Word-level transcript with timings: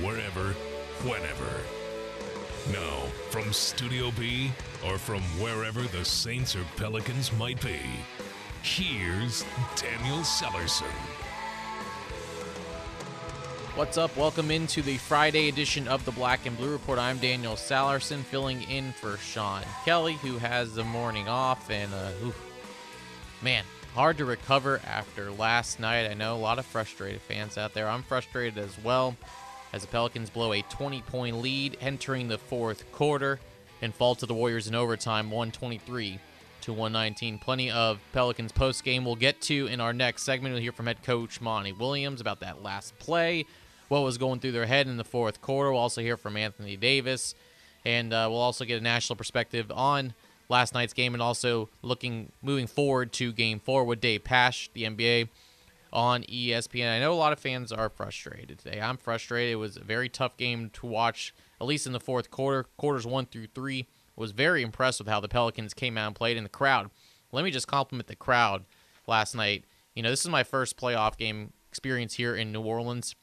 wherever, 0.00 0.52
whenever. 1.02 1.62
Now, 2.72 3.06
from 3.30 3.52
Studio 3.52 4.10
B 4.18 4.50
or 4.86 4.98
from 4.98 5.22
wherever 5.40 5.82
the 5.82 6.04
Saints 6.04 6.54
or 6.54 6.64
Pelicans 6.76 7.32
might 7.32 7.60
be, 7.62 7.80
here's 8.62 9.44
Daniel 9.76 10.18
Sallerson. 10.18 10.84
What's 13.74 13.96
up? 13.96 14.16
Welcome 14.16 14.50
into 14.50 14.82
the 14.82 14.98
Friday 14.98 15.48
edition 15.48 15.88
of 15.88 16.04
the 16.04 16.12
Black 16.12 16.46
and 16.46 16.56
Blue 16.56 16.72
Report. 16.72 16.98
I'm 16.98 17.18
Daniel 17.18 17.54
Sallerson, 17.54 18.22
filling 18.22 18.62
in 18.62 18.92
for 18.92 19.16
Sean 19.18 19.62
Kelly, 19.84 20.14
who 20.14 20.38
has 20.38 20.74
the 20.74 20.84
morning 20.84 21.28
off. 21.28 21.70
And, 21.70 21.94
uh, 21.94 22.10
oof, 22.24 22.38
man, 23.40 23.64
hard 23.94 24.18
to 24.18 24.24
recover 24.24 24.80
after 24.84 25.30
last 25.30 25.80
night. 25.80 26.10
I 26.10 26.14
know 26.14 26.34
a 26.34 26.38
lot 26.38 26.58
of 26.58 26.66
frustrated 26.66 27.20
fans 27.22 27.56
out 27.56 27.72
there. 27.72 27.88
I'm 27.88 28.02
frustrated 28.02 28.58
as 28.58 28.76
well 28.82 29.16
as 29.72 29.82
the 29.82 29.88
Pelicans 29.88 30.30
blow 30.30 30.52
a 30.52 30.62
20 30.62 31.02
point 31.02 31.36
lead 31.36 31.76
entering 31.80 32.28
the 32.28 32.38
fourth 32.38 32.90
quarter 32.92 33.38
and 33.82 33.94
fall 33.94 34.14
to 34.16 34.26
the 34.26 34.34
Warriors 34.34 34.66
in 34.66 34.74
overtime 34.74 35.30
123 35.30 36.18
to 36.62 36.72
119. 36.72 37.38
Plenty 37.38 37.70
of 37.70 38.00
Pelicans 38.12 38.52
post 38.52 38.84
game 38.84 39.04
we'll 39.04 39.16
get 39.16 39.40
to 39.42 39.66
in 39.66 39.80
our 39.80 39.92
next 39.92 40.22
segment. 40.22 40.52
We'll 40.54 40.62
hear 40.62 40.72
from 40.72 40.86
head 40.86 41.02
coach 41.02 41.40
Monty 41.40 41.72
Williams 41.72 42.20
about 42.20 42.40
that 42.40 42.62
last 42.62 42.98
play, 42.98 43.46
what 43.88 44.00
was 44.00 44.18
going 44.18 44.40
through 44.40 44.52
their 44.52 44.66
head 44.66 44.86
in 44.86 44.96
the 44.96 45.04
fourth 45.04 45.40
quarter. 45.40 45.70
We'll 45.70 45.80
also 45.80 46.00
hear 46.00 46.16
from 46.16 46.36
Anthony 46.36 46.76
Davis, 46.76 47.34
and 47.84 48.12
uh, 48.12 48.26
we'll 48.30 48.40
also 48.40 48.64
get 48.64 48.80
a 48.80 48.84
national 48.84 49.16
perspective 49.16 49.70
on 49.70 50.14
last 50.48 50.74
night's 50.74 50.94
game 50.94 51.14
and 51.14 51.22
also 51.22 51.68
looking 51.82 52.32
moving 52.42 52.66
forward 52.66 53.12
to 53.12 53.32
game 53.32 53.60
four 53.60 53.84
with 53.84 54.00
Dave 54.00 54.24
Pasch, 54.24 54.70
the 54.72 54.84
NBA 54.84 55.28
on 55.92 56.22
ESPN. 56.24 56.90
I 56.90 57.00
know 57.00 57.12
a 57.12 57.14
lot 57.14 57.32
of 57.32 57.38
fans 57.38 57.72
are 57.72 57.88
frustrated 57.88 58.58
today. 58.58 58.80
I'm 58.80 58.96
frustrated. 58.96 59.52
It 59.52 59.56
was 59.56 59.76
a 59.76 59.84
very 59.84 60.08
tough 60.08 60.36
game 60.36 60.70
to 60.74 60.86
watch, 60.86 61.34
at 61.60 61.66
least 61.66 61.86
in 61.86 61.92
the 61.92 62.00
fourth 62.00 62.30
quarter. 62.30 62.66
Quarters 62.76 63.06
one 63.06 63.26
through 63.26 63.48
three 63.48 63.86
was 64.16 64.32
very 64.32 64.62
impressed 64.62 64.98
with 64.98 65.08
how 65.08 65.20
the 65.20 65.28
Pelicans 65.28 65.74
came 65.74 65.96
out 65.96 66.08
and 66.08 66.16
played 66.16 66.36
in 66.36 66.42
the 66.42 66.48
crowd. 66.48 66.90
Let 67.32 67.44
me 67.44 67.50
just 67.50 67.68
compliment 67.68 68.08
the 68.08 68.16
crowd 68.16 68.64
last 69.06 69.34
night. 69.34 69.64
You 69.94 70.02
know, 70.02 70.10
this 70.10 70.22
is 70.22 70.28
my 70.28 70.42
first 70.42 70.76
playoff 70.76 71.16
game 71.16 71.52
experience 71.68 72.14
here 72.14 72.34
in 72.34 72.52
New 72.52 72.62
Orleans. 72.62 73.14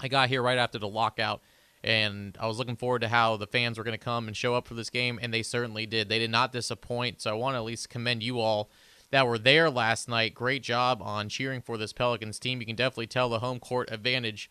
I 0.00 0.08
got 0.08 0.28
here 0.28 0.42
right 0.42 0.58
after 0.58 0.78
the 0.78 0.88
lockout, 0.88 1.42
and 1.84 2.36
I 2.40 2.46
was 2.46 2.58
looking 2.58 2.76
forward 2.76 3.02
to 3.02 3.08
how 3.08 3.36
the 3.36 3.46
fans 3.46 3.78
were 3.78 3.84
going 3.84 3.98
to 3.98 4.04
come 4.04 4.28
and 4.28 4.36
show 4.36 4.54
up 4.54 4.66
for 4.66 4.74
this 4.74 4.90
game, 4.90 5.18
and 5.20 5.32
they 5.32 5.42
certainly 5.42 5.86
did. 5.86 6.08
They 6.08 6.18
did 6.18 6.30
not 6.30 6.52
disappoint, 6.52 7.20
so 7.20 7.30
I 7.30 7.34
want 7.34 7.54
to 7.54 7.58
at 7.58 7.64
least 7.64 7.90
commend 7.90 8.22
you 8.22 8.40
all 8.40 8.70
that 9.10 9.26
were 9.26 9.38
there 9.38 9.70
last 9.70 10.08
night. 10.08 10.34
Great 10.34 10.62
job 10.62 11.00
on 11.02 11.28
cheering 11.28 11.62
for 11.62 11.76
this 11.76 11.92
Pelicans 11.92 12.38
team. 12.38 12.60
You 12.60 12.66
can 12.66 12.76
definitely 12.76 13.06
tell 13.06 13.28
the 13.28 13.40
home 13.40 13.60
court 13.60 13.90
advantage 13.90 14.50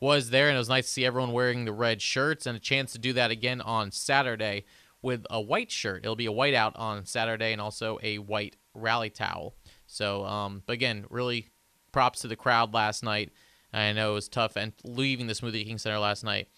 was 0.00 0.30
there, 0.30 0.48
and 0.48 0.54
it 0.54 0.58
was 0.58 0.68
nice 0.68 0.86
to 0.86 0.92
see 0.92 1.04
everyone 1.04 1.32
wearing 1.32 1.64
the 1.64 1.72
red 1.72 2.00
shirts 2.00 2.46
and 2.46 2.56
a 2.56 2.60
chance 2.60 2.92
to 2.92 2.98
do 2.98 3.12
that 3.14 3.30
again 3.30 3.60
on 3.60 3.90
Saturday 3.90 4.64
with 5.02 5.26
a 5.30 5.40
white 5.40 5.70
shirt. 5.70 6.04
It'll 6.04 6.16
be 6.16 6.26
a 6.26 6.32
white 6.32 6.54
out 6.54 6.74
on 6.76 7.04
Saturday 7.04 7.52
and 7.52 7.60
also 7.60 7.98
a 8.02 8.18
white 8.18 8.56
rally 8.74 9.10
towel. 9.10 9.54
So, 9.86 10.24
um, 10.24 10.62
again, 10.68 11.04
really 11.10 11.48
props 11.92 12.20
to 12.20 12.28
the 12.28 12.36
crowd 12.36 12.72
last 12.72 13.02
night. 13.02 13.32
I 13.72 13.92
know 13.92 14.12
it 14.12 14.14
was 14.14 14.28
tough 14.28 14.56
and 14.56 14.72
leaving 14.84 15.26
the 15.26 15.34
Smoothie 15.34 15.66
King 15.66 15.78
Center 15.78 15.98
last 15.98 16.24
night 16.24 16.48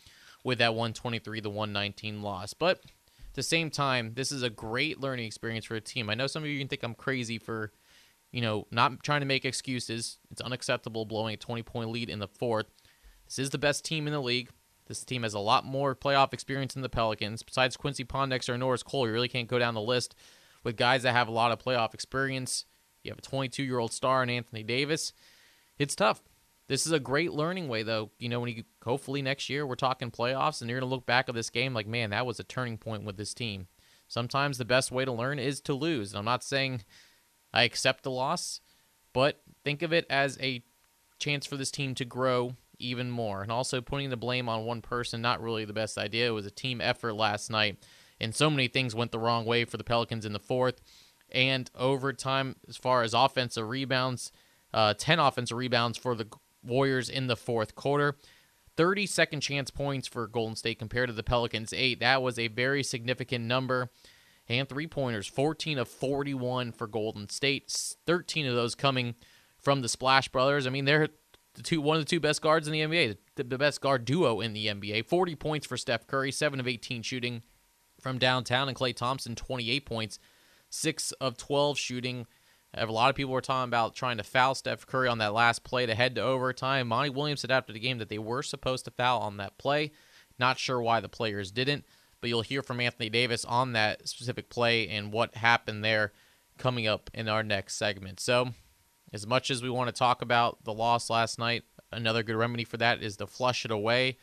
with 0.45 0.59
that 0.59 0.75
123 0.75 1.41
to 1.41 1.51
119 1.51 2.23
loss. 2.23 2.55
But 2.55 2.81
at 3.31 3.35
the 3.35 3.43
same 3.45 3.71
time, 3.71 4.15
this 4.15 4.33
is 4.33 4.43
a 4.43 4.51
great 4.51 5.01
learning 5.01 5.25
experience 5.25 5.65
for 5.65 5.77
a 5.77 5.81
team. 5.81 6.11
I 6.11 6.15
know 6.15 6.27
some 6.27 6.43
of 6.43 6.49
you 6.49 6.59
can 6.59 6.67
think 6.67 6.83
I'm 6.83 6.97
crazy 6.97 7.39
for, 7.39 7.73
you 8.33 8.41
know, 8.41 8.67
not 8.73 9.05
trying 9.05 9.21
to 9.21 9.27
make 9.27 9.45
excuses. 9.45 10.19
It's 10.33 10.41
unacceptable 10.41 11.05
blowing 11.05 11.35
a 11.35 11.37
20 11.37 11.63
point 11.63 11.91
lead 11.91 12.11
in 12.11 12.19
the 12.19 12.27
fourth. 12.27 12.67
This 13.27 13.39
is 13.39 13.51
the 13.51 13.59
best 13.59 13.85
team 13.85 14.09
in 14.09 14.13
the 14.13 14.21
league. 14.21 14.51
This 14.89 15.05
team 15.05 15.23
has 15.23 15.35
a 15.35 15.39
lot 15.39 15.65
more 15.65 15.95
playoff 15.95 16.33
experience 16.35 16.75
than 16.75 16.83
the 16.83 16.89
Pelicans. 16.89 17.45
Besides 17.45 17.77
Quincy 17.77 18.05
Pondexter 18.05 18.49
and 18.49 18.59
Norris 18.59 18.83
Cole, 18.83 19.07
you 19.07 19.13
really 19.13 19.29
can't 19.29 19.47
go 19.47 19.61
down 19.61 19.75
the 19.75 19.81
list 19.81 20.17
with 20.65 20.77
guys 20.77 21.05
that 21.05 21.13
have 21.13 21.29
a 21.29 21.33
lot 21.33 21.53
of 21.53 21.61
playoff 21.61 21.95
experience. 21.95 22.65
You 23.05 23.13
have 23.13 23.19
a 23.19 23.23
22 23.23 23.63
year 23.63 23.79
old 23.79 23.93
star 23.93 24.25
in 24.25 24.31
Anthony 24.31 24.65
Davis. 24.65 25.13
It's 25.79 25.95
tough. 25.95 26.21
This 26.71 26.87
is 26.87 26.93
a 26.93 27.01
great 27.01 27.33
learning 27.33 27.67
way, 27.67 27.83
though. 27.83 28.13
You 28.21 28.29
know, 28.29 28.39
when 28.39 28.55
you 28.55 28.63
hopefully 28.85 29.23
next 29.23 29.51
year 29.51 29.67
we're 29.67 29.75
talking 29.75 30.13
playoffs 30.13 30.61
and 30.61 30.71
you're 30.71 30.79
to 30.79 30.87
look 30.87 31.05
back 31.05 31.29
at 31.29 31.35
this 31.35 31.51
game 31.51 31.75
like, 31.75 31.89
man, 31.89 32.11
that 32.11 32.25
was 32.25 32.39
a 32.39 32.45
turning 32.45 32.79
point 32.79 33.03
with 33.03 33.17
this 33.17 33.35
team. 33.35 33.67
Sometimes 34.07 34.57
the 34.57 34.65
best 34.65 34.93
way 34.93 35.05
to 35.05 35.11
learn 35.11 35.41
is 35.41 35.61
to 35.63 35.75
lose. 35.75 36.13
And 36.13 36.21
I'm 36.21 36.25
not 36.25 36.45
saying 36.45 36.85
I 37.53 37.65
accept 37.65 38.05
the 38.05 38.13
loss, 38.13 38.61
but 39.13 39.43
think 39.65 39.83
of 39.83 39.93
it 39.93 40.07
as 40.09 40.39
a 40.41 40.63
chance 41.19 41.45
for 41.45 41.57
this 41.57 41.73
team 41.73 41.93
to 41.97 42.05
grow 42.05 42.55
even 42.79 43.11
more. 43.11 43.43
And 43.43 43.51
also 43.51 43.81
putting 43.81 44.11
the 44.11 44.17
blame 44.17 44.49
on 44.49 44.65
one 44.65 44.81
person, 44.81 45.21
not 45.21 45.43
really 45.43 45.65
the 45.65 45.73
best 45.73 45.99
idea. 45.99 46.29
It 46.29 46.35
was 46.35 46.47
a 46.47 46.53
team 46.53 46.81
effort 46.81 47.15
last 47.15 47.51
night, 47.51 47.85
and 48.21 48.33
so 48.33 48.49
many 48.49 48.69
things 48.69 48.95
went 48.95 49.11
the 49.11 49.19
wrong 49.19 49.45
way 49.45 49.65
for 49.65 49.77
the 49.77 49.83
Pelicans 49.83 50.25
in 50.25 50.33
the 50.33 50.39
fourth 50.39 50.81
and 51.33 51.69
overtime 51.75 52.55
as 52.69 52.77
far 52.77 53.03
as 53.03 53.13
offensive 53.13 53.69
rebounds. 53.69 54.31
Uh, 54.73 54.95
10 54.97 55.19
offensive 55.19 55.57
rebounds 55.57 55.99
for 55.99 56.15
the 56.15 56.29
Warriors 56.63 57.09
in 57.09 57.27
the 57.27 57.37
fourth 57.37 57.75
quarter. 57.75 58.17
30 58.77 59.07
second 59.07 59.41
chance 59.41 59.71
points 59.71 60.09
for 60.09 60.27
Golden 60.27 60.57
State 60.57 60.79
compared 60.79 61.09
to 61.09 61.13
the 61.13 61.23
Pelicans' 61.23 61.73
eight. 61.73 62.01
That 62.01 62.23
was 62.23 62.39
a 62.39 62.49
very 62.49 62.83
significant 62.83 63.45
number. 63.45 63.91
And 64.49 64.69
three 64.69 64.87
pointers, 64.87 65.27
14 65.27 65.79
of 65.79 65.89
41 65.89 66.73
for 66.73 66.87
Golden 66.87 67.29
State, 67.29 67.73
13 68.07 68.47
of 68.47 68.55
those 68.55 68.75
coming 68.75 69.15
from 69.59 69.83
the 69.83 69.89
Splash 69.89 70.29
Brothers. 70.29 70.67
I 70.67 70.71
mean, 70.71 70.87
they're 70.87 71.09
the 71.55 71.63
two 71.63 71.81
one 71.81 71.97
of 71.97 72.03
the 72.03 72.09
two 72.09 72.21
best 72.21 72.43
guards 72.43 72.67
in 72.67 72.73
the 72.73 72.81
NBA, 72.81 73.17
the, 73.37 73.45
the 73.45 73.59
best 73.59 73.81
guard 73.81 74.05
duo 74.05 74.41
in 74.41 74.53
the 74.53 74.67
NBA. 74.67 75.07
40 75.07 75.35
points 75.37 75.67
for 75.67 75.77
Steph 75.77 76.07
Curry, 76.07 76.33
7 76.33 76.59
of 76.59 76.67
18 76.67 77.03
shooting 77.03 77.43
from 78.01 78.19
downtown, 78.19 78.69
and 78.69 78.77
Klay 78.77 78.95
Thompson, 78.95 79.35
28 79.35 79.85
points, 79.85 80.19
6 80.71 81.13
of 81.13 81.37
12 81.37 81.79
shooting. 81.79 82.27
A 82.73 82.87
lot 82.87 83.11
of 83.11 83.17
people 83.17 83.33
were 83.33 83.41
talking 83.41 83.69
about 83.69 83.97
trying 83.97 84.19
to 84.19 84.23
foul 84.23 84.55
Steph 84.55 84.87
Curry 84.87 85.09
on 85.09 85.19
that 85.19 85.35
last 85.35 85.65
play 85.65 85.87
to 85.87 85.95
head 85.95 86.15
to 86.15 86.23
overtime. 86.23 86.89
Monty 86.89 87.11
Williams 87.11 87.41
said 87.41 87.51
after 87.51 87.73
the 87.73 87.81
game 87.81 87.99
that 87.99 88.09
they 88.09 88.19
were 88.19 88.43
supposed 88.43 88.85
to 88.85 88.93
foul 88.93 89.21
on 89.21 89.39
that 89.39 89.59
play. 89.59 89.91
Not 90.39 90.59
sure 90.59 90.81
why 90.81 91.01
the 91.01 91.09
players 91.09 91.51
didn't, 91.51 91.85
but 92.21 92.31
you'll 92.31 92.43
hear 92.43 92.63
from 92.63 92.81
Anthony 92.81 93.11
Davis 93.11 93.45
on 93.45 93.73
that 93.73 94.09
specific 94.09 94.49
play 94.51 94.89
and 94.89 95.13
what 95.13 95.35
happened 95.35 95.85
there 95.85 96.13
coming 96.59 96.87
up 96.87 97.11
in 97.13 97.29
our 97.29 97.43
next 97.43 97.75
segment. 97.75 98.21
So, 98.21 98.51
as 99.13 99.27
much 99.27 99.51
as 99.51 99.63
we 99.63 99.71
want 99.71 99.89
to 99.89 99.99
talk 99.99 100.23
about 100.23 100.63
the 100.65 100.73
loss 100.73 101.11
last 101.11 101.39
night, 101.39 101.65
another 101.91 102.23
good 102.23 102.37
remedy 102.37 102.63
for 102.63 102.77
that 102.77 103.03
is 103.03 103.17
to 103.17 103.27
flush 103.27 103.65
it 103.65 103.73
away 103.73 104.17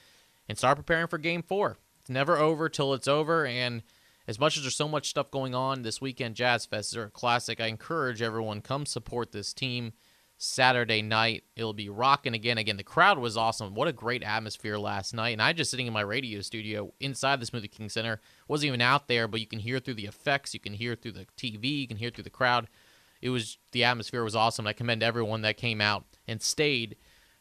and 0.47 0.57
start 0.57 0.77
preparing 0.77 1.07
for 1.07 1.17
game 1.17 1.43
four. 1.43 1.77
It's 1.99 2.09
never 2.09 2.37
over 2.37 2.69
till 2.69 2.93
it's 2.93 3.07
over. 3.07 3.45
And 3.45 3.83
as 4.27 4.39
much 4.39 4.57
as 4.57 4.63
there's 4.63 4.75
so 4.75 4.87
much 4.87 5.09
stuff 5.09 5.31
going 5.31 5.55
on 5.55 5.81
this 5.81 6.01
weekend, 6.01 6.35
Jazz 6.35 6.65
Fest 6.65 6.93
is 6.93 7.03
a 7.03 7.07
classic. 7.07 7.61
I 7.61 7.67
encourage 7.67 8.21
everyone 8.21 8.61
come 8.61 8.85
support 8.85 9.31
this 9.31 9.53
team. 9.53 9.93
Saturday 10.37 11.01
night. 11.01 11.43
It'll 11.55 11.73
be 11.73 11.89
rocking 11.89 12.33
again. 12.33 12.57
Again, 12.57 12.77
the 12.77 12.83
crowd 12.83 13.17
was 13.17 13.35
awesome. 13.35 13.73
What 13.73 13.87
a 13.87 13.93
great 13.93 14.23
atmosphere 14.23 14.77
last 14.77 15.13
night. 15.13 15.29
And 15.29 15.41
I 15.41 15.51
just 15.53 15.71
sitting 15.71 15.87
in 15.87 15.93
my 15.93 16.01
radio 16.01 16.41
studio 16.41 16.93
inside 16.99 17.39
the 17.39 17.45
Smoothie 17.45 17.71
King 17.71 17.89
Center. 17.89 18.21
Wasn't 18.47 18.67
even 18.67 18.81
out 18.81 19.07
there, 19.07 19.27
but 19.27 19.39
you 19.39 19.47
can 19.47 19.59
hear 19.59 19.79
through 19.79 19.95
the 19.95 20.05
effects, 20.05 20.53
you 20.53 20.59
can 20.59 20.73
hear 20.73 20.95
through 20.95 21.13
the 21.13 21.25
TV, 21.37 21.81
you 21.81 21.87
can 21.87 21.97
hear 21.97 22.11
through 22.11 22.23
the 22.23 22.29
crowd. 22.29 22.67
It 23.21 23.29
was 23.29 23.57
the 23.71 23.83
atmosphere 23.83 24.23
was 24.23 24.35
awesome. 24.35 24.67
I 24.67 24.73
commend 24.73 25.01
everyone 25.01 25.41
that 25.41 25.57
came 25.57 25.81
out 25.81 26.05
and 26.27 26.41
stayed 26.41 26.97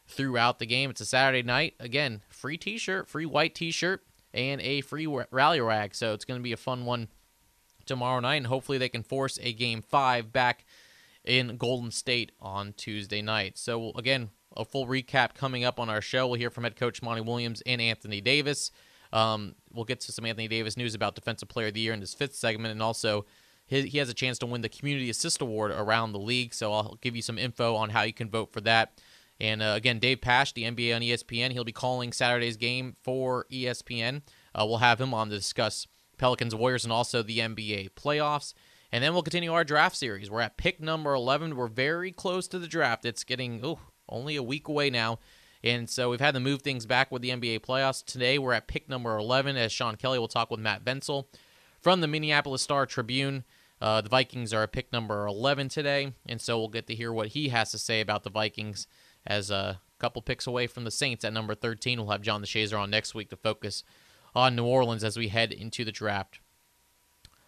throughout 0.07 0.57
the 0.57 0.65
game. 0.65 0.89
It's 0.89 1.01
a 1.01 1.05
Saturday 1.05 1.43
night. 1.43 1.75
Again, 1.79 2.21
free 2.29 2.57
t-shirt, 2.57 3.07
free 3.07 3.27
white 3.27 3.53
t-shirt, 3.53 4.03
and 4.37 4.61
a 4.61 4.81
free 4.81 5.07
rally 5.31 5.59
rag. 5.59 5.95
So 5.95 6.13
it's 6.13 6.23
going 6.23 6.39
to 6.39 6.43
be 6.43 6.53
a 6.53 6.57
fun 6.57 6.85
one 6.85 7.09
tomorrow 7.85 8.19
night, 8.19 8.35
and 8.35 8.47
hopefully 8.47 8.77
they 8.77 8.89
can 8.89 9.03
force 9.03 9.39
a 9.41 9.51
game 9.51 9.81
five 9.81 10.31
back 10.31 10.65
in 11.25 11.57
Golden 11.57 11.91
State 11.91 12.31
on 12.39 12.73
Tuesday 12.73 13.21
night. 13.21 13.57
So, 13.57 13.91
again, 13.95 14.29
a 14.55 14.63
full 14.63 14.85
recap 14.85 15.33
coming 15.33 15.63
up 15.63 15.79
on 15.79 15.89
our 15.89 16.01
show. 16.01 16.27
We'll 16.27 16.39
hear 16.39 16.49
from 16.49 16.63
head 16.63 16.75
coach 16.75 17.01
Monty 17.01 17.21
Williams 17.21 17.61
and 17.65 17.81
Anthony 17.81 18.21
Davis. 18.21 18.71
Um, 19.11 19.55
we'll 19.73 19.85
get 19.85 20.01
to 20.01 20.11
some 20.11 20.25
Anthony 20.25 20.47
Davis 20.47 20.77
news 20.77 20.93
about 20.93 21.15
Defensive 21.15 21.49
Player 21.49 21.67
of 21.67 21.73
the 21.73 21.79
Year 21.79 21.93
in 21.93 21.99
this 21.99 22.13
fifth 22.13 22.35
segment, 22.35 22.71
and 22.71 22.81
also 22.81 23.25
he 23.65 23.97
has 23.97 24.07
a 24.07 24.13
chance 24.13 24.37
to 24.39 24.45
win 24.45 24.61
the 24.61 24.69
Community 24.69 25.09
Assist 25.09 25.41
Award 25.41 25.71
around 25.71 26.13
the 26.13 26.19
league. 26.19 26.53
So 26.53 26.71
I'll 26.71 26.97
give 27.01 27.15
you 27.15 27.21
some 27.21 27.37
info 27.37 27.75
on 27.75 27.89
how 27.89 28.03
you 28.03 28.13
can 28.13 28.29
vote 28.29 28.53
for 28.53 28.61
that. 28.61 29.01
And 29.39 29.61
uh, 29.61 29.73
again, 29.75 29.99
Dave 29.99 30.21
Pasch, 30.21 30.53
the 30.53 30.63
NBA 30.63 30.95
on 30.95 31.01
ESPN, 31.01 31.51
he'll 31.51 31.63
be 31.63 31.71
calling 31.71 32.11
Saturday's 32.11 32.57
game 32.57 32.95
for 33.03 33.45
ESPN. 33.51 34.21
Uh, 34.55 34.65
we'll 34.65 34.77
have 34.77 34.99
him 34.99 35.13
on 35.13 35.29
to 35.29 35.35
discuss 35.35 35.87
Pelicans 36.17 36.55
Warriors 36.55 36.83
and 36.83 36.91
also 36.91 37.21
the 37.21 37.39
NBA 37.39 37.91
playoffs. 37.91 38.53
And 38.91 39.03
then 39.03 39.13
we'll 39.13 39.23
continue 39.23 39.53
our 39.53 39.63
draft 39.63 39.95
series. 39.95 40.31
We're 40.31 40.41
at 40.41 40.57
pick 40.57 40.79
number 40.79 41.13
11. 41.13 41.55
We're 41.55 41.67
very 41.67 42.11
close 42.11 42.47
to 42.47 42.59
the 42.59 42.67
draft. 42.67 43.05
It's 43.05 43.23
getting 43.23 43.63
ooh, 43.63 43.79
only 44.09 44.35
a 44.35 44.43
week 44.43 44.67
away 44.67 44.89
now. 44.89 45.19
And 45.63 45.89
so 45.89 46.09
we've 46.09 46.19
had 46.21 46.33
to 46.35 46.39
move 46.39 46.61
things 46.61 46.85
back 46.85 47.11
with 47.11 47.21
the 47.21 47.29
NBA 47.29 47.59
playoffs. 47.59 48.05
Today 48.05 48.39
we're 48.39 48.53
at 48.53 48.67
pick 48.67 48.87
number 48.87 49.17
11 49.17 49.57
as 49.57 49.71
Sean 49.71 49.95
Kelly 49.95 50.19
will 50.19 50.27
talk 50.27 50.49
with 50.49 50.59
Matt 50.59 50.83
Vensel 50.83 51.29
from 51.81 52.01
the 52.01 52.07
Minneapolis 52.07 52.61
Star 52.61 52.85
Tribune. 52.85 53.43
Uh, 53.81 54.01
the 54.01 54.09
Vikings 54.09 54.53
are 54.53 54.63
at 54.63 54.71
pick 54.71 54.91
number 54.91 55.27
11 55.27 55.69
today, 55.69 56.13
and 56.25 56.41
so 56.41 56.57
we'll 56.57 56.67
get 56.67 56.87
to 56.87 56.95
hear 56.95 57.13
what 57.13 57.29
he 57.29 57.49
has 57.49 57.71
to 57.71 57.77
say 57.77 58.01
about 58.01 58.23
the 58.23 58.29
Vikings 58.29 58.87
as 59.27 59.51
a 59.51 59.81
couple 59.99 60.21
picks 60.21 60.47
away 60.47 60.65
from 60.65 60.85
the 60.85 60.91
Saints 60.91 61.23
at 61.25 61.33
number 61.33 61.53
13. 61.53 61.99
We'll 61.99 62.09
have 62.09 62.21
John 62.21 62.41
DeShazier 62.41 62.79
on 62.79 62.89
next 62.89 63.13
week 63.13 63.29
to 63.29 63.35
focus 63.35 63.83
on 64.33 64.55
New 64.55 64.65
Orleans 64.65 65.03
as 65.03 65.17
we 65.17 65.27
head 65.27 65.51
into 65.51 65.83
the 65.83 65.91
draft 65.91 66.39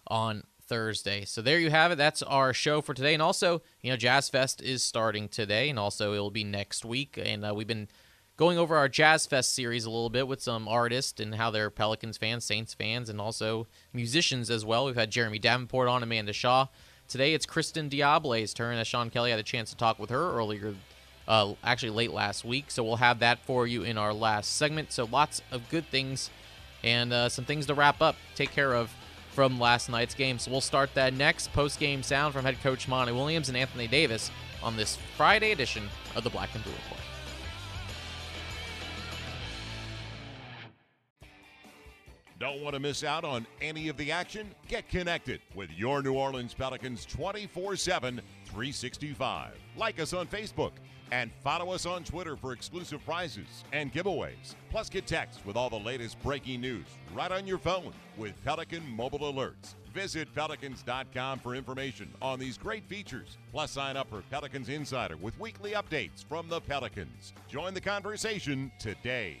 on 0.06 0.44
Thursday. 0.66 1.24
So 1.24 1.42
there 1.42 1.58
you 1.58 1.70
have 1.70 1.92
it. 1.92 1.96
That's 1.96 2.22
our 2.22 2.52
show 2.52 2.80
for 2.80 2.94
today. 2.94 3.14
And 3.14 3.22
also, 3.22 3.62
you 3.82 3.90
know, 3.90 3.96
Jazz 3.96 4.28
Fest 4.28 4.62
is 4.62 4.82
starting 4.82 5.28
today, 5.28 5.68
and 5.70 5.78
also 5.78 6.12
it'll 6.12 6.30
be 6.30 6.44
next 6.44 6.84
week. 6.84 7.18
And 7.22 7.44
uh, 7.44 7.54
we've 7.54 7.66
been 7.66 7.88
going 8.36 8.58
over 8.58 8.76
our 8.76 8.88
Jazz 8.88 9.26
Fest 9.26 9.54
series 9.54 9.84
a 9.84 9.90
little 9.90 10.10
bit 10.10 10.28
with 10.28 10.42
some 10.42 10.68
artists 10.68 11.20
and 11.20 11.34
how 11.34 11.50
they're 11.50 11.70
Pelicans 11.70 12.18
fans, 12.18 12.44
Saints 12.44 12.74
fans, 12.74 13.08
and 13.08 13.20
also 13.20 13.66
musicians 13.92 14.50
as 14.50 14.64
well. 14.64 14.86
We've 14.86 14.96
had 14.96 15.10
Jeremy 15.10 15.38
Davenport 15.38 15.88
on, 15.88 16.02
Amanda 16.02 16.32
Shaw. 16.32 16.66
Today 17.06 17.34
it's 17.34 17.46
Kristin 17.46 17.90
Diable's 17.90 18.54
turn, 18.54 18.76
as 18.78 18.86
Sean 18.86 19.10
Kelly 19.10 19.30
had 19.30 19.40
a 19.40 19.44
chance 19.44 19.70
to 19.70 19.76
talk 19.76 19.98
with 19.98 20.10
her 20.10 20.32
earlier 20.32 20.74
uh, 21.30 21.54
actually 21.62 21.90
late 21.90 22.12
last 22.12 22.44
week. 22.44 22.72
So 22.72 22.82
we'll 22.82 22.96
have 22.96 23.20
that 23.20 23.38
for 23.46 23.64
you 23.64 23.84
in 23.84 23.96
our 23.96 24.12
last 24.12 24.56
segment. 24.56 24.90
So 24.90 25.04
lots 25.04 25.40
of 25.52 25.66
good 25.70 25.86
things 25.86 26.28
and 26.82 27.12
uh, 27.12 27.28
some 27.28 27.44
things 27.44 27.66
to 27.66 27.74
wrap 27.74 28.02
up, 28.02 28.16
take 28.34 28.50
care 28.50 28.74
of 28.74 28.92
from 29.32 29.60
last 29.60 29.88
night's 29.88 30.14
game. 30.14 30.40
So 30.40 30.50
we'll 30.50 30.60
start 30.60 30.92
that 30.94 31.14
next 31.14 31.52
post 31.52 31.78
game 31.78 32.02
sound 32.02 32.34
from 32.34 32.44
head 32.44 32.60
coach 32.62 32.88
Monty 32.88 33.12
Williams 33.12 33.48
and 33.48 33.56
Anthony 33.56 33.86
Davis 33.86 34.28
on 34.60 34.76
this 34.76 34.98
Friday 35.16 35.52
edition 35.52 35.88
of 36.16 36.24
the 36.24 36.30
Black 36.30 36.52
and 36.52 36.64
Blue 36.64 36.72
Report. 36.72 37.00
Don't 42.40 42.62
want 42.62 42.74
to 42.74 42.80
miss 42.80 43.04
out 43.04 43.22
on 43.22 43.46
any 43.60 43.88
of 43.88 43.96
the 43.98 44.10
action? 44.10 44.48
Get 44.66 44.88
connected 44.88 45.40
with 45.54 45.70
your 45.70 46.02
New 46.02 46.14
Orleans 46.14 46.54
Pelicans 46.54 47.04
24 47.04 47.76
7, 47.76 48.20
365. 48.46 49.52
Like 49.76 50.00
us 50.00 50.12
on 50.12 50.26
Facebook 50.26 50.72
and 51.10 51.30
follow 51.42 51.72
us 51.72 51.86
on 51.86 52.04
Twitter 52.04 52.36
for 52.36 52.52
exclusive 52.52 53.04
prizes 53.04 53.64
and 53.72 53.92
giveaways. 53.92 54.54
Plus, 54.70 54.88
get 54.88 55.06
text 55.06 55.44
with 55.44 55.56
all 55.56 55.70
the 55.70 55.78
latest 55.78 56.20
breaking 56.22 56.60
news 56.60 56.86
right 57.14 57.32
on 57.32 57.46
your 57.46 57.58
phone 57.58 57.92
with 58.16 58.32
Pelican 58.44 58.88
Mobile 58.88 59.32
Alerts. 59.32 59.74
Visit 59.92 60.32
pelicans.com 60.34 61.40
for 61.40 61.54
information 61.54 62.08
on 62.22 62.38
these 62.38 62.56
great 62.56 62.84
features. 62.84 63.36
Plus, 63.50 63.72
sign 63.72 63.96
up 63.96 64.08
for 64.08 64.22
Pelicans 64.30 64.68
Insider 64.68 65.16
with 65.16 65.38
weekly 65.40 65.72
updates 65.72 66.24
from 66.24 66.48
the 66.48 66.60
Pelicans. 66.60 67.32
Join 67.48 67.74
the 67.74 67.80
conversation 67.80 68.70
today. 68.78 69.40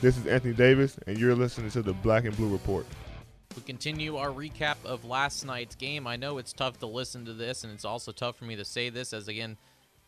This 0.00 0.16
is 0.16 0.26
Anthony 0.26 0.54
Davis, 0.54 0.98
and 1.06 1.18
you're 1.18 1.34
listening 1.34 1.70
to 1.72 1.82
the 1.82 1.92
Black 1.92 2.24
and 2.24 2.34
Blue 2.34 2.48
Report. 2.48 2.86
We 3.54 3.60
continue 3.60 4.16
our 4.16 4.30
recap 4.30 4.76
of 4.82 5.04
last 5.04 5.44
night's 5.44 5.74
game. 5.74 6.06
I 6.06 6.16
know 6.16 6.38
it's 6.38 6.54
tough 6.54 6.78
to 6.78 6.86
listen 6.86 7.26
to 7.26 7.34
this, 7.34 7.64
and 7.64 7.72
it's 7.74 7.84
also 7.84 8.10
tough 8.10 8.38
for 8.38 8.46
me 8.46 8.56
to 8.56 8.64
say 8.64 8.88
this, 8.88 9.12
as 9.12 9.28
again, 9.28 9.58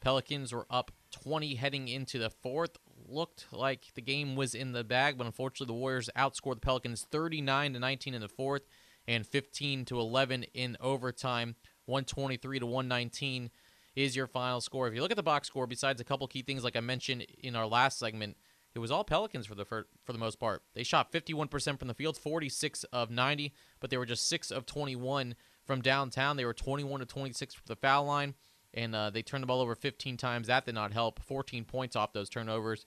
Pelicans 0.01 0.51
were 0.51 0.67
up 0.71 0.93
20 1.11 1.57
heading 1.57 1.89
into 1.89 2.19
the 2.19 2.31
fourth. 2.31 2.79
Looked 3.07 3.49
like 3.53 3.89
the 3.95 4.01
game 4.01 4.35
was 4.35 4.55
in 4.55 4.73
the 4.73 4.83
bag, 4.83 5.19
but 5.19 5.27
unfortunately, 5.27 5.75
the 5.75 5.79
Warriors 5.79 6.09
outscored 6.17 6.55
the 6.55 6.61
Pelicans 6.61 7.07
39 7.11 7.75
to 7.75 7.79
19 7.79 8.15
in 8.15 8.23
the 8.23 8.29
fourth 8.29 8.63
and 9.07 9.27
15 9.27 9.85
to 9.85 10.01
11 10.01 10.45
in 10.55 10.79
overtime. 10.81 11.55
123 11.85 12.61
to 12.61 12.65
119 12.65 13.51
is 13.95 14.17
your 14.17 14.27
final 14.27 14.63
score. 14.63 14.89
If 14.89 14.95
you 14.95 15.03
look 15.03 15.11
at 15.11 15.19
the 15.19 15.23
box 15.23 15.49
score, 15.49 15.67
besides 15.67 16.01
a 16.01 16.05
couple 16.05 16.27
key 16.29 16.41
things 16.41 16.65
like 16.65 16.77
I 16.77 16.81
mentioned 16.81 17.27
in 17.43 17.55
our 17.57 17.67
last 17.67 17.99
segment, 17.99 18.39
it 18.75 18.79
was 18.79 18.91
all 18.91 19.05
Pelicans 19.05 19.47
for 19.47 19.55
the 19.55 19.65
for, 19.65 19.87
for 20.05 20.13
the 20.13 20.19
most 20.19 20.39
part. 20.39 20.63
They 20.75 20.83
shot 20.83 21.13
51% 21.13 21.79
from 21.79 21.89
the 21.89 21.95
field, 21.95 22.17
46 22.17 22.85
of 22.85 23.11
90, 23.11 23.53
but 23.81 23.91
they 23.91 23.99
were 23.99 24.07
just 24.07 24.29
6 24.29 24.51
of 24.51 24.67
21 24.67 25.35
from 25.65 25.83
downtown. 25.83 26.37
They 26.37 26.45
were 26.45 26.55
21 26.55 27.01
to 27.01 27.07
26 27.07 27.55
for 27.55 27.63
the 27.67 27.77
foul 27.77 28.05
line, 28.05 28.35
and 28.73 28.95
uh, 28.95 29.11
they 29.11 29.23
turned 29.23 29.43
the 29.43 29.47
ball 29.47 29.61
over 29.61 29.75
15 29.75 30.17
times. 30.17 30.47
That 30.47 30.65
did 30.65 30.75
not 30.75 30.93
help. 30.93 31.23
14 31.23 31.65
points 31.65 31.97
off 31.97 32.13
those 32.13 32.31
turnovers 32.31 32.87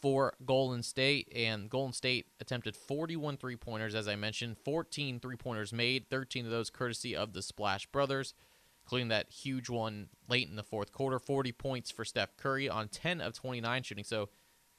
for 0.00 0.34
Golden 0.44 0.82
State, 0.82 1.32
and 1.34 1.70
Golden 1.70 1.94
State 1.94 2.26
attempted 2.38 2.76
41 2.76 3.38
three 3.38 3.56
pointers, 3.56 3.94
as 3.94 4.06
I 4.06 4.16
mentioned, 4.16 4.58
14 4.58 5.20
three 5.20 5.36
pointers 5.36 5.72
made, 5.72 6.10
13 6.10 6.44
of 6.44 6.50
those 6.50 6.68
courtesy 6.68 7.16
of 7.16 7.32
the 7.32 7.40
Splash 7.40 7.86
Brothers, 7.86 8.34
including 8.84 9.08
that 9.08 9.30
huge 9.30 9.70
one 9.70 10.08
late 10.28 10.48
in 10.50 10.56
the 10.56 10.62
fourth 10.62 10.92
quarter. 10.92 11.18
40 11.18 11.52
points 11.52 11.90
for 11.90 12.04
Steph 12.04 12.36
Curry 12.36 12.68
on 12.68 12.88
10 12.88 13.22
of 13.22 13.32
29 13.32 13.82
shooting. 13.82 14.04
So 14.04 14.28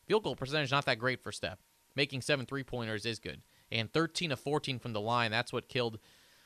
Field 0.05 0.23
goal 0.23 0.35
percentage 0.35 0.71
not 0.71 0.85
that 0.85 0.99
great 0.99 1.21
for 1.21 1.31
Steph. 1.31 1.59
Making 1.95 2.21
seven 2.21 2.45
three 2.45 2.63
pointers 2.63 3.05
is 3.05 3.19
good. 3.19 3.41
And 3.71 3.91
13 3.91 4.31
of 4.31 4.39
14 4.39 4.79
from 4.79 4.93
the 4.93 5.01
line, 5.01 5.31
that's 5.31 5.53
what 5.53 5.69
killed 5.69 5.99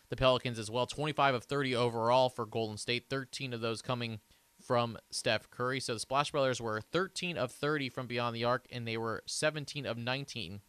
the 0.09 0.15
Pelicans 0.15 0.59
as 0.59 0.71
well. 0.71 0.85
25 0.85 1.35
of 1.35 1.43
30 1.43 1.75
overall 1.75 2.29
for 2.29 2.45
Golden 2.45 2.77
State, 2.77 3.05
13 3.09 3.53
of 3.53 3.61
those 3.61 3.81
coming 3.81 4.19
from 4.65 4.97
Steph 5.11 5.49
Curry. 5.49 5.79
So 5.79 5.93
the 5.93 5.99
Splash 5.99 6.31
Brothers 6.31 6.61
were 6.61 6.81
13 6.81 7.37
of 7.37 7.51
30 7.51 7.89
from 7.89 8.07
beyond 8.07 8.35
the 8.35 8.43
arc, 8.43 8.65
and 8.71 8.87
they 8.87 8.97
were 8.97 9.23
17 9.25 9.85
of 9.85 9.97
19 9.97 10.61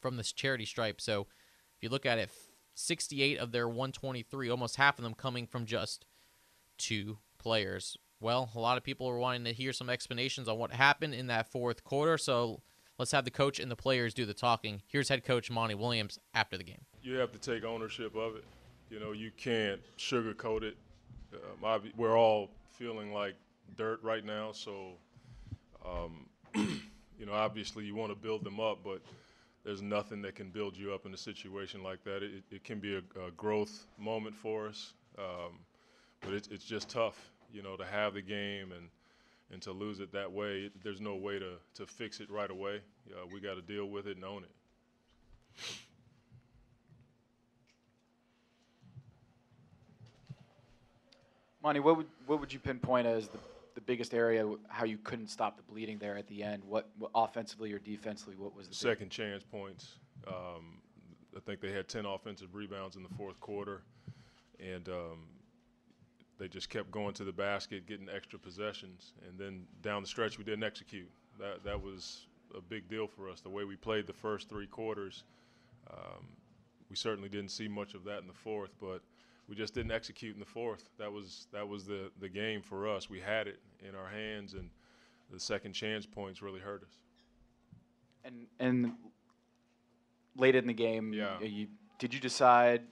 from 0.00 0.16
this 0.16 0.32
charity 0.32 0.64
stripe. 0.64 1.00
So 1.00 1.26
if 1.76 1.82
you 1.82 1.88
look 1.88 2.06
at 2.06 2.18
it, 2.18 2.30
68 2.74 3.38
of 3.38 3.52
their 3.52 3.68
123, 3.68 4.48
almost 4.48 4.76
half 4.76 4.98
of 4.98 5.02
them 5.02 5.14
coming 5.14 5.46
from 5.46 5.66
just 5.66 6.04
two 6.76 7.18
players. 7.38 7.96
Well, 8.20 8.50
a 8.54 8.58
lot 8.58 8.76
of 8.76 8.84
people 8.84 9.08
are 9.08 9.18
wanting 9.18 9.44
to 9.44 9.52
hear 9.52 9.72
some 9.72 9.88
explanations 9.88 10.48
on 10.48 10.58
what 10.58 10.72
happened 10.72 11.14
in 11.14 11.28
that 11.28 11.50
fourth 11.50 11.84
quarter. 11.84 12.18
So 12.18 12.62
let's 12.98 13.12
have 13.12 13.24
the 13.24 13.30
coach 13.30 13.60
and 13.60 13.70
the 13.70 13.76
players 13.76 14.12
do 14.14 14.26
the 14.26 14.34
talking. 14.34 14.82
Here's 14.88 15.08
head 15.08 15.24
coach 15.24 15.50
Monty 15.50 15.74
Williams 15.74 16.18
after 16.34 16.56
the 16.56 16.64
game. 16.64 16.84
You 17.02 17.14
have 17.14 17.32
to 17.32 17.38
take 17.38 17.64
ownership 17.64 18.16
of 18.16 18.36
it. 18.36 18.44
You 18.90 18.98
know, 18.98 19.12
you 19.12 19.30
can't 19.36 19.80
sugarcoat 19.98 20.62
it. 20.62 20.76
Um, 21.62 21.92
we're 21.96 22.18
all 22.18 22.50
feeling 22.70 23.12
like 23.12 23.34
dirt 23.76 24.02
right 24.02 24.24
now, 24.24 24.50
so 24.52 24.92
um, 25.84 26.26
you 26.54 27.26
know, 27.26 27.32
obviously 27.32 27.84
you 27.84 27.94
want 27.94 28.10
to 28.10 28.16
build 28.16 28.44
them 28.44 28.58
up, 28.58 28.78
but 28.82 29.02
there's 29.64 29.82
nothing 29.82 30.22
that 30.22 30.34
can 30.34 30.48
build 30.48 30.76
you 30.76 30.94
up 30.94 31.04
in 31.04 31.12
a 31.12 31.16
situation 31.16 31.82
like 31.82 32.02
that. 32.04 32.22
It, 32.22 32.44
it 32.50 32.64
can 32.64 32.78
be 32.78 32.96
a, 32.96 33.20
a 33.20 33.30
growth 33.32 33.86
moment 33.98 34.34
for 34.34 34.68
us. 34.68 34.94
Um, 35.18 35.58
but 36.20 36.32
it's 36.32 36.48
it's 36.48 36.64
just 36.64 36.88
tough, 36.88 37.30
you 37.52 37.62
know, 37.62 37.76
to 37.76 37.84
have 37.84 38.14
the 38.14 38.22
game 38.22 38.72
and 38.72 38.88
and 39.50 39.62
to 39.62 39.72
lose 39.72 40.00
it 40.00 40.12
that 40.12 40.30
way. 40.30 40.70
There's 40.82 41.00
no 41.00 41.16
way 41.16 41.38
to 41.38 41.52
to 41.74 41.86
fix 41.86 42.20
it 42.20 42.30
right 42.30 42.50
away. 42.50 42.80
Uh, 43.10 43.26
we 43.32 43.40
got 43.40 43.54
to 43.54 43.62
deal 43.62 43.86
with 43.86 44.06
it 44.06 44.16
and 44.16 44.24
own 44.24 44.44
it. 44.44 44.50
Monty, 51.62 51.80
what 51.80 51.96
would 51.96 52.06
what 52.26 52.40
would 52.40 52.52
you 52.52 52.58
pinpoint 52.58 53.06
as 53.06 53.28
the, 53.28 53.38
the 53.74 53.80
biggest 53.80 54.14
area 54.14 54.46
how 54.68 54.84
you 54.84 54.98
couldn't 54.98 55.28
stop 55.28 55.56
the 55.56 55.62
bleeding 55.62 55.98
there 55.98 56.16
at 56.16 56.28
the 56.28 56.42
end? 56.42 56.62
What, 56.64 56.88
what 56.98 57.10
offensively 57.14 57.72
or 57.72 57.78
defensively? 57.78 58.36
What 58.36 58.54
was 58.54 58.66
the 58.66 58.70
big- 58.70 58.76
second 58.78 59.10
chance 59.10 59.42
points? 59.42 59.96
Um, 60.26 60.80
I 61.36 61.40
think 61.40 61.60
they 61.60 61.72
had 61.72 61.88
10 61.88 62.04
offensive 62.04 62.54
rebounds 62.54 62.96
in 62.96 63.02
the 63.02 63.08
fourth 63.10 63.40
quarter, 63.40 63.82
and 64.58 64.88
um, 64.88 65.18
they 66.38 66.48
just 66.48 66.68
kept 66.70 66.90
going 66.90 67.14
to 67.14 67.24
the 67.24 67.32
basket, 67.32 67.86
getting 67.86 68.08
extra 68.08 68.38
possessions, 68.38 69.12
and 69.26 69.38
then 69.38 69.66
down 69.82 70.02
the 70.02 70.08
stretch 70.08 70.38
we 70.38 70.44
didn't 70.44 70.64
execute. 70.64 71.10
That 71.38 71.64
that 71.64 71.80
was 71.82 72.26
a 72.56 72.60
big 72.60 72.88
deal 72.88 73.06
for 73.06 73.28
us. 73.28 73.40
The 73.40 73.50
way 73.50 73.64
we 73.64 73.76
played 73.76 74.06
the 74.06 74.12
first 74.12 74.48
three 74.48 74.66
quarters, 74.66 75.24
um, 75.90 76.26
we 76.88 76.96
certainly 76.96 77.28
didn't 77.28 77.50
see 77.50 77.68
much 77.68 77.94
of 77.94 78.04
that 78.04 78.20
in 78.22 78.26
the 78.26 78.32
fourth, 78.32 78.70
but 78.80 79.02
we 79.48 79.54
just 79.56 79.74
didn't 79.74 79.92
execute 79.92 80.34
in 80.34 80.40
the 80.40 80.46
fourth. 80.46 80.88
That 80.98 81.12
was 81.12 81.46
that 81.52 81.66
was 81.68 81.84
the 81.86 82.10
the 82.20 82.28
game 82.28 82.62
for 82.62 82.88
us. 82.88 83.10
We 83.10 83.20
had 83.20 83.46
it 83.48 83.60
in 83.86 83.94
our 83.94 84.08
hands, 84.08 84.54
and 84.54 84.70
the 85.30 85.40
second 85.40 85.72
chance 85.72 86.06
points 86.06 86.40
really 86.42 86.60
hurt 86.60 86.82
us. 86.82 86.96
And 88.24 88.46
and 88.60 88.92
late 90.36 90.54
in 90.54 90.66
the 90.66 90.72
game, 90.74 91.12
Yeah. 91.12 91.40
you, 91.40 91.66
did 91.98 92.14
you 92.14 92.20
decide 92.20 92.82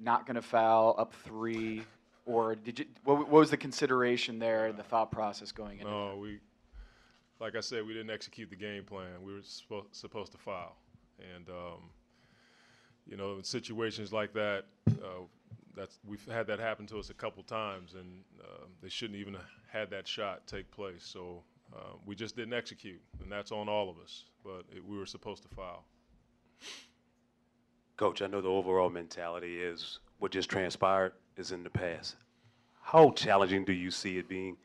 not 0.00 0.26
going 0.26 0.36
to 0.36 0.42
foul 0.42 0.94
up 0.98 1.12
three, 1.24 1.82
or 2.26 2.54
did 2.54 2.78
you? 2.78 2.86
What, 3.04 3.18
what 3.18 3.30
was 3.30 3.50
the 3.50 3.56
consideration 3.56 4.38
there? 4.38 4.72
The 4.72 4.82
thought 4.82 5.10
process 5.10 5.52
going 5.52 5.78
into 5.78 5.90
No, 5.90 6.18
we, 6.20 6.38
like 7.40 7.56
I 7.56 7.60
said, 7.60 7.86
we 7.86 7.92
didn't 7.92 8.10
execute 8.10 8.50
the 8.50 8.56
game 8.56 8.84
plan. 8.84 9.22
We 9.22 9.32
were 9.32 9.42
supposed 9.42 9.94
supposed 9.94 10.32
to 10.32 10.38
file, 10.38 10.76
and 11.34 11.48
um, 11.48 11.90
you 13.06 13.16
know, 13.16 13.36
in 13.36 13.44
situations 13.44 14.12
like 14.12 14.32
that, 14.34 14.64
uh, 14.88 15.24
that's 15.76 15.98
we've 16.06 16.24
had 16.26 16.46
that 16.46 16.58
happen 16.58 16.86
to 16.86 16.98
us 16.98 17.10
a 17.10 17.14
couple 17.14 17.42
times, 17.42 17.94
and 17.94 18.22
uh, 18.40 18.64
they 18.82 18.88
shouldn't 18.88 19.18
even 19.18 19.34
have 19.34 19.42
had 19.70 19.90
that 19.90 20.08
shot 20.08 20.46
take 20.46 20.70
place. 20.70 21.04
So 21.04 21.42
uh, 21.74 21.94
we 22.06 22.14
just 22.14 22.36
didn't 22.36 22.54
execute, 22.54 23.00
and 23.22 23.30
that's 23.30 23.52
on 23.52 23.68
all 23.68 23.90
of 23.90 23.98
us. 23.98 24.24
But 24.42 24.64
it, 24.74 24.84
we 24.84 24.98
were 24.98 25.06
supposed 25.06 25.42
to 25.42 25.48
file. 25.48 25.84
Coach, 27.96 28.22
I 28.22 28.26
know 28.26 28.40
the 28.40 28.48
overall 28.48 28.90
mentality 28.90 29.62
is 29.62 30.00
what 30.18 30.32
just 30.32 30.48
transpired 30.48 31.12
is 31.36 31.52
in 31.52 31.62
the 31.62 31.70
past. 31.70 32.16
How 32.80 33.10
challenging 33.10 33.64
do 33.64 33.72
you 33.72 33.90
see 33.90 34.18
it 34.18 34.28
being 34.28 34.56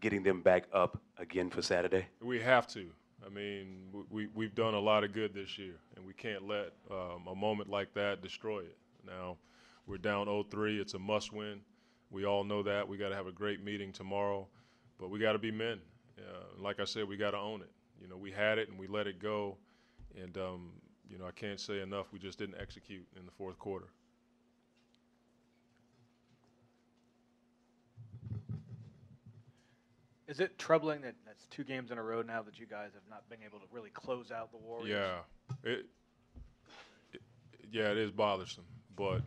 getting 0.00 0.22
them 0.22 0.42
back 0.42 0.64
up 0.72 1.00
again 1.18 1.50
for 1.50 1.62
Saturday? 1.62 2.06
We 2.20 2.40
have 2.40 2.66
to. 2.68 2.86
I 3.24 3.30
mean, 3.30 4.04
we, 4.10 4.28
we've 4.34 4.54
done 4.54 4.74
a 4.74 4.80
lot 4.80 5.02
of 5.02 5.12
good 5.12 5.32
this 5.32 5.56
year, 5.56 5.76
and 5.96 6.04
we 6.04 6.12
can't 6.12 6.46
let 6.46 6.72
um, 6.90 7.26
a 7.26 7.34
moment 7.34 7.70
like 7.70 7.94
that 7.94 8.22
destroy 8.22 8.60
it. 8.60 8.76
Now, 9.06 9.38
we're 9.86 9.98
down 9.98 10.26
0-3. 10.26 10.78
It's 10.78 10.94
a 10.94 10.98
must-win. 10.98 11.60
We 12.10 12.26
all 12.26 12.44
know 12.44 12.62
that. 12.62 12.86
We 12.86 12.98
got 12.98 13.08
to 13.08 13.14
have 13.14 13.26
a 13.26 13.32
great 13.32 13.64
meeting 13.64 13.92
tomorrow, 13.92 14.46
but 14.98 15.10
we 15.10 15.18
got 15.18 15.32
to 15.32 15.38
be 15.38 15.50
men. 15.50 15.80
Uh, 16.18 16.62
like 16.62 16.80
I 16.80 16.84
said, 16.84 17.08
we 17.08 17.16
got 17.16 17.30
to 17.30 17.38
own 17.38 17.62
it. 17.62 17.70
You 18.00 18.08
know, 18.08 18.16
we 18.16 18.30
had 18.30 18.58
it 18.58 18.68
and 18.68 18.78
we 18.78 18.86
let 18.86 19.06
it 19.06 19.18
go, 19.18 19.56
and 20.20 20.36
um, 20.36 20.70
you 21.08 21.18
know, 21.18 21.26
I 21.26 21.30
can't 21.30 21.58
say 21.58 21.80
enough. 21.80 22.06
We 22.12 22.18
just 22.18 22.38
didn't 22.38 22.56
execute 22.60 23.06
in 23.16 23.24
the 23.24 23.32
fourth 23.32 23.58
quarter. 23.58 23.86
Is 30.26 30.40
it 30.40 30.58
troubling 30.58 31.02
that 31.02 31.14
that's 31.26 31.46
two 31.46 31.64
games 31.64 31.90
in 31.90 31.98
a 31.98 32.02
row 32.02 32.22
now 32.22 32.42
that 32.42 32.58
you 32.58 32.66
guys 32.66 32.90
have 32.94 33.02
not 33.10 33.28
been 33.28 33.40
able 33.44 33.58
to 33.58 33.66
really 33.70 33.90
close 33.90 34.30
out 34.30 34.50
the 34.50 34.58
Warriors? 34.58 34.88
Yeah, 34.88 35.70
it, 35.70 35.86
it 37.12 37.20
yeah, 37.70 37.90
it 37.90 37.98
is 37.98 38.10
bothersome, 38.10 38.64
but 38.96 39.20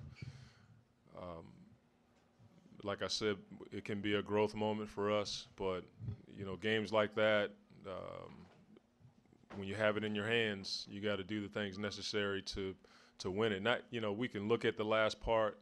um, 1.17 1.45
like 2.83 3.03
I 3.03 3.07
said, 3.07 3.37
it 3.71 3.85
can 3.85 4.01
be 4.01 4.15
a 4.15 4.21
growth 4.21 4.55
moment 4.55 4.89
for 4.89 5.11
us. 5.11 5.47
But 5.55 5.81
you 6.35 6.45
know, 6.45 6.55
games 6.55 6.91
like 6.91 7.13
that, 7.15 7.51
um, 7.85 8.33
when 9.55 9.67
you 9.67 9.75
have 9.75 9.97
it 9.97 10.03
in 10.03 10.15
your 10.15 10.27
hands, 10.27 10.87
you 10.89 11.01
got 11.01 11.17
to 11.17 11.23
do 11.23 11.41
the 11.41 11.49
things 11.49 11.77
necessary 11.77 12.41
to 12.43 12.73
to 13.19 13.29
win 13.29 13.51
it. 13.51 13.61
Not 13.61 13.81
you 13.91 14.01
know, 14.01 14.11
we 14.13 14.27
can 14.27 14.47
look 14.47 14.65
at 14.65 14.77
the 14.77 14.85
last 14.85 15.19
part. 15.19 15.59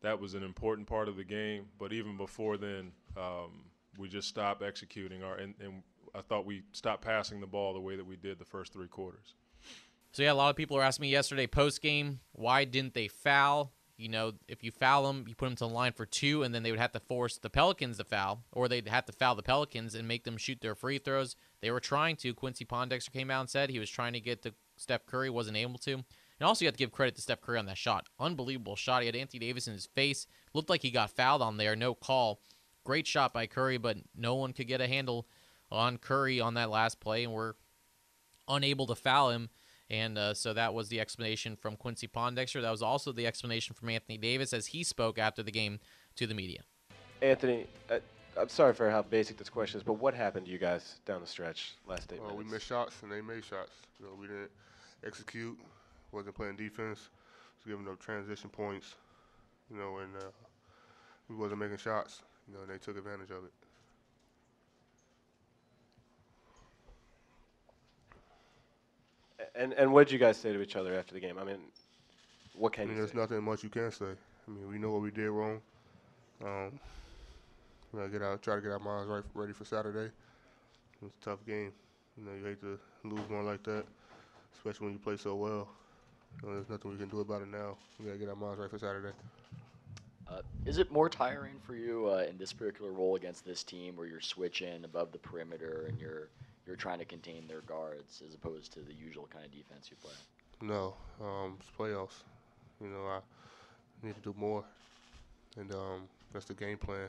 That 0.00 0.20
was 0.20 0.34
an 0.34 0.44
important 0.44 0.86
part 0.86 1.08
of 1.08 1.16
the 1.16 1.24
game, 1.24 1.66
but 1.78 1.92
even 1.92 2.16
before 2.16 2.56
then, 2.56 2.92
um, 3.16 3.64
we 3.98 4.08
just 4.08 4.28
stopped 4.28 4.62
executing 4.62 5.22
our 5.22 5.36
and, 5.36 5.54
and 5.60 5.82
I 6.14 6.22
thought 6.22 6.46
we 6.46 6.62
stopped 6.72 7.04
passing 7.04 7.40
the 7.40 7.46
ball 7.46 7.74
the 7.74 7.80
way 7.80 7.96
that 7.96 8.06
we 8.06 8.16
did 8.16 8.38
the 8.38 8.44
first 8.44 8.72
three 8.72 8.88
quarters. 8.88 9.34
So 10.12 10.22
yeah, 10.22 10.32
a 10.32 10.34
lot 10.34 10.48
of 10.50 10.56
people 10.56 10.76
were 10.76 10.82
asking 10.82 11.02
me 11.02 11.10
yesterday 11.10 11.46
post 11.46 11.82
game, 11.82 12.20
why 12.32 12.64
didn't 12.64 12.94
they 12.94 13.08
foul? 13.08 13.72
You 13.98 14.08
know, 14.08 14.32
if 14.46 14.62
you 14.62 14.70
foul 14.70 15.06
them, 15.08 15.24
you 15.26 15.34
put 15.34 15.46
them 15.46 15.56
to 15.56 15.64
the 15.64 15.68
line 15.68 15.92
for 15.92 16.06
two, 16.06 16.44
and 16.44 16.54
then 16.54 16.62
they 16.62 16.70
would 16.70 16.78
have 16.78 16.92
to 16.92 17.00
force 17.00 17.36
the 17.36 17.50
Pelicans 17.50 17.98
to 17.98 18.04
foul, 18.04 18.44
or 18.52 18.68
they'd 18.68 18.86
have 18.86 19.06
to 19.06 19.12
foul 19.12 19.34
the 19.34 19.42
Pelicans 19.42 19.96
and 19.96 20.06
make 20.06 20.22
them 20.22 20.36
shoot 20.36 20.60
their 20.60 20.76
free 20.76 20.98
throws. 20.98 21.34
They 21.60 21.72
were 21.72 21.80
trying 21.80 22.14
to. 22.16 22.32
Quincy 22.32 22.64
Pondexter 22.64 23.12
came 23.12 23.28
out 23.28 23.40
and 23.40 23.50
said 23.50 23.70
he 23.70 23.80
was 23.80 23.90
trying 23.90 24.12
to 24.12 24.20
get 24.20 24.42
to 24.42 24.54
Steph 24.76 25.04
Curry, 25.04 25.30
wasn't 25.30 25.56
able 25.56 25.78
to. 25.78 25.94
And 25.94 26.46
also, 26.46 26.64
you 26.64 26.68
have 26.68 26.74
to 26.74 26.78
give 26.78 26.92
credit 26.92 27.16
to 27.16 27.22
Steph 27.22 27.40
Curry 27.40 27.58
on 27.58 27.66
that 27.66 27.76
shot. 27.76 28.06
Unbelievable 28.20 28.76
shot. 28.76 29.02
He 29.02 29.06
had 29.06 29.16
Anthony 29.16 29.40
Davis 29.40 29.66
in 29.66 29.72
his 29.72 29.86
face. 29.86 30.28
Looked 30.54 30.70
like 30.70 30.82
he 30.82 30.92
got 30.92 31.10
fouled 31.10 31.42
on 31.42 31.56
there. 31.56 31.74
No 31.74 31.94
call. 31.94 32.40
Great 32.88 33.06
shot 33.06 33.34
by 33.34 33.46
Curry, 33.46 33.76
but 33.76 33.98
no 34.16 34.36
one 34.36 34.54
could 34.54 34.66
get 34.66 34.80
a 34.80 34.86
handle 34.86 35.28
on 35.70 35.98
Curry 35.98 36.40
on 36.40 36.54
that 36.54 36.70
last 36.70 37.00
play, 37.00 37.22
and 37.22 37.34
we're 37.34 37.52
unable 38.48 38.86
to 38.86 38.94
foul 38.94 39.28
him. 39.28 39.50
And 39.90 40.16
uh, 40.16 40.32
so 40.32 40.54
that 40.54 40.72
was 40.72 40.88
the 40.88 40.98
explanation 40.98 41.54
from 41.54 41.76
Quincy 41.76 42.08
Pondexter. 42.08 42.62
That 42.62 42.70
was 42.70 42.80
also 42.80 43.12
the 43.12 43.26
explanation 43.26 43.74
from 43.74 43.90
Anthony 43.90 44.16
Davis 44.16 44.54
as 44.54 44.68
he 44.68 44.82
spoke 44.84 45.18
after 45.18 45.42
the 45.42 45.50
game 45.50 45.80
to 46.16 46.26
the 46.26 46.32
media. 46.32 46.62
Anthony, 47.20 47.66
uh, 47.90 47.98
I'm 48.40 48.48
sorry 48.48 48.72
for 48.72 48.88
how 48.88 49.02
basic 49.02 49.36
this 49.36 49.50
question 49.50 49.76
is, 49.76 49.84
but 49.84 50.00
what 50.00 50.14
happened 50.14 50.46
to 50.46 50.50
you 50.50 50.56
guys 50.56 51.00
down 51.04 51.20
the 51.20 51.26
stretch 51.26 51.74
last 51.86 52.10
eight 52.10 52.20
Uh, 52.26 52.32
we 52.32 52.44
missed 52.44 52.68
shots 52.68 53.02
and 53.02 53.12
they 53.12 53.20
made 53.20 53.44
shots. 53.44 53.72
You 54.00 54.06
know, 54.06 54.12
we 54.18 54.28
didn't 54.28 54.50
execute, 55.06 55.58
wasn't 56.10 56.36
playing 56.36 56.56
defense, 56.56 57.10
was 57.58 57.66
giving 57.66 57.86
up 57.86 58.00
transition 58.00 58.48
points, 58.48 58.94
you 59.70 59.76
know, 59.76 59.98
and 59.98 60.16
uh, 60.16 60.30
we 61.28 61.36
wasn't 61.36 61.60
making 61.60 61.76
shots, 61.76 62.22
you 62.48 62.54
know, 62.54 62.62
and 62.62 62.70
they 62.70 62.78
took 62.78 62.98
advantage 62.98 63.30
of 63.30 63.44
it. 63.44 63.52
And 69.54 69.72
and 69.74 69.92
what 69.92 70.06
did 70.08 70.12
you 70.12 70.18
guys 70.18 70.36
say 70.38 70.52
to 70.52 70.60
each 70.62 70.76
other 70.76 70.94
after 70.94 71.14
the 71.14 71.20
game? 71.20 71.38
I 71.38 71.44
mean, 71.44 71.60
what 72.54 72.72
can 72.72 72.84
I 72.84 72.88
mean, 72.88 72.96
you 72.96 72.98
there's 72.98 73.12
say? 73.12 73.18
nothing 73.18 73.42
much 73.42 73.62
you 73.64 73.70
can 73.70 73.90
say. 73.92 74.12
I 74.46 74.50
mean, 74.50 74.68
we 74.68 74.78
know 74.78 74.90
what 74.90 75.02
we 75.02 75.10
did 75.10 75.30
wrong. 75.30 75.60
Um, 76.44 76.78
we 77.92 77.98
gotta 77.98 78.10
get 78.10 78.22
out, 78.22 78.42
try 78.42 78.56
to 78.56 78.60
get 78.62 78.72
our 78.72 78.78
minds 78.78 79.08
right, 79.08 79.24
ready 79.34 79.52
for 79.52 79.64
Saturday. 79.64 80.12
It's 81.02 81.14
a 81.20 81.24
tough 81.24 81.44
game. 81.46 81.72
You 82.16 82.24
know, 82.24 82.32
you 82.38 82.44
hate 82.44 82.60
to 82.60 82.78
lose 83.04 83.28
one 83.28 83.46
like 83.46 83.62
that, 83.64 83.84
especially 84.54 84.86
when 84.86 84.94
you 84.94 85.00
play 85.00 85.16
so 85.16 85.34
well. 85.36 85.68
You 86.42 86.48
know, 86.48 86.54
there's 86.56 86.68
nothing 86.70 86.90
we 86.92 86.98
can 86.98 87.08
do 87.08 87.20
about 87.20 87.42
it 87.42 87.48
now. 87.48 87.76
We 87.98 88.06
gotta 88.06 88.18
get 88.18 88.28
our 88.28 88.36
minds 88.36 88.58
right 88.60 88.70
for 88.70 88.78
Saturday. 88.78 89.12
Uh, 90.30 90.40
is 90.66 90.78
it 90.78 90.92
more 90.92 91.08
tiring 91.08 91.54
for 91.66 91.74
you 91.74 92.08
uh, 92.08 92.24
in 92.28 92.36
this 92.36 92.52
particular 92.52 92.92
role 92.92 93.16
against 93.16 93.44
this 93.46 93.62
team, 93.62 93.96
where 93.96 94.06
you're 94.06 94.20
switching 94.20 94.84
above 94.84 95.10
the 95.12 95.18
perimeter 95.18 95.86
and 95.88 95.98
you're 95.98 96.28
you're 96.66 96.76
trying 96.76 96.98
to 96.98 97.06
contain 97.06 97.46
their 97.46 97.62
guards, 97.62 98.22
as 98.26 98.34
opposed 98.34 98.72
to 98.74 98.80
the 98.80 98.92
usual 98.92 99.26
kind 99.32 99.44
of 99.44 99.50
defense 99.50 99.90
you 99.90 99.96
play? 99.96 100.12
No, 100.60 100.94
um, 101.22 101.56
it's 101.58 101.70
playoffs. 101.70 102.24
You 102.80 102.88
know, 102.88 103.06
I 103.06 103.20
need 104.06 104.16
to 104.16 104.20
do 104.20 104.34
more, 104.38 104.64
and 105.56 105.72
um, 105.72 106.08
that's 106.32 106.44
the 106.44 106.54
game 106.54 106.76
plan. 106.76 107.08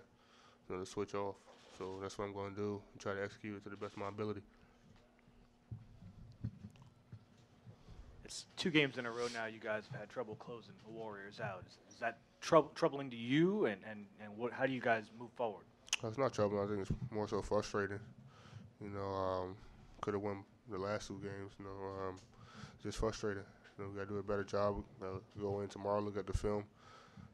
You 0.69 0.75
know, 0.75 0.83
to 0.83 0.89
switch 0.89 1.13
off. 1.13 1.35
So 1.77 1.97
that's 2.01 2.17
what 2.17 2.25
I'm 2.25 2.33
going 2.33 2.51
to 2.51 2.55
do 2.55 2.81
and 2.91 3.01
try 3.01 3.13
to 3.13 3.23
execute 3.23 3.55
it 3.57 3.63
to 3.63 3.69
the 3.69 3.77
best 3.77 3.93
of 3.93 3.99
my 3.99 4.09
ability. 4.09 4.41
It's 8.25 8.45
two 8.57 8.69
games 8.69 8.97
in 8.97 9.05
a 9.05 9.11
row 9.11 9.27
now. 9.33 9.45
You 9.45 9.59
guys 9.59 9.83
have 9.91 10.01
had 10.01 10.09
trouble 10.09 10.35
closing 10.35 10.73
the 10.85 10.91
Warriors 10.91 11.39
out. 11.39 11.63
Is, 11.67 11.77
is 11.93 11.99
that 11.99 12.19
troub- 12.41 12.73
troubling 12.75 13.09
to 13.09 13.15
you? 13.15 13.65
And, 13.65 13.81
and, 13.89 14.05
and 14.21 14.37
what, 14.37 14.51
how 14.53 14.65
do 14.65 14.73
you 14.73 14.81
guys 14.81 15.05
move 15.19 15.31
forward? 15.35 15.65
It's 16.03 16.17
not 16.17 16.33
trouble. 16.33 16.61
I 16.61 16.67
think 16.67 16.79
it's 16.81 16.91
more 17.11 17.27
so 17.27 17.41
frustrating. 17.41 17.99
You 18.81 18.89
know, 18.89 19.07
um, 19.07 19.55
could 20.01 20.13
have 20.13 20.23
won 20.23 20.43
the 20.71 20.77
last 20.77 21.07
two 21.07 21.19
games. 21.21 21.51
You 21.59 21.65
know, 21.65 22.07
um, 22.07 22.19
just 22.81 22.97
frustrating. 22.97 23.43
You 23.77 23.83
know, 23.83 23.89
we 23.91 23.97
got 23.97 24.07
to 24.07 24.13
do 24.13 24.17
a 24.19 24.23
better 24.23 24.43
job. 24.43 24.83
Uh, 25.01 25.19
go 25.39 25.61
in 25.61 25.67
tomorrow, 25.67 25.99
look 25.99 26.17
at 26.17 26.27
the 26.27 26.33
film, 26.33 26.63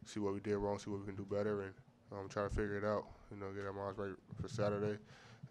see 0.06 0.20
what 0.20 0.34
we 0.34 0.40
did 0.40 0.58
wrong, 0.58 0.80
see 0.80 0.90
what 0.90 1.00
we 1.00 1.06
can 1.06 1.16
do 1.16 1.26
better, 1.26 1.62
and 1.62 1.74
um, 2.12 2.28
try 2.30 2.44
to 2.44 2.50
figure 2.50 2.78
it 2.78 2.84
out. 2.84 3.06
You 3.32 3.38
know, 3.40 3.52
get 3.52 3.66
our 3.66 3.74
minds 3.74 4.00
right 4.00 4.14
for 4.42 4.48
Saturday, 4.48 4.98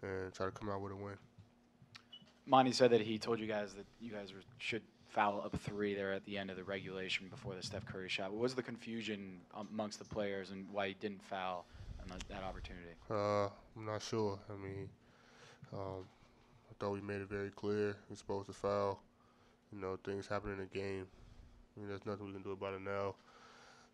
and 0.01 0.33
try 0.33 0.45
to 0.45 0.51
come 0.51 0.69
out 0.69 0.81
with 0.81 0.91
a 0.91 0.95
win. 0.95 1.15
Monty 2.45 2.71
said 2.71 2.91
that 2.91 3.01
he 3.01 3.17
told 3.17 3.39
you 3.39 3.47
guys 3.47 3.73
that 3.73 3.85
you 3.99 4.11
guys 4.11 4.33
were, 4.33 4.41
should 4.57 4.83
foul 5.15 5.41
up 5.45 5.57
three 5.61 5.95
there 5.95 6.11
at 6.11 6.25
the 6.25 6.37
end 6.37 6.49
of 6.49 6.57
the 6.57 6.63
regulation 6.63 7.27
before 7.29 7.55
the 7.55 7.63
Steph 7.63 7.85
Curry 7.85 8.09
shot. 8.09 8.31
What 8.31 8.41
was 8.41 8.53
the 8.53 8.61
confusion 8.61 9.39
amongst 9.55 9.97
the 9.97 10.05
players 10.05 10.51
and 10.51 10.67
why 10.73 10.89
he 10.89 10.95
didn't 10.99 11.23
foul 11.23 11.65
on 12.01 12.09
that, 12.09 12.27
that 12.27 12.43
opportunity? 12.43 12.91
Uh, 13.09 13.45
I'm 13.77 13.85
not 13.85 14.01
sure. 14.01 14.37
I 14.49 14.61
mean, 14.61 14.89
um, 15.73 16.03
I 16.69 16.73
thought 16.77 16.91
we 16.91 16.99
made 16.99 17.21
it 17.21 17.29
very 17.29 17.49
clear 17.49 17.95
we're 18.09 18.15
supposed 18.17 18.47
to 18.47 18.53
foul. 18.53 18.99
You 19.71 19.79
know, 19.79 19.97
things 20.03 20.27
happen 20.27 20.51
in 20.51 20.57
the 20.57 20.65
game. 20.65 21.07
I 21.07 21.79
mean, 21.79 21.87
there's 21.87 22.05
nothing 22.05 22.25
we 22.25 22.33
can 22.33 22.43
do 22.43 22.51
about 22.51 22.73
it 22.73 22.81
now. 22.81 23.15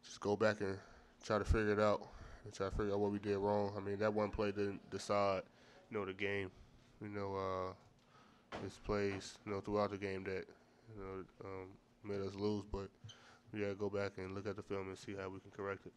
Just 0.03 0.19
go 0.19 0.35
back 0.35 0.61
and 0.61 0.75
try 1.23 1.37
to 1.37 1.45
figure 1.45 1.73
it 1.73 1.79
out 1.79 2.01
and 2.43 2.51
try 2.51 2.67
to 2.67 2.75
figure 2.75 2.93
out 2.93 2.99
what 2.99 3.11
we 3.11 3.19
did 3.19 3.37
wrong. 3.37 3.73
I 3.77 3.79
mean, 3.79 3.99
that 3.99 4.11
one 4.11 4.31
play 4.31 4.51
didn't 4.51 4.89
decide, 4.89 5.43
you 5.91 5.99
know, 5.99 6.05
the 6.05 6.13
game. 6.13 6.49
You 6.99 7.09
know, 7.09 7.35
uh, 7.35 8.57
it's 8.65 8.77
plays, 8.77 9.37
you 9.45 9.51
know, 9.51 9.59
throughout 9.61 9.91
the 9.91 9.97
game 9.97 10.23
that, 10.23 10.45
you 10.95 11.03
know, 11.03 11.23
um, 11.45 11.67
made 12.03 12.21
us 12.21 12.35
lose. 12.35 12.63
But 12.71 12.89
we 13.51 13.59
got 13.61 13.69
to 13.69 13.75
go 13.75 13.89
back 13.89 14.13
and 14.17 14.33
look 14.33 14.47
at 14.47 14.55
the 14.55 14.63
film 14.63 14.89
and 14.89 14.97
see 14.97 15.13
how 15.13 15.29
we 15.29 15.39
can 15.39 15.51
correct 15.51 15.85
it. 15.85 15.93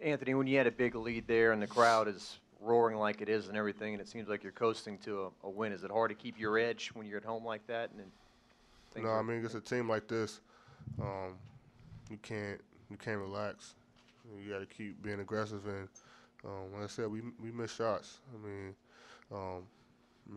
Anthony, 0.00 0.34
when 0.34 0.46
you 0.46 0.58
had 0.58 0.66
a 0.66 0.72
big 0.72 0.94
lead 0.94 1.26
there 1.26 1.52
and 1.52 1.62
the 1.62 1.66
crowd 1.66 2.06
is 2.06 2.38
roaring 2.60 2.96
like 2.96 3.20
it 3.20 3.28
is 3.28 3.48
and 3.48 3.56
everything, 3.56 3.94
and 3.94 4.00
it 4.00 4.08
seems 4.08 4.28
like 4.28 4.42
you're 4.42 4.52
coasting 4.52 4.98
to 4.98 5.32
a, 5.44 5.46
a 5.46 5.50
win, 5.50 5.72
is 5.72 5.84
it 5.84 5.90
hard 5.90 6.10
to 6.10 6.14
keep 6.14 6.38
your 6.38 6.58
edge 6.58 6.90
when 6.94 7.06
you're 7.06 7.18
at 7.18 7.24
home 7.24 7.44
like 7.44 7.66
that? 7.66 7.90
And 7.90 8.00
then 8.00 8.06
No, 9.02 9.10
I 9.10 9.22
mean 9.22 9.44
it's 9.44 9.54
a 9.54 9.60
team 9.60 9.88
like 9.88 10.06
this, 10.08 10.40
um, 11.00 11.34
you 12.10 12.18
can't 12.22 12.60
you 12.90 12.96
can't 12.96 13.18
relax. 13.18 13.74
You 14.44 14.52
got 14.52 14.60
to 14.60 14.66
keep 14.66 15.02
being 15.02 15.20
aggressive, 15.20 15.66
and 15.66 15.88
um, 16.44 16.72
like 16.74 16.84
I 16.84 16.86
said, 16.86 17.08
we 17.08 17.22
we 17.42 17.50
missed 17.50 17.76
shots. 17.76 18.18
I 18.34 18.46
mean, 18.46 18.74
um, 19.32 19.62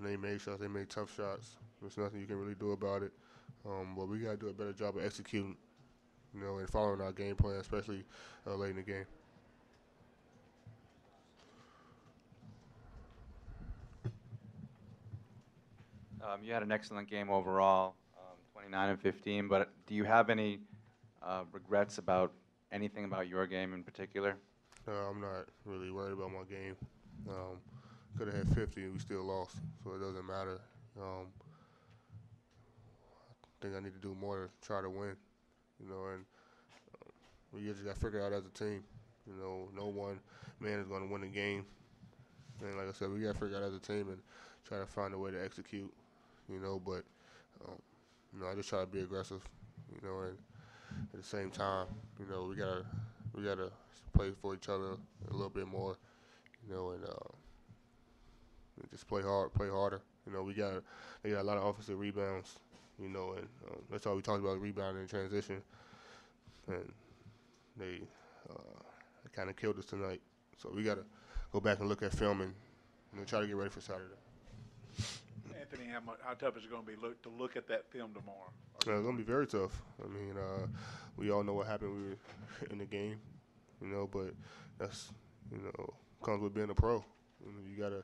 they 0.03 0.17
made 0.17 0.41
shots, 0.41 0.59
they 0.59 0.67
made 0.67 0.89
tough 0.89 1.15
shots. 1.15 1.55
There's 1.81 1.97
nothing 1.97 2.19
you 2.19 2.27
can 2.27 2.37
really 2.37 2.55
do 2.55 2.71
about 2.71 3.03
it. 3.03 3.11
Um, 3.65 3.95
but 3.95 4.07
we 4.07 4.19
got 4.19 4.31
to 4.31 4.37
do 4.37 4.47
a 4.49 4.53
better 4.53 4.73
job 4.73 4.97
of 4.97 5.03
executing, 5.03 5.55
you 6.33 6.41
know, 6.41 6.57
and 6.57 6.69
following 6.69 7.01
our 7.01 7.11
game 7.11 7.35
plan, 7.35 7.55
especially 7.55 8.03
uh, 8.47 8.55
late 8.55 8.71
in 8.71 8.75
the 8.77 8.81
game. 8.83 9.05
Um, 16.21 16.43
you 16.43 16.53
had 16.53 16.63
an 16.63 16.71
excellent 16.71 17.09
game 17.09 17.29
overall, 17.29 17.95
um, 18.17 18.37
29 18.53 18.89
and 18.89 19.01
15. 19.01 19.47
But 19.47 19.69
do 19.87 19.95
you 19.95 20.03
have 20.03 20.29
any 20.29 20.59
uh, 21.23 21.43
regrets 21.51 21.97
about 21.97 22.31
anything 22.71 23.05
about 23.05 23.27
your 23.27 23.47
game 23.47 23.73
in 23.73 23.83
particular? 23.83 24.35
Uh, 24.87 25.09
I'm 25.09 25.21
not 25.21 25.47
really 25.65 25.91
worried 25.91 26.13
about 26.13 26.31
my 26.31 26.43
game. 26.49 26.75
Um, 27.29 27.57
could 28.17 28.27
have 28.27 28.37
had 28.37 28.55
50 28.55 28.83
and 28.83 28.93
we 28.93 28.99
still 28.99 29.23
lost, 29.23 29.55
so 29.83 29.91
it 29.91 29.99
doesn't 29.99 30.25
matter. 30.25 30.59
Um, 30.99 31.27
I 33.43 33.65
think 33.65 33.75
I 33.75 33.79
need 33.79 33.93
to 33.93 33.99
do 33.99 34.15
more 34.19 34.47
to 34.47 34.67
try 34.67 34.81
to 34.81 34.89
win, 34.89 35.15
you 35.79 35.89
know, 35.89 36.05
and 36.13 36.23
uh, 36.95 37.09
we 37.53 37.63
just 37.63 37.83
got 37.83 37.95
to 37.95 37.99
figure 38.01 38.25
out 38.25 38.33
as 38.33 38.45
a 38.45 38.49
team. 38.49 38.83
You 39.27 39.33
know, 39.39 39.69
no 39.75 39.87
one 39.87 40.19
man 40.59 40.79
is 40.79 40.87
going 40.87 41.05
to 41.05 41.11
win 41.11 41.21
the 41.21 41.27
game. 41.27 41.65
And 42.61 42.77
like 42.77 42.89
I 42.89 42.91
said, 42.93 43.11
we 43.11 43.21
got 43.21 43.33
to 43.35 43.39
figure 43.39 43.57
out 43.57 43.63
as 43.63 43.73
a 43.73 43.79
team 43.79 44.09
and 44.09 44.17
try 44.67 44.79
to 44.79 44.85
find 44.85 45.13
a 45.13 45.17
way 45.17 45.31
to 45.31 45.43
execute, 45.43 45.91
you 46.51 46.59
know, 46.59 46.81
but, 46.83 47.03
um, 47.67 47.75
you 48.33 48.41
know, 48.41 48.47
I 48.47 48.55
just 48.55 48.69
try 48.69 48.81
to 48.81 48.87
be 48.87 49.01
aggressive, 49.01 49.41
you 49.93 50.07
know, 50.07 50.21
and 50.21 50.37
at 51.13 51.19
the 51.21 51.25
same 51.27 51.49
time, 51.51 51.87
you 52.19 52.25
know, 52.29 52.45
we 52.49 52.55
got 52.55 52.65
to 52.73 52.85
we 53.33 53.43
got 53.43 53.55
to 53.55 53.71
play 54.13 54.31
for 54.41 54.53
each 54.55 54.69
other 54.69 54.97
a 55.29 55.33
little 55.33 55.49
bit 55.49 55.67
more, 55.67 55.97
you 56.67 56.73
know, 56.73 56.91
and 56.91 57.03
uh, 57.05 57.29
just 58.91 59.07
play 59.07 59.21
hard, 59.21 59.53
play 59.53 59.69
harder. 59.69 60.01
You 60.25 60.33
know, 60.33 60.43
we 60.43 60.53
got 60.53 60.83
they 61.23 61.31
got 61.31 61.41
a 61.41 61.43
lot 61.43 61.57
of 61.57 61.65
offensive 61.65 61.99
rebounds, 61.99 62.59
you 63.01 63.09
know, 63.09 63.33
and 63.33 63.47
um, 63.69 63.81
that's 63.91 64.05
all 64.05 64.15
we 64.15 64.21
talked 64.21 64.41
about 64.41 64.59
rebounding 64.59 65.01
and 65.01 65.09
transition, 65.09 65.61
and 66.67 66.91
they 67.77 68.01
uh, 68.49 68.79
kind 69.33 69.49
of 69.49 69.55
killed 69.55 69.77
us 69.79 69.85
tonight. 69.85 70.21
So 70.57 70.71
we 70.73 70.83
got 70.83 70.95
to 70.95 71.05
go 71.51 71.59
back 71.59 71.79
and 71.79 71.89
look 71.89 72.03
at 72.03 72.11
film 72.11 72.41
and 72.41 72.53
you 73.13 73.19
know, 73.19 73.25
try 73.25 73.39
to 73.39 73.47
get 73.47 73.55
ready 73.55 73.69
for 73.69 73.81
Saturday. 73.81 74.05
Anthony, 75.59 75.89
how, 75.91 75.99
mu 75.99 76.11
how 76.23 76.33
tough 76.33 76.57
is 76.57 76.63
it 76.63 76.71
going 76.71 76.83
to 76.83 76.87
be 76.87 76.95
look, 77.01 77.21
to 77.23 77.29
look 77.29 77.55
at 77.55 77.67
that 77.67 77.89
film 77.91 78.13
tomorrow? 78.13 78.51
Uh, 78.87 78.93
it's 78.93 79.05
gonna 79.05 79.17
be 79.17 79.23
very 79.23 79.45
tough. 79.45 79.81
I 80.03 80.07
mean, 80.07 80.35
uh, 80.37 80.67
we 81.17 81.31
all 81.31 81.43
know 81.43 81.53
what 81.53 81.67
happened. 81.67 81.95
We 81.95 82.09
were 82.09 82.17
in 82.71 82.77
the 82.77 82.85
game, 82.85 83.17
you 83.81 83.87
know, 83.87 84.07
but 84.11 84.33
that's 84.77 85.09
you 85.51 85.61
know 85.61 85.93
comes 86.23 86.41
with 86.41 86.53
being 86.53 86.69
a 86.69 86.73
pro. 86.73 87.03
You, 87.45 87.51
you 87.69 87.81
gotta 87.81 88.03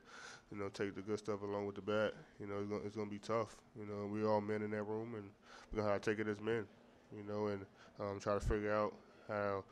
you 0.50 0.58
know 0.58 0.68
take 0.68 0.94
the 0.94 1.02
good 1.02 1.18
stuff 1.18 1.42
along 1.42 1.66
with 1.66 1.76
the 1.76 1.82
bad. 1.82 2.12
You 2.40 2.46
know, 2.46 2.58
it's 2.58 2.68
gonna, 2.68 2.82
it's 2.84 2.96
gonna 2.96 3.10
be 3.10 3.18
tough. 3.18 3.56
You 3.78 3.86
know, 3.86 4.06
we 4.06 4.24
all 4.24 4.40
men 4.40 4.62
in 4.62 4.70
that 4.70 4.82
room, 4.82 5.14
and 5.14 5.24
we're 5.72 5.80
gonna 5.80 5.92
have 5.92 6.02
to 6.02 6.10
take 6.10 6.20
it 6.20 6.28
as 6.28 6.40
men. 6.40 6.64
You 7.16 7.22
know, 7.22 7.46
and 7.48 7.64
um, 8.00 8.18
try 8.20 8.34
to 8.34 8.40
figure 8.40 8.72
out 8.72 8.94
how 9.28 9.64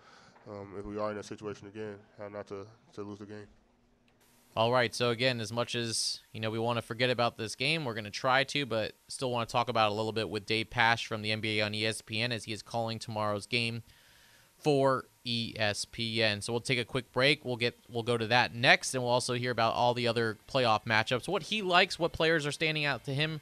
um, 0.48 0.74
if 0.78 0.84
we 0.84 0.98
are 0.98 1.10
in 1.10 1.16
that 1.16 1.24
situation 1.24 1.68
again, 1.68 1.96
how 2.18 2.28
not 2.28 2.46
to 2.48 2.66
to 2.94 3.02
lose 3.02 3.18
the 3.18 3.26
game. 3.26 3.46
All 4.56 4.70
right. 4.70 4.94
So 4.94 5.10
again, 5.10 5.40
as 5.40 5.52
much 5.52 5.74
as 5.74 6.20
you 6.32 6.40
know, 6.40 6.50
we 6.50 6.60
want 6.60 6.76
to 6.76 6.82
forget 6.82 7.10
about 7.10 7.36
this 7.36 7.56
game, 7.56 7.84
we're 7.84 7.94
going 7.94 8.04
to 8.04 8.10
try 8.10 8.44
to, 8.44 8.64
but 8.64 8.92
still 9.08 9.32
want 9.32 9.48
to 9.48 9.52
talk 9.52 9.68
about 9.68 9.90
a 9.90 9.94
little 9.94 10.12
bit 10.12 10.30
with 10.30 10.46
Dave 10.46 10.70
Pasch 10.70 11.06
from 11.06 11.22
the 11.22 11.30
NBA 11.30 11.64
on 11.64 11.72
ESPN 11.72 12.30
as 12.30 12.44
he 12.44 12.52
is 12.52 12.62
calling 12.62 13.00
tomorrow's 13.00 13.46
game 13.46 13.82
for 14.56 15.06
ESPN. 15.26 16.42
So 16.42 16.52
we'll 16.52 16.60
take 16.60 16.78
a 16.78 16.84
quick 16.84 17.12
break. 17.12 17.44
We'll 17.44 17.56
get 17.56 17.78
we'll 17.88 18.02
go 18.02 18.16
to 18.16 18.26
that 18.28 18.54
next, 18.54 18.94
and 18.94 19.02
we'll 19.02 19.12
also 19.12 19.34
hear 19.34 19.50
about 19.50 19.74
all 19.74 19.94
the 19.94 20.08
other 20.08 20.38
playoff 20.50 20.84
matchups, 20.84 21.28
what 21.28 21.44
he 21.44 21.62
likes, 21.62 21.98
what 21.98 22.12
players 22.12 22.46
are 22.46 22.52
standing 22.52 22.84
out 22.84 23.04
to 23.04 23.14
him 23.14 23.40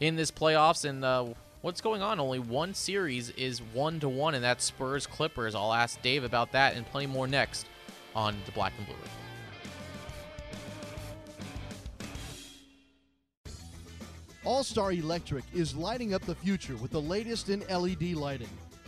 in 0.00 0.16
this 0.16 0.30
playoffs, 0.30 0.88
and 0.88 1.04
uh, 1.04 1.26
what's 1.62 1.80
going 1.80 2.02
on. 2.02 2.20
Only 2.20 2.38
one 2.38 2.74
series 2.74 3.30
is 3.30 3.60
one 3.72 4.00
to 4.00 4.08
one, 4.08 4.34
and 4.34 4.44
that's 4.44 4.64
Spurs 4.64 5.06
Clippers. 5.06 5.54
I'll 5.54 5.72
ask 5.72 6.00
Dave 6.02 6.24
about 6.24 6.52
that 6.52 6.74
and 6.74 6.86
plenty 6.86 7.06
more 7.06 7.26
next 7.26 7.66
on 8.14 8.36
the 8.46 8.52
Black 8.52 8.72
and 8.78 8.86
Blue. 8.86 8.96
All 14.44 14.64
Star 14.64 14.90
Electric 14.92 15.44
is 15.54 15.74
lighting 15.76 16.14
up 16.14 16.22
the 16.22 16.34
future 16.34 16.74
with 16.76 16.90
the 16.90 17.00
latest 17.00 17.48
in 17.48 17.60
LED 17.70 18.14
lighting. 18.14 18.48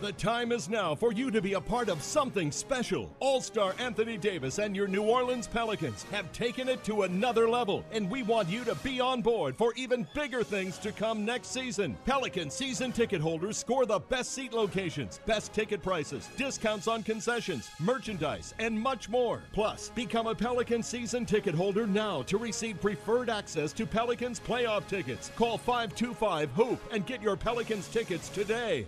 The 0.00 0.12
time 0.12 0.52
is 0.52 0.68
now 0.68 0.94
for 0.94 1.12
you 1.12 1.28
to 1.32 1.42
be 1.42 1.54
a 1.54 1.60
part 1.60 1.88
of 1.88 2.04
something 2.04 2.52
special. 2.52 3.12
All 3.18 3.40
star 3.40 3.74
Anthony 3.80 4.16
Davis 4.16 4.58
and 4.58 4.76
your 4.76 4.86
New 4.86 5.02
Orleans 5.02 5.48
Pelicans 5.48 6.04
have 6.12 6.30
taken 6.30 6.68
it 6.68 6.84
to 6.84 7.02
another 7.02 7.48
level, 7.48 7.84
and 7.90 8.08
we 8.08 8.22
want 8.22 8.48
you 8.48 8.62
to 8.62 8.76
be 8.76 9.00
on 9.00 9.22
board 9.22 9.56
for 9.56 9.74
even 9.74 10.06
bigger 10.14 10.44
things 10.44 10.78
to 10.78 10.92
come 10.92 11.24
next 11.24 11.48
season. 11.48 11.96
Pelican 12.04 12.48
season 12.48 12.92
ticket 12.92 13.20
holders 13.20 13.58
score 13.58 13.86
the 13.86 13.98
best 13.98 14.34
seat 14.34 14.52
locations, 14.52 15.18
best 15.26 15.52
ticket 15.52 15.82
prices, 15.82 16.28
discounts 16.36 16.86
on 16.86 17.02
concessions, 17.02 17.68
merchandise, 17.80 18.54
and 18.60 18.80
much 18.80 19.08
more. 19.08 19.42
Plus, 19.52 19.90
become 19.96 20.28
a 20.28 20.34
Pelican 20.34 20.80
season 20.80 21.26
ticket 21.26 21.56
holder 21.56 21.88
now 21.88 22.22
to 22.22 22.38
receive 22.38 22.80
preferred 22.80 23.28
access 23.28 23.72
to 23.72 23.84
Pelicans 23.84 24.38
playoff 24.38 24.86
tickets. 24.86 25.32
Call 25.34 25.58
525 25.58 26.52
HOOP 26.52 26.78
and 26.92 27.04
get 27.04 27.20
your 27.20 27.36
Pelicans 27.36 27.88
tickets 27.88 28.28
today. 28.28 28.86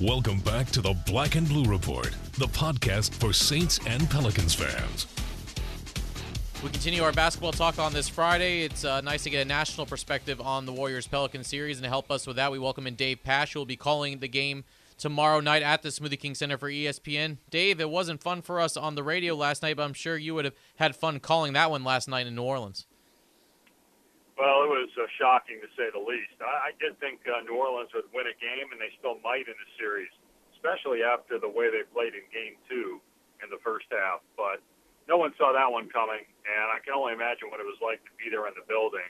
Welcome 0.00 0.40
back 0.40 0.68
to 0.70 0.80
the 0.80 0.94
Black 1.04 1.34
and 1.34 1.46
Blue 1.46 1.70
Report, 1.70 2.08
the 2.38 2.46
podcast 2.46 3.12
for 3.12 3.34
Saints 3.34 3.78
and 3.86 4.08
Pelicans 4.08 4.54
fans. 4.54 5.06
We 6.64 6.70
continue 6.70 7.02
our 7.02 7.12
basketball 7.12 7.52
talk 7.52 7.78
on 7.78 7.92
this 7.92 8.08
Friday. 8.08 8.62
It's 8.62 8.82
uh, 8.82 9.02
nice 9.02 9.24
to 9.24 9.30
get 9.30 9.42
a 9.42 9.44
national 9.44 9.84
perspective 9.84 10.40
on 10.40 10.64
the 10.64 10.72
Warriors 10.72 11.06
Pelican 11.06 11.44
series, 11.44 11.76
and 11.76 11.84
to 11.84 11.90
help 11.90 12.10
us 12.10 12.26
with 12.26 12.36
that, 12.36 12.50
we 12.50 12.58
welcome 12.58 12.86
in 12.86 12.94
Dave 12.94 13.22
Pasch, 13.22 13.52
who 13.52 13.58
will 13.58 13.66
be 13.66 13.76
calling 13.76 14.20
the 14.20 14.28
game 14.28 14.64
tomorrow 14.96 15.40
night 15.40 15.62
at 15.62 15.82
the 15.82 15.90
Smoothie 15.90 16.18
King 16.18 16.34
Center 16.34 16.56
for 16.56 16.70
ESPN. 16.70 17.36
Dave, 17.50 17.78
it 17.78 17.90
wasn't 17.90 18.22
fun 18.22 18.40
for 18.40 18.58
us 18.58 18.78
on 18.78 18.94
the 18.94 19.02
radio 19.02 19.34
last 19.34 19.62
night, 19.62 19.76
but 19.76 19.82
I'm 19.82 19.92
sure 19.92 20.16
you 20.16 20.34
would 20.34 20.46
have 20.46 20.56
had 20.76 20.96
fun 20.96 21.20
calling 21.20 21.52
that 21.52 21.70
one 21.70 21.84
last 21.84 22.08
night 22.08 22.26
in 22.26 22.34
New 22.34 22.42
Orleans. 22.42 22.86
Well, 24.40 24.64
it 24.64 24.72
was 24.72 24.88
uh, 24.96 25.04
shocking 25.20 25.60
to 25.60 25.68
say 25.76 25.92
the 25.92 26.00
least. 26.00 26.32
I, 26.40 26.72
I 26.72 26.80
did 26.80 26.96
think 26.96 27.20
uh, 27.28 27.44
New 27.44 27.60
Orleans 27.60 27.92
would 27.92 28.08
win 28.08 28.24
a 28.24 28.32
game, 28.40 28.72
and 28.72 28.80
they 28.80 28.88
still 28.96 29.20
might 29.20 29.44
in 29.44 29.52
the 29.52 29.68
series, 29.76 30.08
especially 30.56 31.04
after 31.04 31.36
the 31.36 31.52
way 31.52 31.68
they 31.68 31.84
played 31.92 32.16
in 32.16 32.24
Game 32.32 32.56
Two 32.64 33.04
in 33.44 33.52
the 33.52 33.60
first 33.60 33.84
half. 33.92 34.24
But 34.40 34.64
no 35.04 35.20
one 35.20 35.36
saw 35.36 35.52
that 35.52 35.68
one 35.68 35.92
coming, 35.92 36.24
and 36.24 36.66
I 36.72 36.80
can 36.80 36.96
only 36.96 37.12
imagine 37.12 37.52
what 37.52 37.60
it 37.60 37.68
was 37.68 37.76
like 37.84 38.00
to 38.08 38.12
be 38.16 38.32
there 38.32 38.48
in 38.48 38.56
the 38.56 38.64
building. 38.64 39.04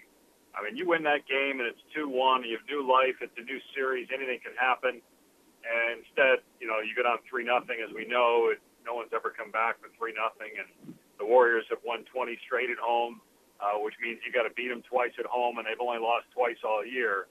I 0.50 0.66
mean, 0.66 0.74
you 0.74 0.82
win 0.90 1.06
that 1.06 1.30
game, 1.30 1.62
and 1.62 1.66
it's 1.70 1.78
two-one. 1.94 2.42
You 2.42 2.58
have 2.58 2.66
new 2.66 2.82
life. 2.82 3.22
It's 3.22 3.38
a 3.38 3.46
new 3.46 3.62
series. 3.70 4.10
Anything 4.10 4.42
can 4.42 4.58
happen. 4.58 4.98
And 5.62 6.02
instead, 6.02 6.42
you 6.58 6.66
know, 6.66 6.82
you 6.82 6.90
go 6.98 7.06
down 7.06 7.22
three 7.30 7.46
nothing. 7.46 7.78
As 7.78 7.94
we 7.94 8.02
know, 8.02 8.50
it, 8.50 8.58
no 8.82 8.98
one's 8.98 9.14
ever 9.14 9.30
come 9.30 9.54
back 9.54 9.78
from 9.78 9.94
three 9.94 10.10
nothing, 10.10 10.58
and 10.58 10.90
The 11.22 11.26
Warriors 11.26 11.70
have 11.70 11.86
won 11.86 12.02
20 12.10 12.34
straight 12.42 12.66
at 12.66 12.82
home, 12.82 13.22
uh, 13.60 13.78
which 13.78 13.94
means 14.00 14.18
you 14.24 14.32
got 14.32 14.48
to 14.48 14.54
beat 14.54 14.68
them 14.68 14.82
twice 14.88 15.12
at 15.18 15.26
home, 15.26 15.58
and 15.58 15.66
they've 15.68 15.80
only 15.80 16.00
lost 16.00 16.26
twice 16.32 16.56
all 16.64 16.84
year. 16.84 17.28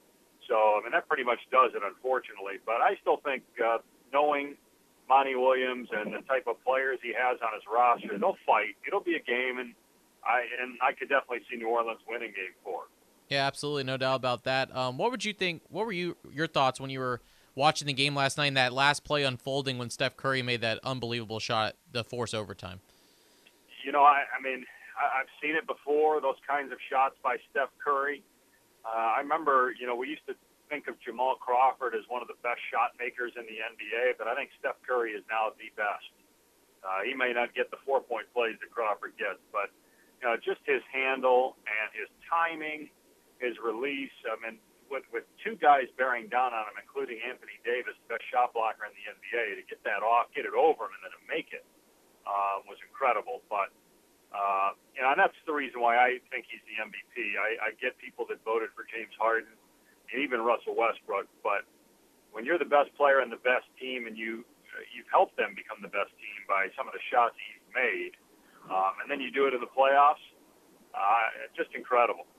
So 0.48 0.56
I 0.56 0.82
mean 0.82 0.92
that 0.94 1.08
pretty 1.08 1.24
much 1.24 1.40
does 1.52 1.72
it, 1.76 1.82
unfortunately. 1.86 2.62
But 2.66 2.82
I 2.82 2.96
still 3.02 3.18
think 3.18 3.44
uh, 3.58 3.80
knowing 4.14 4.56
Monty 5.08 5.36
Williams 5.36 5.90
and 5.92 6.14
the 6.14 6.22
type 6.22 6.46
of 6.48 6.64
players 6.64 7.00
he 7.02 7.14
has 7.18 7.38
on 7.42 7.54
his 7.54 7.64
roster, 7.66 8.18
they'll 8.18 8.38
fight. 8.46 8.78
It'll 8.86 9.04
be 9.04 9.16
a 9.16 9.24
game, 9.24 9.58
and 9.60 9.74
I 10.24 10.46
and 10.62 10.78
I 10.82 10.94
could 10.94 11.10
definitely 11.10 11.46
see 11.50 11.58
New 11.58 11.70
Orleans 11.70 12.00
winning 12.08 12.34
Game 12.36 12.54
Four. 12.64 12.90
Yeah, 13.30 13.46
absolutely, 13.46 13.84
no 13.84 13.98
doubt 13.98 14.16
about 14.16 14.44
that. 14.46 14.76
Um, 14.76 14.98
what 14.98 15.12
would 15.12 15.24
you 15.26 15.34
think? 15.34 15.62
What 15.70 15.86
were 15.86 15.92
you 15.92 16.18
your 16.32 16.48
thoughts 16.48 16.80
when 16.80 16.90
you 16.90 17.00
were 17.00 17.22
watching 17.56 17.86
the 17.86 17.94
game 17.94 18.16
last 18.16 18.38
night? 18.38 18.48
And 18.48 18.58
that 18.58 18.74
last 18.74 19.04
play 19.04 19.24
unfolding 19.24 19.78
when 19.78 19.90
Steph 19.90 20.18
Curry 20.18 20.42
made 20.42 20.62
that 20.62 20.80
unbelievable 20.84 21.40
shot 21.40 21.76
to 21.94 22.04
force 22.04 22.34
overtime. 22.34 22.80
You 23.86 23.92
know, 23.92 24.04
I, 24.04 24.24
I 24.38 24.42
mean, 24.44 24.66
I, 25.00 25.24
I've 25.24 25.32
seen 25.40 25.56
it 25.56 25.66
before. 25.66 26.20
Those 26.20 26.40
kinds 26.44 26.76
of 26.76 26.78
shots 26.92 27.16
by 27.24 27.40
Steph 27.50 27.72
Curry. 27.80 28.22
Uh, 28.84 29.16
I 29.16 29.20
remember, 29.24 29.74
you 29.80 29.88
know, 29.88 29.96
we 29.96 30.12
used 30.12 30.28
to 30.28 30.36
think 30.68 30.88
of 30.92 31.00
Jamal 31.02 31.40
Crawford 31.40 31.96
as 31.96 32.06
one 32.12 32.22
of 32.22 32.30
the 32.30 32.38
best 32.46 32.62
shot 32.70 32.94
makers 33.00 33.34
in 33.36 33.44
the 33.50 33.58
NBA, 33.58 34.20
but 34.22 34.30
I 34.30 34.36
think 34.36 34.54
Steph 34.60 34.78
Curry 34.86 35.18
is 35.18 35.26
now 35.32 35.56
the 35.58 35.72
best. 35.74 36.12
Uh, 36.84 37.04
he 37.04 37.12
may 37.12 37.34
not 37.34 37.52
get 37.56 37.72
the 37.72 37.82
four 37.84 38.00
point 38.00 38.30
plays 38.32 38.56
that 38.64 38.72
Crawford 38.72 39.18
gets, 39.20 39.42
but 39.52 39.74
you 40.22 40.28
know, 40.28 40.36
just 40.40 40.64
his 40.64 40.80
handle 40.92 41.60
and 41.68 41.88
his 41.92 42.08
timing, 42.28 42.88
his 43.40 43.56
release. 43.60 44.14
I 44.28 44.40
mean, 44.40 44.60
with 44.88 45.04
with 45.12 45.28
two 45.44 45.60
guys 45.60 45.92
bearing 46.00 46.32
down 46.32 46.56
on 46.56 46.72
him, 46.72 46.78
including 46.80 47.20
Anthony 47.20 47.60
Davis, 47.68 48.00
best 48.08 48.24
shot 48.32 48.56
blocker 48.56 48.88
in 48.88 48.96
the 48.96 49.06
NBA, 49.12 49.60
to 49.60 49.64
get 49.68 49.84
that 49.84 50.06
off, 50.06 50.32
get 50.32 50.48
it 50.48 50.56
over 50.56 50.88
him, 50.88 50.96
and 50.96 51.02
then 51.04 51.14
to 51.20 51.24
make 51.28 51.52
it 51.52 51.68
uh, 52.24 52.64
was 52.64 52.80
incredible. 52.84 53.44
But 53.52 53.76
uh, 54.30 54.78
you 54.94 55.02
know, 55.02 55.10
and 55.12 55.20
that's 55.20 55.38
the 55.46 55.54
reason 55.54 55.82
why 55.82 55.98
I 55.98 56.22
think 56.30 56.46
he's 56.50 56.62
the 56.70 56.78
MVP. 56.78 57.40
I, 57.40 57.70
I 57.70 57.78
get 57.82 57.98
people 57.98 58.26
that 58.30 58.38
voted 58.46 58.70
for 58.78 58.86
James 58.86 59.14
Harden 59.18 59.50
and 59.50 60.18
even 60.22 60.42
Russell 60.42 60.78
Westbrook, 60.78 61.26
but 61.42 61.66
when 62.32 62.46
you're 62.46 62.62
the 62.62 62.70
best 62.70 62.94
player 62.94 63.20
and 63.20 63.32
the 63.32 63.42
best 63.42 63.66
team, 63.82 64.06
and 64.06 64.18
you 64.18 64.46
you've 64.94 65.10
helped 65.12 65.36
them 65.36 65.58
become 65.58 65.82
the 65.82 65.92
best 65.92 66.14
team 66.22 66.40
by 66.48 66.70
some 66.78 66.86
of 66.86 66.94
the 66.94 67.04
shots 67.10 67.34
he's 67.42 67.62
made, 67.74 68.14
um, 68.70 69.02
and 69.02 69.10
then 69.10 69.20
you 69.20 69.34
do 69.34 69.50
it 69.50 69.54
in 69.54 69.60
the 69.60 69.72
playoffs, 69.74 70.22
uh, 70.94 71.50
just 71.58 71.74
incredible. 71.74 72.30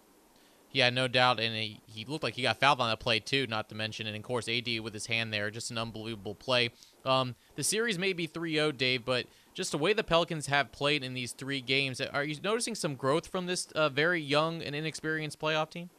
Yeah, 0.73 0.91
no 0.91 1.09
doubt, 1.09 1.41
and 1.41 1.55
he, 1.55 1.81
he 1.87 2.05
looked 2.05 2.23
like 2.23 2.35
he 2.35 2.43
got 2.43 2.61
fouled 2.61 2.81
on 2.81 2.89
that 2.91 3.01
play 3.01 3.19
too. 3.19 3.47
Not 3.49 3.69
to 3.71 3.75
mention, 3.75 4.07
and 4.07 4.17
of 4.17 4.23
course, 4.23 4.49
AD 4.49 4.69
with 4.81 4.95
his 4.95 5.07
hand 5.07 5.33
there, 5.33 5.51
just 5.51 5.71
an 5.71 5.79
unbelievable 5.79 6.37
play. 6.37 6.71
Um, 7.05 7.35
the 7.57 7.65
series 7.65 7.99
may 7.99 8.13
be 8.13 8.29
3-0, 8.29 8.77
Dave, 8.77 9.05
but 9.05 9.27
just 9.53 9.73
the 9.73 9.79
way 9.79 9.93
the 9.93 10.05
Pelicans 10.05 10.47
have 10.47 10.71
played 10.71 11.03
in 11.03 11.15
these 11.15 11.33
three 11.33 11.61
games, 11.61 12.01
are 12.01 12.23
you 12.23 12.37
noticing 12.43 12.77
some 12.77 12.95
growth 12.95 13.27
from 13.27 13.47
this 13.47 13.67
uh, 13.73 13.89
very 13.89 14.21
young 14.21 14.63
and 14.63 14.77
inexperienced 14.77 15.41
playoff 15.41 15.71
team? 15.71 15.91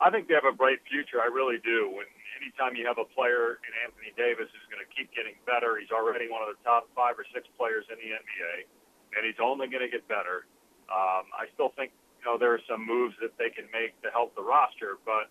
I 0.00 0.10
think 0.10 0.26
they 0.26 0.34
have 0.34 0.44
a 0.44 0.56
bright 0.56 0.82
future. 0.90 1.22
I 1.22 1.30
really 1.30 1.58
do. 1.62 1.88
When 1.94 2.06
anytime 2.42 2.74
you 2.74 2.84
have 2.86 2.98
a 2.98 3.06
player 3.14 3.62
in 3.62 3.72
Anthony 3.86 4.10
Davis 4.18 4.50
who's 4.50 4.68
going 4.68 4.82
to 4.82 4.90
keep 4.90 5.14
getting 5.14 5.38
better, 5.46 5.78
he's 5.78 5.94
already 5.94 6.26
one 6.28 6.42
of 6.42 6.50
the 6.50 6.58
top 6.66 6.90
five 6.92 7.14
or 7.14 7.24
six 7.32 7.46
players 7.56 7.86
in 7.86 7.96
the 8.02 8.10
NBA, 8.18 8.66
and 9.14 9.22
he's 9.22 9.38
only 9.38 9.70
going 9.70 9.86
to 9.86 9.88
get 9.88 10.04
better. 10.10 10.44
Um, 10.90 11.30
I 11.32 11.48
still 11.54 11.72
think 11.78 11.94
know 12.24 12.38
there 12.38 12.52
are 12.52 12.64
some 12.68 12.84
moves 12.84 13.14
that 13.20 13.36
they 13.38 13.50
can 13.50 13.68
make 13.72 13.94
to 14.02 14.10
help 14.10 14.34
the 14.34 14.42
roster, 14.42 14.98
but 15.04 15.28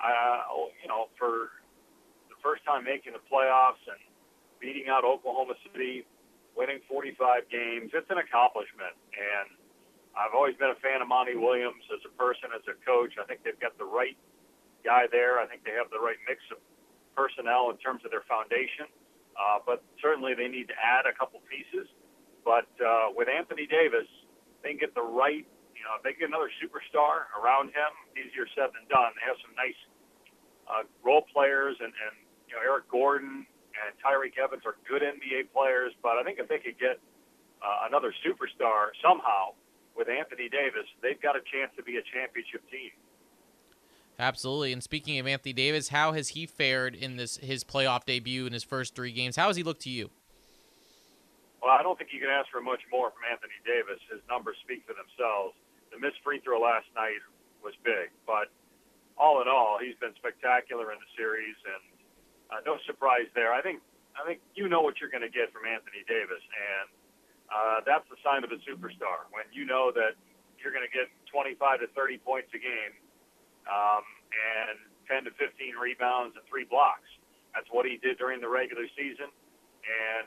uh, 0.00 0.40
you 0.82 0.88
know 0.88 1.08
for 1.18 1.54
the 2.28 2.38
first 2.42 2.64
time 2.64 2.84
making 2.84 3.12
the 3.12 3.24
playoffs 3.30 3.82
and 3.86 4.00
beating 4.60 4.88
out 4.88 5.04
Oklahoma 5.04 5.54
City, 5.68 6.06
winning 6.56 6.80
45 6.88 7.48
games, 7.50 7.90
it's 7.92 8.08
an 8.08 8.18
accomplishment. 8.18 8.96
And 9.12 9.52
I've 10.16 10.32
always 10.32 10.56
been 10.56 10.70
a 10.70 10.80
fan 10.80 11.02
of 11.02 11.08
Monty 11.08 11.36
Williams 11.36 11.82
as 11.92 12.00
a 12.06 12.12
person, 12.16 12.54
as 12.54 12.62
a 12.70 12.76
coach. 12.86 13.18
I 13.20 13.26
think 13.26 13.44
they've 13.44 13.58
got 13.60 13.76
the 13.76 13.84
right 13.84 14.16
guy 14.86 15.10
there. 15.10 15.40
I 15.42 15.46
think 15.46 15.66
they 15.66 15.74
have 15.76 15.90
the 15.90 16.00
right 16.00 16.16
mix 16.24 16.40
of 16.54 16.58
personnel 17.12 17.70
in 17.70 17.76
terms 17.78 18.02
of 18.06 18.10
their 18.10 18.24
foundation. 18.24 18.86
Uh, 19.34 19.58
but 19.66 19.82
certainly 19.98 20.34
they 20.34 20.46
need 20.46 20.70
to 20.70 20.78
add 20.78 21.10
a 21.10 21.14
couple 21.14 21.42
pieces. 21.50 21.90
But 22.46 22.70
uh, 22.78 23.10
with 23.10 23.26
Anthony 23.26 23.66
Davis, 23.66 24.06
they 24.62 24.70
can 24.70 24.78
get 24.78 24.94
the 24.94 25.02
right, 25.02 25.46
you 25.84 25.92
know, 25.92 26.00
they 26.00 26.16
get 26.16 26.32
another 26.32 26.48
superstar 26.56 27.28
around 27.36 27.68
him. 27.76 27.92
Easier 28.16 28.48
said 28.56 28.72
than 28.72 28.88
done. 28.88 29.12
They 29.20 29.28
have 29.28 29.36
some 29.44 29.52
nice 29.52 29.76
uh, 30.64 30.88
role 31.04 31.28
players, 31.28 31.76
and, 31.76 31.92
and 31.92 32.16
you 32.48 32.56
know 32.56 32.64
Eric 32.64 32.88
Gordon 32.88 33.44
and 33.76 33.92
Tyreke 34.00 34.40
Evans 34.40 34.64
are 34.64 34.80
good 34.88 35.04
NBA 35.04 35.52
players. 35.52 35.92
But 36.00 36.16
I 36.16 36.24
think 36.24 36.40
if 36.40 36.48
they 36.48 36.56
could 36.56 36.80
get 36.80 36.96
uh, 37.60 37.84
another 37.84 38.16
superstar 38.24 38.96
somehow 39.04 39.52
with 39.92 40.08
Anthony 40.08 40.48
Davis, 40.48 40.88
they've 41.04 41.20
got 41.20 41.36
a 41.36 41.44
chance 41.52 41.68
to 41.76 41.84
be 41.84 42.00
a 42.00 42.04
championship 42.16 42.64
team. 42.72 42.96
Absolutely. 44.16 44.72
And 44.72 44.80
speaking 44.80 45.20
of 45.20 45.26
Anthony 45.26 45.52
Davis, 45.52 45.92
how 45.92 46.16
has 46.16 46.32
he 46.32 46.46
fared 46.48 46.94
in 46.94 47.20
this 47.20 47.36
his 47.44 47.60
playoff 47.60 48.08
debut 48.08 48.48
in 48.48 48.56
his 48.56 48.64
first 48.64 48.96
three 48.96 49.12
games? 49.12 49.36
How 49.36 49.52
has 49.52 49.56
he 49.60 49.62
looked 49.62 49.84
to 49.84 49.92
you? 49.92 50.08
Well, 51.60 51.76
I 51.76 51.82
don't 51.82 51.98
think 51.98 52.08
you 52.16 52.20
can 52.20 52.32
ask 52.32 52.48
for 52.48 52.64
much 52.64 52.80
more 52.88 53.12
from 53.12 53.28
Anthony 53.28 53.58
Davis. 53.68 54.00
His 54.08 54.24
numbers 54.32 54.56
speak 54.64 54.80
for 54.88 54.96
themselves. 54.96 55.52
The 55.94 56.02
missed 56.02 56.18
free 56.26 56.42
throw 56.42 56.58
last 56.58 56.90
night 56.98 57.22
was 57.62 57.72
big, 57.86 58.10
but 58.26 58.50
all 59.14 59.38
in 59.38 59.46
all, 59.46 59.78
he's 59.78 59.94
been 60.02 60.10
spectacular 60.18 60.90
in 60.90 60.98
the 60.98 61.10
series, 61.14 61.54
and 61.62 61.82
uh, 62.50 62.60
no 62.66 62.82
surprise 62.82 63.30
there. 63.38 63.54
I 63.54 63.62
think 63.62 63.78
I 64.18 64.26
think 64.26 64.42
you 64.58 64.66
know 64.66 64.82
what 64.82 64.98
you're 64.98 65.10
going 65.14 65.22
to 65.22 65.30
get 65.30 65.54
from 65.54 65.70
Anthony 65.70 66.02
Davis, 66.10 66.42
and 66.42 66.86
uh, 67.46 67.78
that's 67.86 68.06
the 68.10 68.18
sign 68.26 68.42
of 68.42 68.50
a 68.50 68.58
superstar. 68.66 69.30
When 69.30 69.46
you 69.54 69.62
know 69.62 69.94
that 69.94 70.18
you're 70.58 70.74
going 70.74 70.86
to 70.86 70.90
get 70.90 71.12
25 71.30 71.84
to 71.84 71.88
30 71.92 72.18
points 72.24 72.50
a 72.56 72.58
game 72.58 72.94
um, 73.70 74.02
and 74.32 74.80
10 75.06 75.28
to 75.28 75.32
15 75.36 75.76
rebounds 75.76 76.32
and 76.34 76.44
three 76.48 76.64
blocks. 76.64 77.06
That's 77.52 77.68
what 77.70 77.84
he 77.84 78.00
did 78.00 78.16
during 78.16 78.40
the 78.40 78.48
regular 78.48 78.88
season. 78.96 79.28
And 79.28 80.26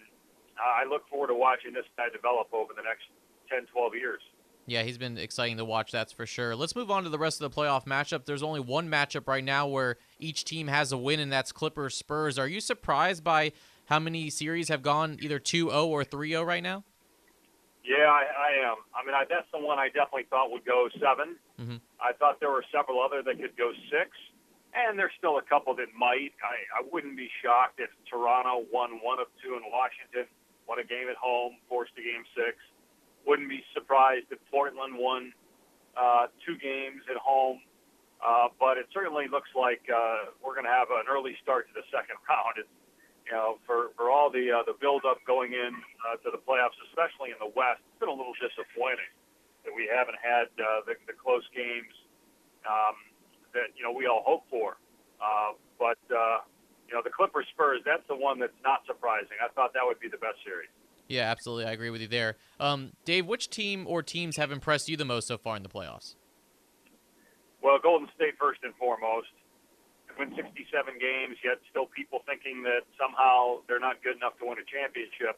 I 0.62 0.86
look 0.86 1.10
forward 1.10 1.34
to 1.34 1.38
watching 1.38 1.74
this 1.74 1.90
guy 1.98 2.14
develop 2.14 2.54
over 2.54 2.72
the 2.78 2.86
next 2.86 3.10
10, 3.50 3.66
12 3.74 3.98
years. 3.98 4.22
Yeah, 4.70 4.84
he's 4.84 4.98
been 4.98 5.18
exciting 5.18 5.56
to 5.58 5.66
watch, 5.66 5.94
that's 5.94 6.12
for 6.12 6.26
sure. 6.26 6.54
Let's 6.54 6.76
move 6.76 6.92
on 6.92 7.06
to 7.06 7.10
the 7.10 7.18
rest 7.18 7.42
of 7.42 7.50
the 7.50 7.56
playoff 7.56 7.86
matchup. 7.86 8.26
There's 8.26 8.44
only 8.44 8.60
one 8.60 8.90
matchup 8.90 9.26
right 9.26 9.44
now 9.44 9.66
where 9.66 9.96
each 10.20 10.44
team 10.44 10.68
has 10.68 10.92
a 10.92 10.98
win, 10.98 11.22
and 11.22 11.32
that's 11.32 11.54
Clippers 11.54 11.96
Spurs. 11.96 12.38
Are 12.38 12.50
you 12.50 12.60
surprised 12.60 13.24
by 13.24 13.54
how 13.86 13.98
many 14.00 14.30
series 14.30 14.68
have 14.68 14.82
gone 14.84 15.20
either 15.22 15.40
2 15.40 15.70
0 15.70 15.88
or 15.88 16.04
3 16.04 16.32
0 16.32 16.44
right 16.44 16.62
now? 16.62 16.84
Yeah, 17.86 18.12
I, 18.12 18.28
I 18.28 18.70
am. 18.70 18.76
I 18.92 19.06
mean, 19.08 19.16
I, 19.16 19.24
that's 19.30 19.48
the 19.54 19.64
one 19.64 19.80
I 19.80 19.88
definitely 19.88 20.28
thought 20.30 20.52
would 20.52 20.66
go 20.66 20.90
7 21.00 21.40
mm-hmm. 21.56 21.78
I 22.04 22.12
thought 22.20 22.42
there 22.42 22.52
were 22.52 22.66
several 22.68 23.00
other 23.00 23.24
that 23.24 23.40
could 23.40 23.56
go 23.56 23.72
six, 23.88 24.12
and 24.76 25.00
there's 25.00 25.16
still 25.18 25.40
a 25.40 25.46
couple 25.48 25.74
that 25.80 25.96
might. 25.96 26.36
I, 26.44 26.84
I 26.84 26.86
wouldn't 26.92 27.16
be 27.16 27.32
shocked 27.42 27.80
if 27.80 27.90
Toronto 28.12 28.68
won 28.68 29.00
one 29.00 29.24
of 29.24 29.32
two 29.40 29.56
in 29.56 29.64
Washington, 29.72 30.28
won 30.68 30.78
a 30.80 30.84
game 30.84 31.08
at 31.08 31.16
home, 31.16 31.56
forced 31.72 31.96
a 31.96 32.04
game 32.04 32.28
six. 32.36 32.60
Wouldn't 33.28 33.50
be 33.50 33.62
surprised 33.76 34.32
if 34.32 34.40
Portland 34.50 34.96
won 34.96 35.34
uh, 36.00 36.32
two 36.46 36.56
games 36.58 37.04
at 37.12 37.18
home. 37.20 37.60
Uh, 38.18 38.50
but 38.58 38.82
it 38.82 38.88
certainly 38.96 39.28
looks 39.30 39.50
like 39.54 39.84
uh, 39.94 40.34
we're 40.42 40.58
going 40.58 40.66
to 40.66 40.74
have 40.74 40.90
an 40.90 41.06
early 41.06 41.38
start 41.44 41.70
to 41.70 41.74
the 41.78 41.86
second 41.94 42.18
round. 42.30 42.58
It's 42.58 42.72
you 43.28 43.36
know, 43.36 43.60
for 43.68 43.92
for 44.00 44.10
all 44.10 44.32
the 44.32 44.48
uh, 44.48 44.64
the 44.64 44.74
build 44.80 45.04
up 45.04 45.20
going 45.28 45.52
in 45.52 45.76
uh, 46.08 46.16
to 46.24 46.32
the 46.32 46.40
playoffs, 46.40 46.80
especially 46.90 47.36
in 47.36 47.40
the 47.44 47.52
West, 47.52 47.84
it's 47.84 48.00
been 48.00 48.08
a 48.08 48.16
little 48.16 48.34
disappointing 48.40 49.12
that 49.68 49.76
we 49.76 49.84
haven't 49.84 50.16
had 50.24 50.48
uh, 50.56 50.88
the, 50.88 50.96
the 51.12 51.16
close 51.20 51.44
games 51.52 51.92
um, 52.64 52.96
that 53.52 53.76
you 53.76 53.84
know 53.84 53.92
we 53.92 54.08
all 54.08 54.24
hope 54.24 54.48
for. 54.48 54.80
Uh, 55.20 55.60
but 55.76 56.00
uh, 56.08 56.40
you 56.88 56.96
know, 56.96 57.04
the 57.04 57.12
Clippers 57.12 57.46
Spurs, 57.52 57.84
that's 57.84 58.08
the 58.08 58.16
one 58.16 58.40
that's 58.40 58.56
not 58.64 58.88
surprising. 58.88 59.36
I 59.44 59.52
thought 59.52 59.76
that 59.76 59.84
would 59.84 60.00
be 60.00 60.08
the 60.08 60.22
best 60.24 60.40
series. 60.48 60.72
Yeah, 61.08 61.30
absolutely. 61.32 61.66
I 61.66 61.72
agree 61.72 61.90
with 61.90 62.02
you 62.02 62.08
there. 62.08 62.36
Um, 62.60 62.92
Dave, 63.06 63.26
which 63.26 63.50
team 63.50 63.86
or 63.88 64.04
teams 64.04 64.38
have 64.38 64.52
impressed 64.52 64.90
you 64.90 64.98
the 64.98 65.06
most 65.06 65.28
so 65.28 65.38
far 65.38 65.56
in 65.56 65.64
the 65.64 65.70
playoffs? 65.70 66.16
Well, 67.62 67.80
Golden 67.82 68.08
State 68.16 68.36
first 68.40 68.60
and 68.64 68.76
foremost 68.76 69.28
win 70.18 70.34
67 70.34 70.66
games, 70.98 71.38
yet 71.46 71.62
still 71.70 71.86
people 71.94 72.26
thinking 72.26 72.66
that 72.66 72.90
somehow 72.98 73.62
they're 73.70 73.82
not 73.82 74.02
good 74.02 74.18
enough 74.18 74.34
to 74.42 74.50
win 74.50 74.58
a 74.58 74.66
championship. 74.66 75.38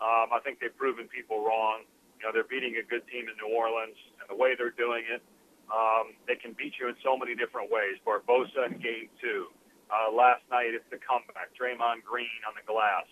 Um, 0.00 0.32
I 0.32 0.40
think 0.42 0.58
they've 0.58 0.74
proven 0.74 1.06
people 1.12 1.44
wrong. 1.44 1.84
You 2.18 2.26
know, 2.26 2.32
they're 2.32 2.48
beating 2.48 2.80
a 2.80 2.84
good 2.84 3.04
team 3.12 3.28
in 3.28 3.36
New 3.36 3.52
Orleans, 3.52 3.96
and 4.18 4.26
the 4.26 4.38
way 4.38 4.56
they're 4.56 4.74
doing 4.74 5.04
it, 5.06 5.20
um, 5.68 6.16
they 6.24 6.36
can 6.36 6.56
beat 6.56 6.76
you 6.80 6.88
in 6.88 6.96
so 7.04 7.16
many 7.16 7.36
different 7.36 7.68
ways. 7.68 8.00
Barbosa 8.02 8.72
in 8.72 8.80
game 8.80 9.12
two. 9.20 9.52
Uh, 9.92 10.08
last 10.10 10.42
night, 10.48 10.72
it's 10.72 10.88
the 10.88 10.98
comeback. 10.98 11.52
Draymond 11.52 12.02
Green 12.02 12.40
on 12.48 12.56
the 12.56 12.64
glass. 12.64 13.04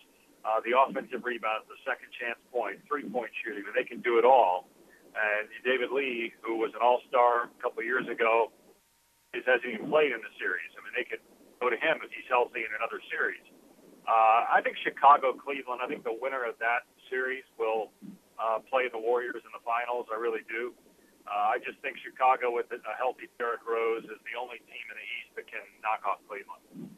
Uh, 0.42 0.58
the 0.66 0.74
offensive 0.74 1.22
rebounds, 1.22 1.62
the 1.70 1.78
second 1.86 2.10
chance 2.18 2.38
point, 2.50 2.82
three 2.90 3.06
point 3.06 3.30
shooting. 3.42 3.62
They 3.70 3.86
can 3.86 4.02
do 4.02 4.18
it 4.18 4.26
all. 4.26 4.66
And 5.14 5.46
David 5.62 5.94
Lee, 5.94 6.34
who 6.42 6.58
was 6.58 6.74
an 6.74 6.82
all 6.82 6.98
star 7.06 7.46
a 7.46 7.58
couple 7.62 7.84
of 7.84 7.86
years 7.86 8.08
ago, 8.10 8.50
is 9.36 9.46
hasn't 9.46 9.68
even 9.68 9.86
played 9.86 10.10
in 10.10 10.18
the 10.18 10.32
series. 10.40 10.66
I 10.74 10.82
mean, 10.82 10.94
they 10.98 11.06
could 11.06 11.22
go 11.62 11.70
to 11.70 11.78
him 11.78 12.02
if 12.02 12.10
he's 12.10 12.26
healthy 12.26 12.66
in 12.66 12.72
another 12.74 12.98
series. 13.06 13.44
Uh, 14.02 14.50
I 14.50 14.58
think 14.66 14.74
Chicago, 14.82 15.30
Cleveland. 15.30 15.78
I 15.78 15.86
think 15.86 16.02
the 16.02 16.16
winner 16.16 16.42
of 16.42 16.58
that 16.58 16.90
series 17.06 17.46
will 17.54 17.94
uh, 18.34 18.58
play 18.66 18.90
the 18.90 18.98
Warriors 18.98 19.38
in 19.46 19.52
the 19.54 19.62
finals. 19.62 20.10
I 20.10 20.18
really 20.18 20.42
do. 20.50 20.74
Uh, 21.22 21.54
I 21.54 21.62
just 21.62 21.78
think 21.86 22.02
Chicago, 22.02 22.50
with 22.50 22.66
a 22.74 22.94
healthy 22.98 23.30
Derrick 23.38 23.62
Rose, 23.62 24.02
is 24.10 24.18
the 24.26 24.34
only 24.34 24.58
team 24.66 24.84
in 24.90 24.96
the 24.98 25.08
East 25.22 25.30
that 25.38 25.46
can 25.46 25.62
knock 25.86 26.02
off 26.02 26.18
Cleveland. 26.26 26.90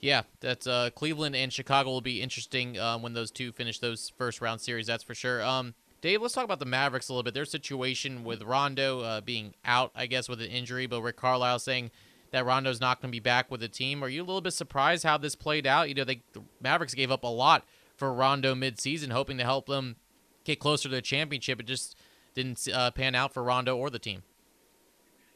Yeah, 0.00 0.22
that's 0.40 0.66
uh, 0.66 0.90
Cleveland 0.94 1.36
and 1.36 1.52
Chicago 1.52 1.90
will 1.90 2.00
be 2.00 2.22
interesting 2.22 2.78
um, 2.78 3.02
when 3.02 3.12
those 3.12 3.30
two 3.30 3.52
finish 3.52 3.78
those 3.78 4.12
first 4.16 4.40
round 4.40 4.60
series. 4.60 4.86
That's 4.86 5.02
for 5.04 5.14
sure. 5.14 5.42
Um, 5.42 5.74
Dave, 6.00 6.22
let's 6.22 6.32
talk 6.32 6.44
about 6.44 6.58
the 6.58 6.64
Mavericks 6.64 7.10
a 7.10 7.12
little 7.12 7.22
bit. 7.22 7.34
Their 7.34 7.44
situation 7.44 8.24
with 8.24 8.42
Rondo 8.42 9.00
uh, 9.00 9.20
being 9.20 9.54
out, 9.64 9.92
I 9.94 10.06
guess, 10.06 10.28
with 10.28 10.40
an 10.40 10.48
injury, 10.48 10.86
but 10.86 11.02
Rick 11.02 11.16
Carlisle 11.16 11.58
saying 11.58 11.90
that 12.30 12.46
Rondo's 12.46 12.80
not 12.80 13.02
going 13.02 13.10
to 13.10 13.14
be 13.14 13.20
back 13.20 13.50
with 13.50 13.60
the 13.60 13.68
team. 13.68 14.02
Are 14.02 14.08
you 14.08 14.22
a 14.22 14.24
little 14.24 14.40
bit 14.40 14.54
surprised 14.54 15.04
how 15.04 15.18
this 15.18 15.34
played 15.34 15.66
out? 15.66 15.90
You 15.90 15.94
know, 15.94 16.04
they, 16.04 16.22
the 16.32 16.42
Mavericks 16.62 16.94
gave 16.94 17.10
up 17.10 17.22
a 17.22 17.28
lot 17.28 17.66
for 17.96 18.14
Rondo 18.14 18.54
midseason, 18.54 19.10
hoping 19.10 19.36
to 19.36 19.44
help 19.44 19.66
them 19.66 19.96
get 20.44 20.58
closer 20.58 20.88
to 20.88 20.94
the 20.94 21.02
championship. 21.02 21.60
It 21.60 21.66
just 21.66 21.96
didn't 22.34 22.66
uh, 22.72 22.92
pan 22.92 23.14
out 23.14 23.34
for 23.34 23.42
Rondo 23.42 23.76
or 23.76 23.90
the 23.90 23.98
team. 23.98 24.22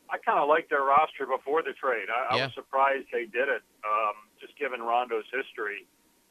I 0.09 0.18
kind 0.18 0.38
of 0.38 0.48
liked 0.48 0.70
their 0.70 0.83
roster 0.85 1.27
before 1.27 1.62
the 1.62 1.72
trade. 1.72 2.07
I, 2.09 2.37
Yeah. 2.37 2.42
I 2.42 2.46
was 2.46 2.55
surprised 2.55 3.07
they 3.12 3.24
did 3.24 3.48
it, 3.48 3.62
um, 3.85 4.14
given 4.59 4.83
Rondo's 4.83 5.29
history 5.33 5.87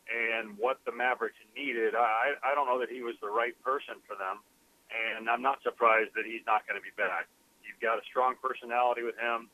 and 0.07 0.57
what 0.57 0.79
the 0.85 0.91
Mavericks 0.91 1.39
needed. 1.55 1.95
I, 1.95 2.35
I 2.43 2.55
don't 2.55 2.67
know 2.67 2.79
that 2.79 2.89
he 2.89 3.01
was 3.01 3.15
the 3.21 3.31
right 3.31 3.55
person 3.63 4.03
for 4.07 4.15
them, 4.15 4.43
and 4.91 5.29
I'm 5.29 5.41
not 5.41 5.63
surprised 5.63 6.11
that 6.15 6.25
he's 6.25 6.43
not 6.45 6.67
going 6.67 6.79
to 6.79 6.83
be 6.83 6.91
back. 6.97 7.27
You've 7.63 7.79
got 7.79 7.97
a 7.97 8.03
strong 8.09 8.35
personality 8.41 9.03
with 9.03 9.15
him, 9.15 9.47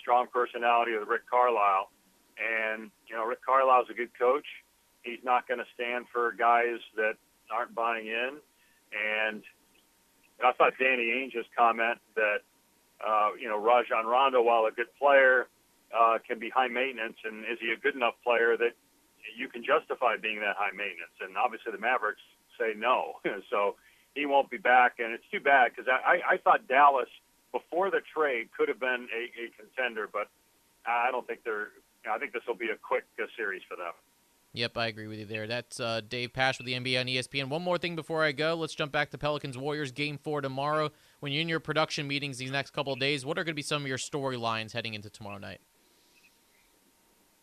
strong 0.00 0.28
personality 0.28 0.92
with 0.96 1.08
Rick 1.08 1.24
Carlisle, 1.30 1.88
and 2.36 2.90
you 3.08 3.16
know 3.16 3.24
Rick 3.24 3.40
Carlisle's 3.44 3.88
a 3.88 3.96
good 3.96 4.12
coach. 4.18 4.46
He's 5.02 5.22
not 5.24 5.48
going 5.48 5.60
to 5.60 5.68
stand 5.74 6.06
for 6.12 6.32
guys 6.32 6.80
that 6.96 7.16
aren't 7.48 7.74
buying 7.74 8.06
in, 8.06 8.36
and 8.92 9.42
I 10.44 10.52
thought 10.52 10.72
Danny 10.78 11.12
Ainge's 11.12 11.46
comment 11.56 11.98
that 12.16 12.44
uh, 13.00 13.30
you 13.40 13.48
know 13.48 13.58
Rajon 13.60 14.06
Rondo, 14.06 14.42
while 14.42 14.66
a 14.66 14.72
good 14.72 14.92
player, 14.98 15.48
uh, 15.94 16.18
can 16.26 16.38
be 16.38 16.50
high 16.50 16.68
maintenance, 16.68 17.16
and 17.24 17.44
is 17.44 17.58
he 17.60 17.70
a 17.72 17.78
good 17.78 17.94
enough 17.94 18.14
player 18.22 18.56
that 18.56 18.74
you 19.38 19.48
can 19.48 19.64
justify 19.64 20.16
being 20.16 20.40
that 20.40 20.56
high 20.58 20.74
maintenance? 20.74 21.14
And 21.20 21.36
obviously 21.36 21.72
the 21.72 21.78
Mavericks 21.78 22.22
say 22.58 22.74
no, 22.76 23.22
so 23.50 23.76
he 24.14 24.26
won't 24.26 24.50
be 24.50 24.58
back, 24.58 24.98
and 24.98 25.12
it's 25.12 25.24
too 25.30 25.40
bad 25.40 25.72
because 25.74 25.90
I, 25.90 26.34
I, 26.34 26.36
thought 26.38 26.68
Dallas 26.68 27.08
before 27.52 27.90
the 27.90 28.00
trade 28.14 28.48
could 28.56 28.68
have 28.68 28.78
been 28.78 29.08
a, 29.10 29.22
a 29.34 29.46
contender, 29.58 30.08
but 30.10 30.28
I 30.86 31.10
don't 31.10 31.26
think 31.26 31.40
they're. 31.44 31.68
I 32.08 32.18
think 32.18 32.32
this 32.32 32.42
will 32.46 32.54
be 32.54 32.68
a 32.68 32.76
quick 32.76 33.04
uh, 33.18 33.24
series 33.34 33.62
for 33.66 33.76
them. 33.76 33.92
Yep, 34.52 34.76
I 34.76 34.86
agree 34.86 35.08
with 35.08 35.18
you 35.18 35.24
there. 35.24 35.48
That's 35.48 35.80
uh, 35.80 36.00
Dave 36.06 36.32
Pasch 36.32 36.58
with 36.58 36.66
the 36.66 36.74
NBA 36.74 37.00
on 37.00 37.06
ESPN. 37.06 37.48
One 37.48 37.62
more 37.62 37.76
thing 37.76 37.96
before 37.96 38.22
I 38.22 38.30
go. 38.30 38.54
Let's 38.54 38.74
jump 38.74 38.92
back 38.92 39.10
to 39.10 39.18
Pelicans 39.18 39.58
Warriors 39.58 39.90
game 39.90 40.16
four 40.16 40.40
tomorrow. 40.40 40.90
When 41.18 41.32
you're 41.32 41.42
in 41.42 41.48
your 41.48 41.58
production 41.58 42.06
meetings 42.06 42.38
these 42.38 42.52
next 42.52 42.70
couple 42.70 42.92
of 42.92 43.00
days, 43.00 43.26
what 43.26 43.36
are 43.36 43.42
going 43.42 43.52
to 43.52 43.56
be 43.56 43.62
some 43.62 43.82
of 43.82 43.88
your 43.88 43.98
storylines 43.98 44.72
heading 44.72 44.94
into 44.94 45.10
tomorrow 45.10 45.38
night? 45.38 45.60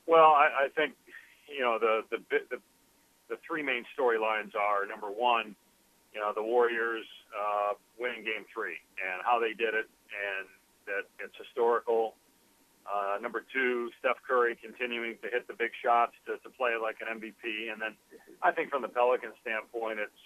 Well, 0.07 0.33
I, 0.35 0.65
I 0.65 0.67
think 0.75 0.93
you 1.47 1.61
know 1.61 1.77
the 1.79 2.01
the 2.09 2.17
the, 2.29 2.57
the 3.29 3.37
three 3.47 3.63
main 3.63 3.85
storylines 3.97 4.55
are 4.55 4.85
number 4.85 5.07
one, 5.07 5.55
you 6.13 6.19
know, 6.19 6.33
the 6.35 6.43
Warriors 6.43 7.05
uh, 7.31 7.73
winning 7.99 8.23
Game 8.23 8.45
Three 8.53 8.79
and 8.99 9.23
how 9.23 9.39
they 9.39 9.53
did 9.53 9.73
it, 9.73 9.87
and 10.11 10.47
that 10.85 11.07
it's 11.23 11.35
historical. 11.37 12.15
Uh, 12.81 13.21
number 13.21 13.45
two, 13.53 13.93
Steph 14.01 14.17
Curry 14.25 14.57
continuing 14.57 15.13
to 15.21 15.29
hit 15.29 15.45
the 15.47 15.53
big 15.53 15.69
shots 15.85 16.17
to, 16.25 16.41
to 16.41 16.49
play 16.57 16.73
like 16.81 16.97
an 16.99 17.21
MVP, 17.21 17.71
and 17.71 17.77
then 17.79 17.93
I 18.41 18.51
think 18.51 18.73
from 18.73 18.81
the 18.81 18.89
Pelicans 18.89 19.37
standpoint, 19.45 20.01
it's 20.01 20.21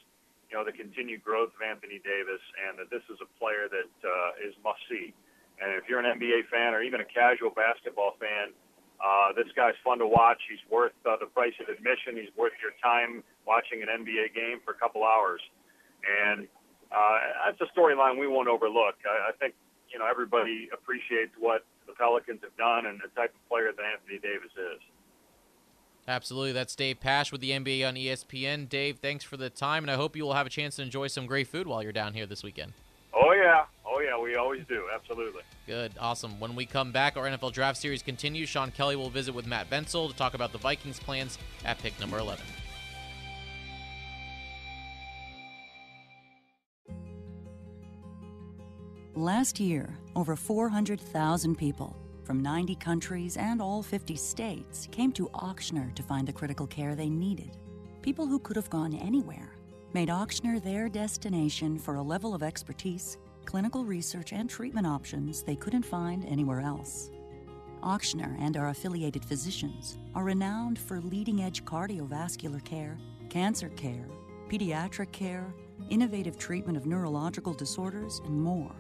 you 0.50 0.56
know 0.56 0.64
the 0.64 0.72
continued 0.72 1.22
growth 1.22 1.52
of 1.52 1.62
Anthony 1.62 2.00
Davis, 2.00 2.42
and 2.66 2.80
that 2.80 2.90
this 2.90 3.04
is 3.12 3.20
a 3.20 3.30
player 3.38 3.68
that 3.70 3.92
uh, 4.02 4.48
is 4.48 4.56
must 4.64 4.80
see. 4.90 5.14
And 5.60 5.72
if 5.76 5.88
you're 5.88 6.00
an 6.00 6.10
NBA 6.20 6.52
fan 6.52 6.74
or 6.74 6.82
even 6.82 7.00
a 7.00 7.08
casual 7.08 7.52
basketball 7.52 8.16
fan, 8.20 8.52
uh, 9.06 9.34
this 9.38 9.46
guy's 9.56 9.78
fun 9.84 10.00
to 10.00 10.08
watch. 10.08 10.42
He's 10.50 10.64
worth 10.72 10.98
uh, 11.06 11.16
the 11.20 11.28
price 11.28 11.54
of 11.62 11.70
admission. 11.70 12.18
He's 12.18 12.34
worth 12.36 12.58
your 12.58 12.74
time 12.82 13.24
watching 13.46 13.84
an 13.84 13.90
NBA 13.90 14.34
game 14.34 14.58
for 14.66 14.72
a 14.72 14.80
couple 14.82 15.04
hours, 15.04 15.42
and 16.10 16.48
uh, 16.92 17.46
that's 17.46 17.62
a 17.62 17.70
storyline 17.78 18.18
we 18.20 18.28
won't 18.28 18.48
overlook. 18.50 18.96
I, 19.06 19.30
I 19.30 19.32
think 19.38 19.54
you 19.94 20.00
know 20.00 20.08
everybody 20.10 20.70
appreciates 20.74 21.34
what 21.38 21.66
the 21.86 21.94
Pelicans 21.94 22.42
have 22.42 22.58
done 22.58 22.88
and 22.88 22.98
the 22.98 23.14
type 23.14 23.30
of 23.30 23.42
player 23.48 23.70
that 23.76 23.84
Anthony 23.86 24.18
Davis 24.18 24.52
is. 24.58 24.82
Absolutely. 26.08 26.52
That's 26.52 26.76
Dave 26.76 27.00
Pasch 27.00 27.32
with 27.32 27.42
the 27.42 27.52
NBA 27.52 27.88
on 27.88 27.96
ESPN. 27.96 28.70
Dave, 28.70 29.00
thanks 29.00 29.24
for 29.24 29.38
the 29.38 29.50
time, 29.50 29.84
and 29.84 29.90
I 29.90 29.96
hope 29.96 30.16
you 30.16 30.24
will 30.24 30.34
have 30.34 30.46
a 30.46 30.52
chance 30.52 30.76
to 30.76 30.84
enjoy 30.84 31.08
some 31.08 31.26
great 31.26 31.48
food 31.48 31.66
while 31.68 31.82
you're 31.82 31.92
down 31.92 32.14
here 32.14 32.26
this 32.26 32.44
weekend. 32.44 32.74
Oh 33.14 33.34
yeah, 33.34 33.66
oh 33.96 34.02
yeah, 34.02 34.22
we 34.22 34.36
always 34.36 34.64
do. 34.68 34.84
Absolutely. 34.94 35.42
Good, 35.66 35.94
awesome. 36.00 36.40
When 36.40 36.56
we 36.56 36.66
come 36.66 36.92
back, 36.92 37.18
our 37.18 37.24
NFL 37.26 37.54
draft 37.54 37.78
series 37.78 38.04
continues. 38.04 38.50
Sean 38.50 38.72
Kelly 38.72 38.96
will 38.96 39.10
visit 39.10 39.34
with 39.34 39.48
Matt 39.48 39.68
Vensel 39.68 40.10
to 40.10 40.16
talk 40.16 40.34
about 40.34 40.52
the 40.52 40.58
Vikings' 40.58 41.00
plans 41.00 41.38
at 41.64 41.80
pick 41.80 42.00
number 42.00 42.18
11. 42.18 42.44
Last 49.16 49.62
year, 49.62 49.98
over 50.18 50.36
400,000 50.36 51.56
people 51.56 51.96
from 52.26 52.42
90 52.42 52.76
countries 52.76 53.38
and 53.38 53.62
all 53.62 53.82
50 53.82 54.18
states 54.18 54.90
came 54.92 55.14
to 55.14 55.30
Ochsner 55.30 55.96
to 55.96 56.04
find 56.04 56.28
the 56.28 56.34
critical 56.34 56.68
care 56.68 56.96
they 56.96 57.10
needed. 57.10 57.56
People 58.02 58.28
who 58.28 58.40
could 58.40 58.58
have 58.58 58.70
gone 58.70 58.94
anywhere 58.94 59.56
made 59.94 60.10
Ochsner 60.10 60.62
their 60.62 60.90
destination 60.90 61.80
for 61.80 61.96
a 61.96 62.02
level 62.02 62.36
of 62.36 62.44
expertise, 62.44 63.18
clinical 63.46 63.86
research, 63.86 64.34
and 64.34 64.50
treatment 64.50 64.88
options 64.88 65.44
they 65.44 65.56
couldn't 65.56 65.86
find 65.86 66.26
anywhere 66.26 66.62
else. 66.62 67.12
Ochsner 67.84 68.36
and 68.40 68.58
our 68.58 68.70
affiliated 68.70 69.24
physicians 69.24 69.98
are 70.16 70.24
renowned 70.24 70.80
for 70.80 71.00
leading 71.02 71.44
edge 71.44 71.64
cardiovascular 71.66 72.64
care, 72.66 72.98
cancer 73.30 73.70
care, 73.70 74.08
pediatric 74.50 75.12
care, 75.12 75.54
innovative 75.90 76.38
treatment 76.38 76.78
of 76.78 76.86
neurological 76.86 77.54
disorders, 77.54 78.22
and 78.26 78.42
more. 78.42 78.76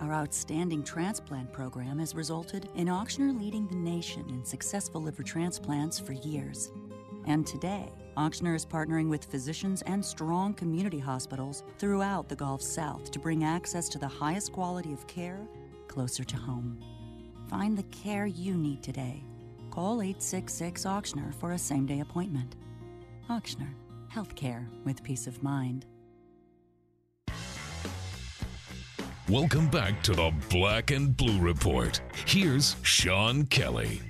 Our 0.00 0.12
outstanding 0.12 0.84
transplant 0.84 1.52
program 1.52 1.98
has 1.98 2.14
resulted 2.14 2.68
in 2.74 2.88
Ochsner 2.88 3.38
leading 3.38 3.66
the 3.68 3.76
nation 3.76 4.28
in 4.28 4.44
successful 4.44 5.00
liver 5.00 5.22
transplants 5.22 5.98
for 5.98 6.12
years. 6.12 6.70
And 7.26 7.46
today, 7.46 7.88
Ochsner 8.16 8.56
is 8.56 8.64
partnering 8.64 9.10
with 9.10 9.26
physicians 9.26 9.82
and 9.82 10.02
strong 10.02 10.54
community 10.54 10.98
hospitals 10.98 11.64
throughout 11.78 12.30
the 12.30 12.36
Gulf 12.36 12.62
South 12.62 13.10
to 13.10 13.18
bring 13.18 13.44
access 13.44 13.90
to 13.90 13.98
the 13.98 14.08
highest 14.08 14.52
quality 14.52 14.94
of 14.94 15.06
care 15.06 15.46
closer 15.86 16.24
to 16.24 16.36
home. 16.36 16.82
Find 17.50 17.76
the 17.76 17.82
care 17.84 18.24
you 18.24 18.54
need 18.54 18.82
today. 18.82 19.22
Call 19.70 20.00
866 20.00 20.86
Ochsner 20.86 21.34
for 21.34 21.52
a 21.52 21.58
same 21.58 21.84
day 21.84 22.00
appointment. 22.00 22.56
Ochsner, 23.28 23.74
healthcare 24.10 24.66
with 24.84 25.02
peace 25.02 25.26
of 25.26 25.42
mind. 25.42 25.84
Welcome 29.28 29.68
back 29.68 30.02
to 30.04 30.12
the 30.14 30.32
Black 30.48 30.90
and 30.90 31.14
Blue 31.14 31.38
Report. 31.38 32.00
Here's 32.24 32.76
Sean 32.82 33.44
Kelly. 33.44 34.00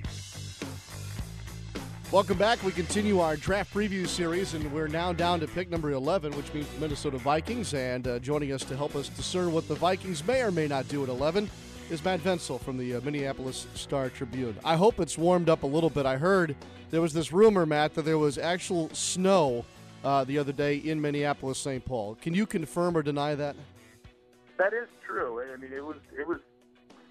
Welcome 2.09 2.37
back. 2.37 2.63
We 2.63 2.71
continue 2.71 3.19
our 3.19 3.35
draft 3.35 3.73
preview 3.73 4.07
series, 4.07 4.53
and 4.53 4.71
we're 4.71 4.87
now 4.87 5.11
down 5.11 5.41
to 5.41 5.47
pick 5.47 5.69
number 5.69 5.91
11, 5.91 6.37
which 6.37 6.53
means 6.53 6.65
Minnesota 6.79 7.17
Vikings. 7.17 7.73
And 7.73 8.07
uh, 8.07 8.19
joining 8.19 8.53
us 8.53 8.63
to 8.63 8.77
help 8.77 8.95
us 8.95 9.09
discern 9.09 9.51
what 9.51 9.67
the 9.67 9.75
Vikings 9.75 10.25
may 10.25 10.41
or 10.41 10.49
may 10.49 10.69
not 10.69 10.87
do 10.87 11.03
at 11.03 11.09
11 11.09 11.49
is 11.89 12.01
Matt 12.05 12.21
Vensel 12.21 12.59
from 12.59 12.77
the 12.77 12.95
uh, 12.95 13.01
Minneapolis 13.01 13.67
Star 13.73 14.09
Tribune. 14.09 14.55
I 14.63 14.77
hope 14.77 15.01
it's 15.01 15.17
warmed 15.17 15.49
up 15.49 15.63
a 15.63 15.67
little 15.67 15.89
bit. 15.89 16.05
I 16.05 16.15
heard 16.15 16.55
there 16.91 17.01
was 17.01 17.11
this 17.11 17.33
rumor, 17.33 17.65
Matt, 17.65 17.93
that 17.95 18.03
there 18.03 18.17
was 18.17 18.37
actual 18.37 18.89
snow 18.93 19.65
uh, 20.05 20.23
the 20.23 20.37
other 20.37 20.53
day 20.53 20.77
in 20.77 21.01
Minneapolis, 21.01 21.57
St. 21.57 21.83
Paul. 21.83 22.15
Can 22.21 22.33
you 22.33 22.45
confirm 22.45 22.95
or 22.95 23.03
deny 23.03 23.35
that? 23.35 23.57
That 24.57 24.71
is 24.71 24.87
true. 25.05 25.43
I 25.53 25.57
mean, 25.57 25.73
it 25.73 25.83
was 25.83 25.97
it 26.17 26.25
was 26.25 26.39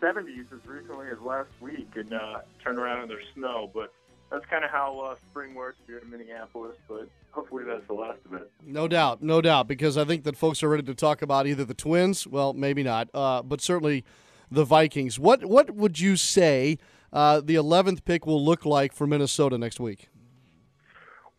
70s 0.00 0.46
as 0.52 0.66
recently 0.66 1.08
as 1.08 1.18
last 1.20 1.50
week, 1.60 1.88
and 1.96 2.14
uh, 2.14 2.38
turned 2.64 2.78
around 2.78 3.02
and 3.02 3.10
there's 3.10 3.26
snow. 3.34 3.70
But 3.74 3.92
that's 4.30 4.44
kind 4.46 4.64
of 4.64 4.70
how 4.70 4.98
uh, 5.00 5.14
spring 5.30 5.54
works 5.54 5.78
here 5.86 5.98
in 5.98 6.10
Minneapolis. 6.10 6.76
But 6.88 7.08
hopefully 7.30 7.64
that's 7.64 7.86
the 7.86 7.94
last 7.94 8.18
of 8.24 8.34
it. 8.34 8.50
No 8.64 8.88
doubt, 8.88 9.22
no 9.22 9.40
doubt, 9.40 9.68
because 9.68 9.96
I 9.96 10.04
think 10.04 10.24
that 10.24 10.36
folks 10.36 10.62
are 10.62 10.68
ready 10.68 10.82
to 10.84 10.94
talk 10.94 11.22
about 11.22 11.46
either 11.46 11.64
the 11.64 11.74
Twins, 11.74 12.26
well, 12.26 12.52
maybe 12.52 12.82
not, 12.82 13.08
uh, 13.14 13.42
but 13.42 13.60
certainly 13.60 14.04
the 14.50 14.64
Vikings. 14.64 15.18
What 15.18 15.44
what 15.44 15.72
would 15.72 16.00
you 16.00 16.16
say 16.16 16.78
uh, 17.12 17.40
the 17.40 17.54
11th 17.54 18.04
pick 18.04 18.26
will 18.26 18.44
look 18.44 18.64
like 18.64 18.92
for 18.92 19.06
Minnesota 19.06 19.58
next 19.58 19.80
week? 19.80 20.08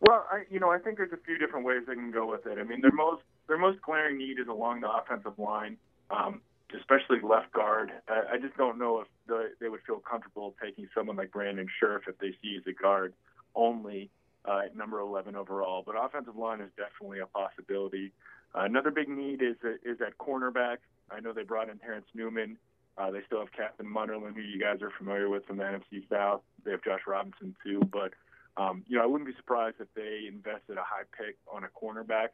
Well, 0.00 0.26
I, 0.30 0.44
you 0.50 0.60
know, 0.60 0.70
I 0.70 0.78
think 0.78 0.96
there's 0.96 1.12
a 1.12 1.18
few 1.18 1.38
different 1.38 1.66
ways 1.66 1.82
they 1.86 1.94
can 1.94 2.12
go 2.12 2.30
with 2.30 2.46
it. 2.46 2.58
I 2.58 2.62
mean, 2.62 2.80
their 2.80 2.92
most 2.92 3.22
their 3.48 3.58
most 3.58 3.80
glaring 3.82 4.18
need 4.18 4.38
is 4.38 4.46
along 4.48 4.80
the 4.80 4.90
offensive 4.90 5.38
line, 5.38 5.76
um, 6.10 6.40
especially 6.76 7.18
left 7.22 7.52
guard. 7.52 7.90
I, 8.08 8.34
I 8.34 8.38
just 8.38 8.56
don't 8.56 8.78
know 8.78 9.00
if 9.00 9.08
the, 9.26 9.50
they 9.60 9.68
would 9.68 9.80
feel 9.86 9.98
comfortable 9.98 10.54
taking 10.62 10.88
someone 10.94 11.16
like 11.16 11.32
Brandon 11.32 11.68
Scherff 11.80 12.02
if 12.08 12.18
they 12.18 12.32
see 12.42 12.56
as 12.58 12.66
a 12.66 12.72
guard 12.72 13.14
only 13.54 14.10
uh, 14.44 14.60
at 14.64 14.76
number 14.76 15.00
11 15.00 15.36
overall. 15.36 15.82
But 15.84 15.94
offensive 15.98 16.36
line 16.36 16.60
is 16.60 16.70
definitely 16.76 17.20
a 17.20 17.26
possibility. 17.26 18.12
Uh, 18.54 18.60
another 18.62 18.90
big 18.90 19.08
need 19.08 19.42
is 19.42 19.56
is 19.84 20.00
at 20.00 20.16
cornerback. 20.18 20.78
I 21.10 21.20
know 21.20 21.32
they 21.32 21.42
brought 21.42 21.68
in 21.68 21.78
Terrence 21.78 22.06
Newman. 22.14 22.58
Uh, 22.96 23.10
they 23.10 23.20
still 23.26 23.38
have 23.40 23.52
Captain 23.52 23.86
Munnerlyn, 23.86 24.34
who 24.34 24.40
you 24.40 24.58
guys 24.58 24.82
are 24.82 24.90
familiar 24.98 25.28
with 25.28 25.46
from 25.46 25.58
the 25.58 25.64
NFC 25.64 26.08
South. 26.10 26.40
They 26.64 26.72
have 26.72 26.82
Josh 26.82 27.02
Robinson 27.06 27.54
too, 27.62 27.80
but 27.92 28.14
um, 28.56 28.84
you 28.88 28.96
know 28.96 29.02
I 29.02 29.06
wouldn't 29.06 29.28
be 29.28 29.36
surprised 29.36 29.76
if 29.80 29.88
they 29.94 30.26
invested 30.26 30.78
a 30.78 30.82
high 30.82 31.04
pick 31.16 31.36
on 31.52 31.64
a 31.64 31.68
cornerback. 31.68 32.28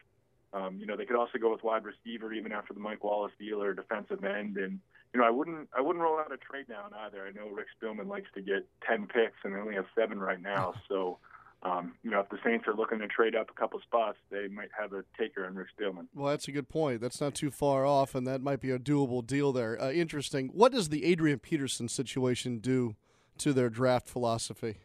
Um, 0.55 0.79
you 0.79 0.87
know 0.87 0.97
they 0.97 1.05
could 1.05 1.17
also 1.17 1.39
go 1.39 1.51
with 1.51 1.65
wide 1.65 1.83
receiver 1.85 2.33
even 2.33 2.53
after 2.53 2.73
the 2.73 2.81
Mike 2.81 3.03
Wallace 3.03 3.33
deal 3.39 3.61
or 3.61 3.75
defensive 3.75 4.25
end, 4.25 4.57
and 4.57 4.79
you 5.13 5.21
know 5.21 5.27
I 5.27 5.31
wouldn't 5.31 5.69
I 5.77 5.81
wouldn't 5.81 6.03
roll 6.03 6.19
out 6.19 6.33
a 6.33 6.37
trade 6.37 6.69
down 6.69 6.93
either. 7.05 7.27
I 7.27 7.33
know 7.33 7.49
Rick 7.53 7.67
Spielman 7.77 8.07
likes 8.07 8.29
to 8.35 8.41
get 8.41 8.67
ten 8.87 9.07
picks 9.07 9.37
and 9.43 9.55
they 9.55 9.59
only 9.59 9.75
have 9.75 9.87
seven 9.97 10.21
right 10.21 10.41
now, 10.41 10.75
so 10.89 11.19
um, 11.65 11.95
you 12.03 12.11
know, 12.11 12.21
if 12.21 12.29
the 12.29 12.39
Saints 12.45 12.67
are 12.69 12.75
looking 12.75 12.99
to 12.99 13.09
trade 13.09 13.35
up 13.35 13.49
a 13.51 13.59
couple 13.59 13.81
spots, 13.81 14.19
they 14.31 14.49
might 14.49 14.69
have 14.79 14.93
a 14.93 15.03
taker 15.19 15.47
in 15.47 15.55
Rick 15.55 15.69
Spielman. 15.79 16.07
Well, 16.15 16.31
that's 16.31 16.47
a 16.47 16.53
good 16.53 16.69
point. 16.69 17.01
That's 17.01 17.21
not 17.21 17.35
too 17.35 17.51
far 17.51 17.87
off, 17.87 18.15
and 18.15 18.27
that 18.27 18.43
might 18.43 18.61
be 18.61 18.71
a 18.71 18.79
doable 18.79 19.27
deal 19.27 19.51
there. 19.51 19.81
Uh, 19.81 19.91
interesting. 19.91 20.49
What 20.49 20.73
does 20.73 20.91
the 20.91 21.05
Adrian 21.05 21.39
Peterson 21.39 21.89
situation 21.89 22.59
do 22.59 22.97
to 23.39 23.55
their 23.55 23.71
draft 23.71 24.09
philosophy? 24.09 24.77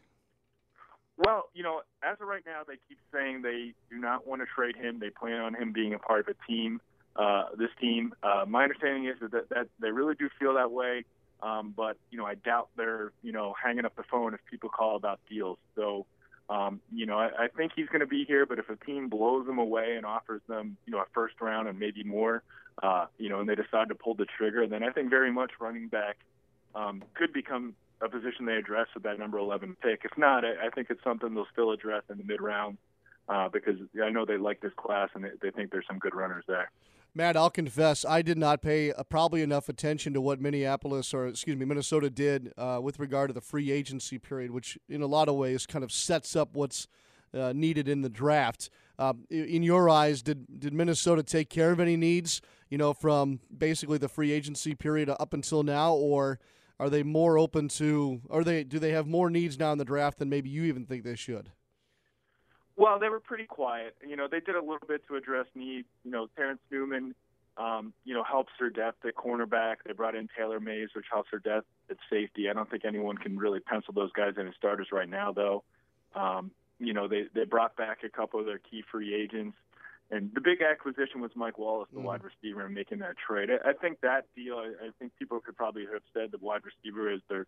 Well, 1.22 1.50
you 1.52 1.62
know, 1.62 1.82
as 2.02 2.16
of 2.18 2.26
right 2.26 2.42
now, 2.46 2.62
they 2.66 2.78
keep 2.88 2.96
saying 3.12 3.42
they 3.42 3.74
do 3.90 3.98
not 3.98 4.26
want 4.26 4.40
to 4.40 4.46
trade 4.46 4.74
him. 4.74 5.00
They 5.00 5.10
plan 5.10 5.38
on 5.40 5.54
him 5.54 5.70
being 5.70 5.92
a 5.92 5.98
part 5.98 6.20
of 6.20 6.28
a 6.34 6.46
team, 6.50 6.80
uh, 7.14 7.44
this 7.58 7.68
team. 7.78 8.14
Uh, 8.22 8.46
my 8.48 8.62
understanding 8.62 9.04
is 9.04 9.16
that, 9.20 9.50
that 9.50 9.68
they 9.80 9.90
really 9.90 10.14
do 10.14 10.30
feel 10.38 10.54
that 10.54 10.70
way. 10.70 11.04
Um, 11.42 11.74
but 11.76 11.98
you 12.10 12.16
know, 12.16 12.24
I 12.24 12.36
doubt 12.36 12.70
they're 12.74 13.12
you 13.22 13.32
know 13.32 13.54
hanging 13.62 13.84
up 13.84 13.96
the 13.96 14.02
phone 14.10 14.32
if 14.32 14.40
people 14.50 14.70
call 14.70 14.96
about 14.96 15.20
deals. 15.28 15.58
So 15.76 16.06
um, 16.48 16.80
you 16.90 17.04
know, 17.04 17.18
I, 17.18 17.44
I 17.44 17.48
think 17.48 17.72
he's 17.76 17.88
going 17.88 18.00
to 18.00 18.06
be 18.06 18.24
here, 18.24 18.46
but 18.46 18.58
if 18.58 18.70
a 18.70 18.76
team 18.76 19.10
blows 19.10 19.46
him 19.46 19.58
away 19.58 19.96
and 19.96 20.06
offers 20.06 20.40
them, 20.48 20.78
you 20.86 20.92
know, 20.92 21.00
a 21.00 21.06
first 21.12 21.34
round 21.42 21.68
and 21.68 21.78
maybe 21.78 22.02
more, 22.02 22.42
uh, 22.82 23.06
you 23.18 23.28
know, 23.28 23.40
and 23.40 23.48
they 23.48 23.54
decide 23.54 23.88
to 23.88 23.94
pull 23.94 24.14
the 24.14 24.26
trigger, 24.38 24.66
then 24.66 24.82
I 24.82 24.90
think 24.90 25.10
very 25.10 25.30
much 25.30 25.52
running 25.60 25.88
back 25.88 26.16
um, 26.74 27.04
could 27.14 27.32
become 27.32 27.74
a 28.00 28.08
position 28.08 28.46
they 28.46 28.56
address 28.56 28.86
with 28.94 29.02
that 29.02 29.18
number 29.18 29.38
11 29.38 29.76
pick. 29.82 30.02
If 30.04 30.16
not, 30.16 30.44
I, 30.44 30.66
I 30.66 30.70
think 30.74 30.88
it's 30.90 31.02
something 31.04 31.34
they'll 31.34 31.46
still 31.52 31.72
address 31.72 32.02
in 32.10 32.18
the 32.18 32.24
mid 32.24 32.40
round 32.40 32.78
uh, 33.28 33.48
because 33.48 33.76
I 34.02 34.10
know 34.10 34.24
they 34.24 34.38
like 34.38 34.60
this 34.60 34.72
class 34.76 35.10
and 35.14 35.24
they, 35.24 35.30
they 35.42 35.50
think 35.50 35.70
there's 35.70 35.86
some 35.86 35.98
good 35.98 36.14
runners 36.14 36.44
there. 36.48 36.70
Matt, 37.12 37.36
I'll 37.36 37.50
confess, 37.50 38.04
I 38.04 38.22
did 38.22 38.38
not 38.38 38.62
pay 38.62 38.92
uh, 38.92 39.02
probably 39.02 39.42
enough 39.42 39.68
attention 39.68 40.14
to 40.14 40.20
what 40.20 40.40
Minneapolis 40.40 41.12
or 41.12 41.26
excuse 41.26 41.56
me 41.56 41.64
Minnesota 41.64 42.08
did 42.08 42.52
uh, 42.56 42.78
with 42.80 43.00
regard 43.00 43.30
to 43.30 43.34
the 43.34 43.40
free 43.40 43.72
agency 43.72 44.18
period, 44.18 44.52
which 44.52 44.78
in 44.88 45.02
a 45.02 45.06
lot 45.06 45.28
of 45.28 45.34
ways 45.34 45.66
kind 45.66 45.82
of 45.82 45.90
sets 45.90 46.36
up 46.36 46.50
what's 46.52 46.86
uh, 47.34 47.52
needed 47.54 47.88
in 47.88 48.02
the 48.02 48.08
draft. 48.08 48.70
Um, 48.98 49.24
in 49.30 49.62
your 49.62 49.88
eyes, 49.88 50.22
did 50.22 50.60
did 50.60 50.72
Minnesota 50.72 51.22
take 51.22 51.48
care 51.48 51.72
of 51.72 51.80
any 51.80 51.96
needs? 51.96 52.42
You 52.68 52.78
know, 52.78 52.92
from 52.92 53.40
basically 53.56 53.98
the 53.98 54.08
free 54.08 54.30
agency 54.30 54.74
period 54.74 55.08
up 55.08 55.32
until 55.32 55.62
now, 55.62 55.94
or 55.94 56.38
are 56.80 56.88
they 56.88 57.02
more 57.02 57.36
open 57.36 57.68
to? 57.68 58.22
Are 58.30 58.42
they 58.42 58.64
do 58.64 58.78
they 58.78 58.92
have 58.92 59.06
more 59.06 59.28
needs 59.28 59.58
now 59.58 59.70
in 59.70 59.78
the 59.78 59.84
draft 59.84 60.18
than 60.18 60.30
maybe 60.30 60.48
you 60.48 60.64
even 60.64 60.86
think 60.86 61.04
they 61.04 61.14
should? 61.14 61.50
Well, 62.76 62.98
they 62.98 63.10
were 63.10 63.20
pretty 63.20 63.44
quiet. 63.44 63.94
You 64.06 64.16
know, 64.16 64.26
they 64.28 64.40
did 64.40 64.56
a 64.56 64.60
little 64.60 64.88
bit 64.88 65.06
to 65.08 65.16
address 65.16 65.44
needs. 65.54 65.86
You 66.04 66.10
know, 66.10 66.28
Terrence 66.34 66.60
Newman, 66.70 67.14
um, 67.58 67.92
you 68.06 68.14
know, 68.14 68.24
helps 68.24 68.52
their 68.58 68.70
depth 68.70 69.04
at 69.04 69.14
cornerback. 69.14 69.76
They 69.84 69.92
brought 69.92 70.14
in 70.14 70.28
Taylor 70.34 70.58
Mays, 70.58 70.88
which 70.96 71.04
helps 71.12 71.30
their 71.30 71.40
depth 71.40 71.66
at 71.90 71.98
safety. 72.08 72.48
I 72.48 72.54
don't 72.54 72.70
think 72.70 72.86
anyone 72.86 73.18
can 73.18 73.36
really 73.36 73.60
pencil 73.60 73.92
those 73.92 74.12
guys 74.12 74.32
in 74.38 74.48
as 74.48 74.54
starters 74.56 74.88
right 74.90 75.08
now, 75.08 75.32
though. 75.32 75.62
Um, 76.14 76.50
you 76.78 76.94
know, 76.94 77.08
they 77.08 77.24
they 77.34 77.44
brought 77.44 77.76
back 77.76 77.98
a 78.04 78.08
couple 78.08 78.40
of 78.40 78.46
their 78.46 78.58
key 78.58 78.82
free 78.90 79.14
agents, 79.14 79.58
and 80.10 80.30
the 80.34 80.40
big 80.40 80.60
acquisition 80.62 81.20
was 81.20 81.30
Mike 81.34 81.58
Wallace, 81.58 81.88
the 81.92 82.00
mm. 82.00 82.04
wide 82.04 82.22
receiver, 82.22 82.64
and 82.64 82.74
making 82.74 82.98
that 82.98 83.16
trade. 83.16 83.48
I, 83.50 83.70
I 83.70 83.72
think 83.74 84.00
that 84.00 84.26
deal. 84.34 84.56
I, 84.56 84.86
I 84.86 84.90
think 84.98 85.12
people 85.18 85.40
could 85.40 85.56
probably 85.56 85.86
have 85.92 86.02
said 86.12 86.32
the 86.32 86.38
wide 86.38 86.62
receiver 86.64 87.12
is 87.12 87.20
their 87.28 87.46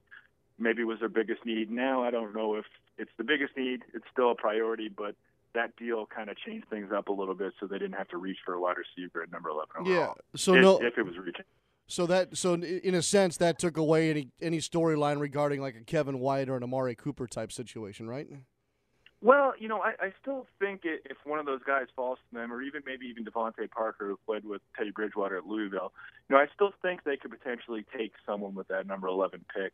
maybe 0.59 0.85
was 0.85 1.01
their 1.01 1.09
biggest 1.09 1.45
need. 1.45 1.71
Now 1.71 2.03
I 2.05 2.11
don't 2.11 2.35
know 2.35 2.55
if 2.55 2.65
it's 2.99 3.11
the 3.19 3.25
biggest 3.25 3.57
need. 3.57 3.81
It's 3.95 4.05
still 4.13 4.31
a 4.31 4.35
priority, 4.35 4.89
but 4.89 5.15
that 5.55 5.77
deal 5.77 6.07
kind 6.07 6.31
of 6.31 6.37
changed 6.39 6.69
things 6.69 6.91
up 6.95 7.09
a 7.09 7.13
little 7.13 7.35
bit, 7.35 7.53
so 7.61 7.67
they 7.67 7.79
didn't 7.79 7.97
have 7.97 8.09
to 8.09 8.17
reach 8.17 8.39
for 8.45 8.55
a 8.55 8.61
wide 8.61 8.77
receiver 8.77 9.23
at 9.23 9.33
number 9.33 9.49
eleven. 9.51 9.73
Overall, 9.81 9.95
yeah. 9.95 10.13
So 10.37 10.55
if, 10.55 10.63
no, 10.63 10.79
if 10.81 10.97
it 10.97 11.03
was 11.03 11.17
reaching. 11.19 11.45
So 11.89 12.07
that 12.07 12.37
so 12.39 12.55
in 12.55 12.95
a 12.95 13.03
sense 13.03 13.37
that 13.39 13.59
took 13.59 13.77
away 13.77 14.09
any 14.09 14.29
any 14.41 14.59
storyline 14.59 15.21
regarding 15.21 15.61
like 15.61 15.75
a 15.77 15.85
Kevin 15.85 16.21
White 16.21 16.49
or 16.49 16.57
an 16.57 16.63
Amari 16.63 16.95
Cooper 16.95 17.27
type 17.27 17.53
situation, 17.53 18.09
right? 18.09 18.29
Well, 19.23 19.55
you 19.57 19.69
know, 19.69 19.81
I, 19.81 19.91
I 20.01 20.13
still 20.21 20.47
think 20.59 20.81
it, 20.85 21.03
if 21.09 21.17
one 21.25 21.39
of 21.39 21.47
those 21.47 21.63
guys 21.65 21.87
falls 21.95 22.19
to 22.29 22.39
them, 22.39 22.53
or 22.53 22.61
even 22.61 22.83
maybe 22.85 23.07
even 23.07 23.25
DeVante 23.25 23.71
Parker, 23.71 24.09
who 24.09 24.19
played 24.27 24.45
with 24.45 24.61
Teddy 24.77 24.91
Bridgewater 24.91 25.39
at 25.39 25.47
Louisville, 25.47 25.93
you 26.29 26.35
know, 26.35 26.43
I 26.43 26.47
still 26.53 26.73
think 26.83 27.05
they 27.05 27.17
could 27.17 27.31
potentially 27.31 27.87
take 27.97 28.13
someone 28.27 28.57
with 28.57 28.67
that 28.69 28.89
number 28.89 29.07
11 29.07 29.45
pick. 29.55 29.73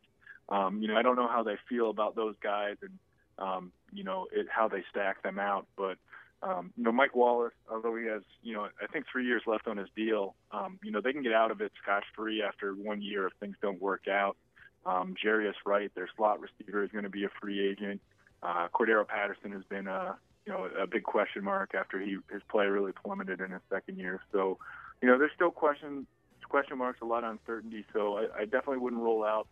Um, 0.49 0.83
you 0.83 0.87
know, 0.87 0.95
I 0.95 1.01
don't 1.01 1.15
know 1.15 1.27
how 1.27 1.41
they 1.41 1.55
feel 1.67 1.89
about 1.89 2.15
those 2.15 2.35
guys 2.43 2.75
and, 2.83 2.91
um, 3.39 3.71
you 3.91 4.03
know, 4.03 4.27
it, 4.31 4.45
how 4.55 4.67
they 4.67 4.83
stack 4.91 5.23
them 5.23 5.39
out. 5.39 5.65
But, 5.75 5.97
um, 6.43 6.71
you 6.77 6.83
know, 6.83 6.91
Mike 6.91 7.15
Wallace, 7.15 7.53
although 7.71 7.95
he 7.95 8.05
has, 8.05 8.21
you 8.43 8.53
know, 8.53 8.67
I 8.81 8.85
think 8.85 9.05
three 9.11 9.25
years 9.25 9.41
left 9.47 9.67
on 9.67 9.77
his 9.77 9.89
deal, 9.95 10.35
um, 10.51 10.77
you 10.83 10.91
know, 10.91 11.01
they 11.01 11.11
can 11.11 11.23
get 11.23 11.33
out 11.33 11.49
of 11.49 11.59
it 11.61 11.71
scotch 11.81 12.05
free 12.15 12.43
after 12.43 12.73
one 12.73 13.01
year 13.01 13.25
if 13.25 13.33
things 13.39 13.55
don't 13.63 13.81
work 13.81 14.07
out. 14.07 14.37
Um, 14.85 15.15
Jarius 15.23 15.55
Wright, 15.65 15.91
their 15.95 16.09
slot 16.15 16.39
receiver, 16.39 16.83
is 16.83 16.91
going 16.91 17.03
to 17.03 17.09
be 17.09 17.23
a 17.23 17.29
free 17.41 17.67
agent. 17.67 17.99
Uh, 18.41 18.67
Cordarrelle 18.73 19.07
Patterson 19.07 19.51
has 19.51 19.63
been 19.69 19.87
a, 19.87 20.15
you 20.45 20.53
know, 20.53 20.69
a 20.81 20.87
big 20.87 21.03
question 21.03 21.43
mark 21.43 21.75
after 21.75 21.99
he 21.99 22.17
his 22.31 22.41
play 22.49 22.65
really 22.65 22.91
plummeted 22.91 23.41
in 23.41 23.51
his 23.51 23.61
second 23.69 23.97
year. 23.97 24.21
So, 24.31 24.57
you 25.01 25.07
know, 25.07 25.17
there's 25.17 25.31
still 25.35 25.51
question 25.51 26.07
question 26.47 26.77
marks, 26.77 27.01
a 27.01 27.05
lot 27.05 27.23
of 27.23 27.31
uncertainty. 27.31 27.85
So 27.93 28.17
I, 28.17 28.41
I 28.41 28.45
definitely 28.45 28.79
wouldn't 28.79 29.01
rule 29.01 29.23
out 29.23 29.47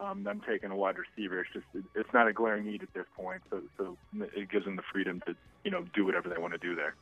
um, 0.00 0.24
them 0.24 0.40
taking 0.48 0.70
a 0.70 0.76
wide 0.76 0.96
receiver. 0.98 1.40
It's 1.40 1.50
just 1.52 1.66
it, 1.74 1.84
it's 1.94 2.12
not 2.12 2.26
a 2.26 2.32
glaring 2.32 2.66
need 2.66 2.82
at 2.82 2.92
this 2.94 3.06
point, 3.16 3.42
so 3.50 3.62
so 3.76 3.96
it 4.34 4.50
gives 4.50 4.64
them 4.64 4.76
the 4.76 4.82
freedom 4.92 5.22
to 5.26 5.34
you 5.64 5.70
know 5.70 5.84
do 5.94 6.04
whatever 6.04 6.28
they 6.28 6.38
want 6.38 6.52
to 6.52 6.58
do 6.58 6.74
there. 6.74 6.94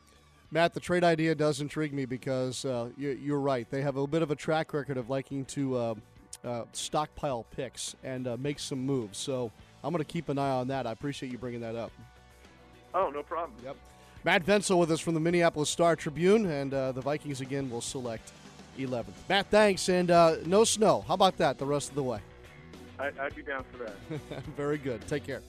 Matt, 0.51 0.73
the 0.73 0.79
trade 0.79 1.03
idea 1.03 1.35
does 1.35 1.61
intrigue 1.61 1.93
me 1.93 2.05
because 2.05 2.65
uh, 2.65 2.89
you, 2.97 3.35
are 3.35 3.39
right. 3.39 3.69
They 3.69 3.83
have 3.83 3.97
a 3.97 4.07
bit 4.07 4.23
of 4.23 4.31
a 4.31 4.35
track 4.35 4.73
record 4.73 4.97
of 4.97 5.07
liking 5.07 5.45
to 5.45 5.77
uh, 5.77 5.95
uh, 6.43 6.63
stockpile 6.71 7.45
picks 7.55 7.95
and 8.03 8.27
uh, 8.27 8.35
make 8.37 8.57
some 8.57 8.83
moves. 8.83 9.19
So 9.19 9.51
I'm 9.83 9.91
going 9.91 10.03
to 10.03 10.11
keep 10.11 10.29
an 10.29 10.37
eye 10.37 10.51
on 10.51 10.67
that. 10.69 10.85
I 10.85 10.91
appreciate 10.91 11.31
you 11.31 11.37
bringing 11.37 11.61
that 11.61 11.75
up. 11.75 11.91
Oh, 12.93 13.09
no 13.09 13.23
problem. 13.23 13.53
Yep. 13.63 13.75
Matt 14.23 14.43
Vensel 14.43 14.79
with 14.79 14.91
us 14.91 14.99
from 14.99 15.13
the 15.13 15.19
Minneapolis 15.19 15.69
Star 15.69 15.95
Tribune, 15.95 16.45
and 16.45 16.73
uh, 16.73 16.91
the 16.91 17.01
Vikings 17.01 17.39
again 17.39 17.69
will 17.69 17.81
select 17.81 18.31
11th. 18.77 19.05
Matt, 19.29 19.47
thanks, 19.49 19.87
and 19.89 20.11
uh, 20.11 20.35
no 20.45 20.63
snow. 20.63 21.05
How 21.07 21.13
about 21.13 21.37
that 21.37 21.57
the 21.57 21.65
rest 21.65 21.89
of 21.89 21.95
the 21.95 22.03
way? 22.03 22.19
I, 22.99 23.11
I'd 23.19 23.35
be 23.35 23.43
down 23.43 23.63
for 23.71 23.77
that. 23.83 24.43
Very 24.57 24.77
good. 24.77 25.07
Take 25.07 25.25
care. 25.25 25.41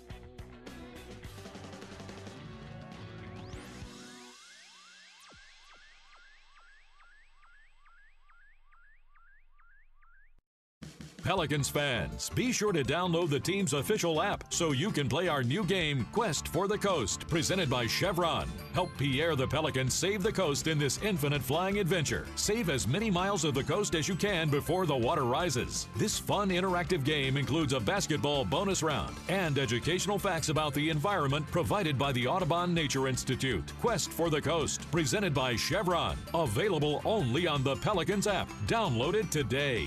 Pelicans 11.30 11.68
fans, 11.68 12.28
be 12.30 12.50
sure 12.50 12.72
to 12.72 12.82
download 12.82 13.30
the 13.30 13.38
team's 13.38 13.72
official 13.72 14.20
app 14.20 14.42
so 14.52 14.72
you 14.72 14.90
can 14.90 15.08
play 15.08 15.28
our 15.28 15.44
new 15.44 15.62
game, 15.62 16.04
Quest 16.10 16.48
for 16.48 16.66
the 16.66 16.76
Coast, 16.76 17.28
presented 17.28 17.70
by 17.70 17.86
Chevron. 17.86 18.48
Help 18.74 18.90
Pierre 18.98 19.36
the 19.36 19.46
Pelican 19.46 19.88
save 19.88 20.24
the 20.24 20.32
coast 20.32 20.66
in 20.66 20.76
this 20.76 21.00
infinite 21.04 21.40
flying 21.40 21.78
adventure. 21.78 22.26
Save 22.34 22.68
as 22.68 22.88
many 22.88 23.12
miles 23.12 23.44
of 23.44 23.54
the 23.54 23.62
coast 23.62 23.94
as 23.94 24.08
you 24.08 24.16
can 24.16 24.48
before 24.48 24.86
the 24.86 24.96
water 24.96 25.22
rises. 25.22 25.86
This 25.94 26.18
fun, 26.18 26.48
interactive 26.48 27.04
game 27.04 27.36
includes 27.36 27.74
a 27.74 27.78
basketball 27.78 28.44
bonus 28.44 28.82
round 28.82 29.14
and 29.28 29.56
educational 29.56 30.18
facts 30.18 30.48
about 30.48 30.74
the 30.74 30.90
environment 30.90 31.46
provided 31.52 31.96
by 31.96 32.10
the 32.10 32.26
Audubon 32.26 32.74
Nature 32.74 33.06
Institute. 33.06 33.72
Quest 33.80 34.10
for 34.10 34.30
the 34.30 34.42
Coast, 34.42 34.90
presented 34.90 35.32
by 35.32 35.54
Chevron. 35.54 36.18
Available 36.34 37.00
only 37.04 37.46
on 37.46 37.62
the 37.62 37.76
Pelicans 37.76 38.26
app. 38.26 38.50
Download 38.66 39.14
it 39.14 39.30
today. 39.30 39.86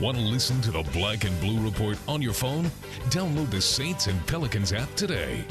Want 0.00 0.18
to 0.18 0.24
listen 0.24 0.60
to 0.62 0.72
the 0.72 0.82
Black 0.92 1.22
and 1.22 1.40
Blue 1.40 1.64
Report 1.64 1.96
on 2.08 2.20
your 2.20 2.32
phone? 2.32 2.64
Download 3.10 3.48
the 3.48 3.60
Saints 3.60 4.08
and 4.08 4.26
Pelicans 4.26 4.72
app 4.72 4.92
today. 4.96 5.44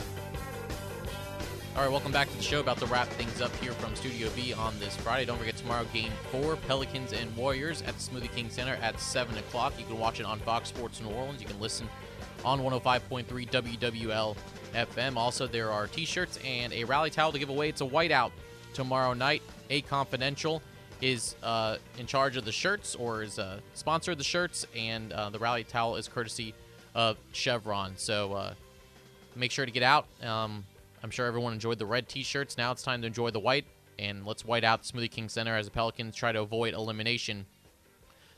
All 1.77 1.83
right, 1.83 1.89
welcome 1.89 2.11
back 2.11 2.29
to 2.29 2.35
the 2.35 2.43
show. 2.43 2.59
About 2.59 2.77
to 2.79 2.85
wrap 2.87 3.07
things 3.07 3.39
up 3.39 3.55
here 3.55 3.71
from 3.71 3.95
Studio 3.95 4.29
B 4.35 4.53
on 4.53 4.77
this 4.79 4.97
Friday. 4.97 5.25
Don't 5.25 5.37
forget 5.37 5.55
tomorrow, 5.55 5.85
Game 5.93 6.11
Four, 6.29 6.57
Pelicans 6.67 7.13
and 7.13 7.33
Warriors 7.37 7.83
at 7.83 7.97
the 7.97 8.01
Smoothie 8.01 8.35
King 8.35 8.49
Center 8.49 8.73
at 8.81 8.99
seven 8.99 9.37
o'clock. 9.37 9.73
You 9.79 9.85
can 9.85 9.97
watch 9.97 10.19
it 10.19 10.25
on 10.25 10.39
Fox 10.39 10.67
Sports 10.67 10.99
New 10.99 11.09
Orleans. 11.09 11.41
You 11.41 11.47
can 11.47 11.59
listen 11.61 11.87
on 12.43 12.59
105.3 12.59 13.25
WWL 13.25 14.35
FM. 14.75 15.15
Also, 15.15 15.47
there 15.47 15.71
are 15.71 15.87
T-shirts 15.87 16.37
and 16.45 16.73
a 16.73 16.83
rally 16.83 17.09
towel 17.09 17.31
to 17.31 17.39
give 17.39 17.49
away. 17.49 17.69
It's 17.69 17.79
a 17.79 17.85
whiteout 17.85 18.31
tomorrow 18.73 19.13
night. 19.13 19.41
A 19.69 19.79
Confidential 19.81 20.61
is 21.03 21.35
uh, 21.43 21.75
in 21.97 22.07
charge 22.07 22.37
of 22.37 22.45
the 22.45 22.51
shirts 22.51 22.95
or 22.95 23.23
is 23.23 23.37
a 23.37 23.59
sponsor 23.73 24.13
of 24.13 24.17
the 24.17 24.23
shirts, 24.23 24.65
and 24.73 25.11
uh, 25.11 25.29
the 25.29 25.37
rally 25.37 25.65
towel 25.65 25.97
is 25.97 26.07
courtesy 26.07 26.53
of 26.95 27.17
Chevron. 27.33 27.93
So 27.97 28.31
uh, 28.31 28.53
make 29.35 29.51
sure 29.51 29.65
to 29.65 29.71
get 29.71 29.83
out. 29.83 30.07
Um, 30.23 30.63
I'm 31.03 31.11
sure 31.11 31.25
everyone 31.25 31.51
enjoyed 31.51 31.77
the 31.77 31.85
red 31.85 32.07
T-shirts. 32.07 32.57
Now 32.57 32.71
it's 32.71 32.83
time 32.83 33.01
to 33.01 33.07
enjoy 33.07 33.31
the 33.31 33.39
white, 33.41 33.65
and 33.99 34.25
let's 34.25 34.45
white 34.45 34.63
out 34.63 34.81
the 34.81 34.93
Smoothie 34.93 35.11
King 35.11 35.27
Center 35.27 35.57
as 35.57 35.65
the 35.65 35.71
Pelicans 35.71 36.15
try 36.15 36.31
to 36.31 36.39
avoid 36.39 36.73
elimination 36.73 37.47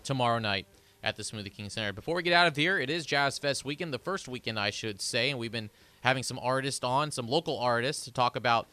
tomorrow 0.03 0.39
night 0.39 0.65
at 1.03 1.17
the 1.17 1.23
Smoothie 1.23 1.53
King 1.53 1.69
Center. 1.69 1.93
Before 1.93 2.15
we 2.15 2.23
get 2.23 2.33
out 2.33 2.47
of 2.47 2.55
here, 2.55 2.79
it 2.79 2.89
is 2.89 3.05
Jazz 3.05 3.37
Fest 3.37 3.63
weekend, 3.63 3.93
the 3.93 3.99
first 3.99 4.27
weekend, 4.27 4.59
I 4.59 4.71
should 4.71 5.01
say, 5.01 5.29
and 5.29 5.37
we've 5.37 5.51
been 5.51 5.69
having 6.01 6.23
some 6.23 6.39
artists 6.41 6.83
on, 6.83 7.11
some 7.11 7.27
local 7.27 7.59
artists, 7.59 8.05
to 8.05 8.11
talk 8.11 8.35
about 8.35 8.67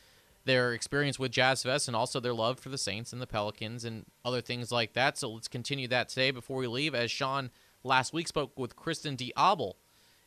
their 0.45 0.73
experience 0.73 1.19
with 1.19 1.33
Jazz 1.33 1.63
Fest 1.63 1.89
and 1.89 1.97
also 1.97 2.21
their 2.21 2.35
love 2.35 2.59
for 2.59 2.69
the 2.69 2.79
Saints 2.79 3.13
and 3.13 3.23
the 3.23 3.27
Pelicans 3.27 3.85
and 3.85 4.05
other 4.25 4.41
things 4.41 4.73
like 4.73 4.93
that. 4.95 5.19
So 5.19 5.31
let's 5.31 5.49
continue 5.49 5.89
that 5.89 6.09
today 6.09 6.31
before 6.31 6.59
we 6.59 6.67
leave, 6.67 6.95
as 6.95 7.11
Sean 7.11 7.51
last 7.85 8.13
week 8.13 8.29
spoke 8.29 8.59
with 8.59 8.77
Kristin 8.77 9.17
Diable. 9.17 9.77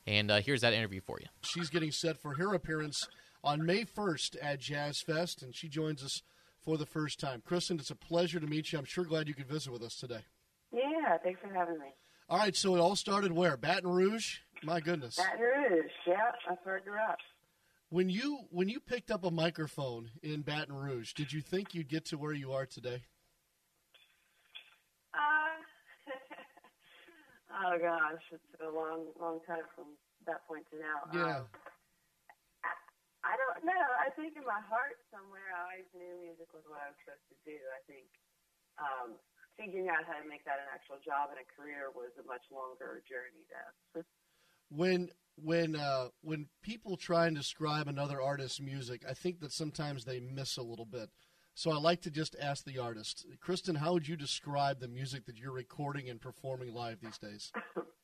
And 0.08 0.30
uh, 0.30 0.42
here's 0.42 0.62
that 0.62 0.74
interview 0.74 1.02
for 1.02 1.20
you. 1.20 1.28
She's 1.42 1.70
getting 1.70 1.92
set 1.92 2.22
for 2.22 2.36
her 2.36 2.54
appearance 2.54 3.08
on 3.44 3.66
May 3.66 3.86
1st 3.86 4.38
at 4.42 4.60
Jazz 4.60 5.02
Fest, 5.02 5.42
and 5.42 5.56
she 5.56 5.68
joins 5.68 6.04
us 6.04 6.22
for 6.60 6.78
the 6.78 6.86
first 6.86 7.20
time. 7.20 7.42
Kristin, 7.48 7.80
it's 7.80 7.92
a 7.92 7.96
pleasure 7.96 8.40
to 8.40 8.48
meet 8.48 8.72
you. 8.72 8.80
I'm 8.80 8.86
sure 8.86 9.04
glad 9.04 9.28
you 9.28 9.34
could 9.34 9.48
visit 9.48 9.72
with 9.72 9.84
us 9.84 9.96
today. 9.96 10.26
Yeah, 10.72 11.18
thanks 11.24 11.40
for 11.42 11.54
having 11.54 11.80
me. 11.80 11.88
All 12.28 12.40
right, 12.40 12.56
so 12.56 12.76
it 12.76 12.80
all 12.80 12.96
started 12.96 13.32
where? 13.32 13.56
Baton 13.56 13.90
Rouge? 13.90 14.40
My 14.64 14.80
goodness. 14.80 15.16
Baton 15.16 15.40
Rouge, 15.40 15.92
yeah, 16.08 16.32
that's 16.48 16.66
where 16.66 16.78
I 16.78 16.80
grew 16.80 17.00
up. 17.00 17.20
When 17.90 18.10
you 18.10 18.50
when 18.50 18.68
you 18.68 18.80
picked 18.80 19.12
up 19.12 19.24
a 19.24 19.32
microphone 19.32 20.10
in 20.24 20.42
Baton 20.42 20.74
Rouge, 20.74 21.14
did 21.14 21.32
you 21.32 21.42
think 21.42 21.74
you'd 21.74 21.90
get 21.90 22.06
to 22.06 22.18
where 22.18 22.34
you 22.34 22.52
are 22.52 22.66
today? 22.66 23.06
Uh, 25.14 25.56
oh 27.62 27.78
gosh, 27.78 28.26
it's 28.34 28.44
a 28.60 28.72
long, 28.74 29.14
long 29.22 29.40
time 29.46 29.70
from 29.78 29.94
that 30.26 30.42
point 30.50 30.66
to 30.74 30.82
now. 30.82 31.00
Yeah. 31.14 31.38
Um, 31.40 31.48
I, 32.66 32.74
I 33.22 33.34
don't 33.38 33.62
know. 33.70 33.86
I 34.02 34.10
think 34.18 34.34
in 34.34 34.44
my 34.50 34.62
heart 34.66 34.98
somewhere, 35.14 35.54
I 35.54 35.70
always 35.70 35.90
knew 35.94 36.10
music 36.26 36.50
was 36.58 36.66
what 36.66 36.82
I 36.82 36.90
was 36.90 36.98
supposed 37.06 37.30
to 37.30 37.38
do. 37.46 37.58
I 37.70 37.82
think 37.86 38.10
um, 38.82 39.10
figuring 39.62 39.94
out 39.94 40.10
how 40.10 40.18
to 40.18 40.26
make 40.26 40.42
that 40.50 40.58
an 40.58 40.74
actual 40.74 40.98
job 41.06 41.30
and 41.32 41.40
a 41.40 41.48
career 41.54 41.94
was 41.94 42.12
a 42.18 42.26
much 42.26 42.44
longer 42.50 43.06
journey, 43.06 43.46
though. 43.48 44.02
when 44.74 45.14
when 45.36 45.76
uh, 45.76 46.10
when 46.22 46.48
people 46.62 46.98
try 46.98 47.28
and 47.28 47.36
describe 47.36 47.88
another 47.88 48.22
artist's 48.22 48.62
music, 48.62 49.04
I 49.08 49.14
think 49.14 49.40
that 49.42 49.52
sometimes 49.52 50.06
they 50.06 50.20
miss 50.20 50.58
a 50.58 50.64
little 50.64 50.86
bit. 50.86 51.10
So 51.54 51.72
I 51.72 51.78
like 51.78 52.02
to 52.02 52.12
just 52.12 52.36
ask 52.40 52.66
the 52.66 52.80
artist, 52.80 53.26
Kristin, 53.46 53.78
how 53.78 53.94
would 53.94 54.08
you 54.08 54.18
describe 54.18 54.82
the 54.82 54.90
music 54.90 55.26
that 55.26 55.38
you're 55.38 55.54
recording 55.54 56.10
and 56.10 56.20
performing 56.20 56.74
live 56.74 57.00
these 57.00 57.18
days? 57.18 57.52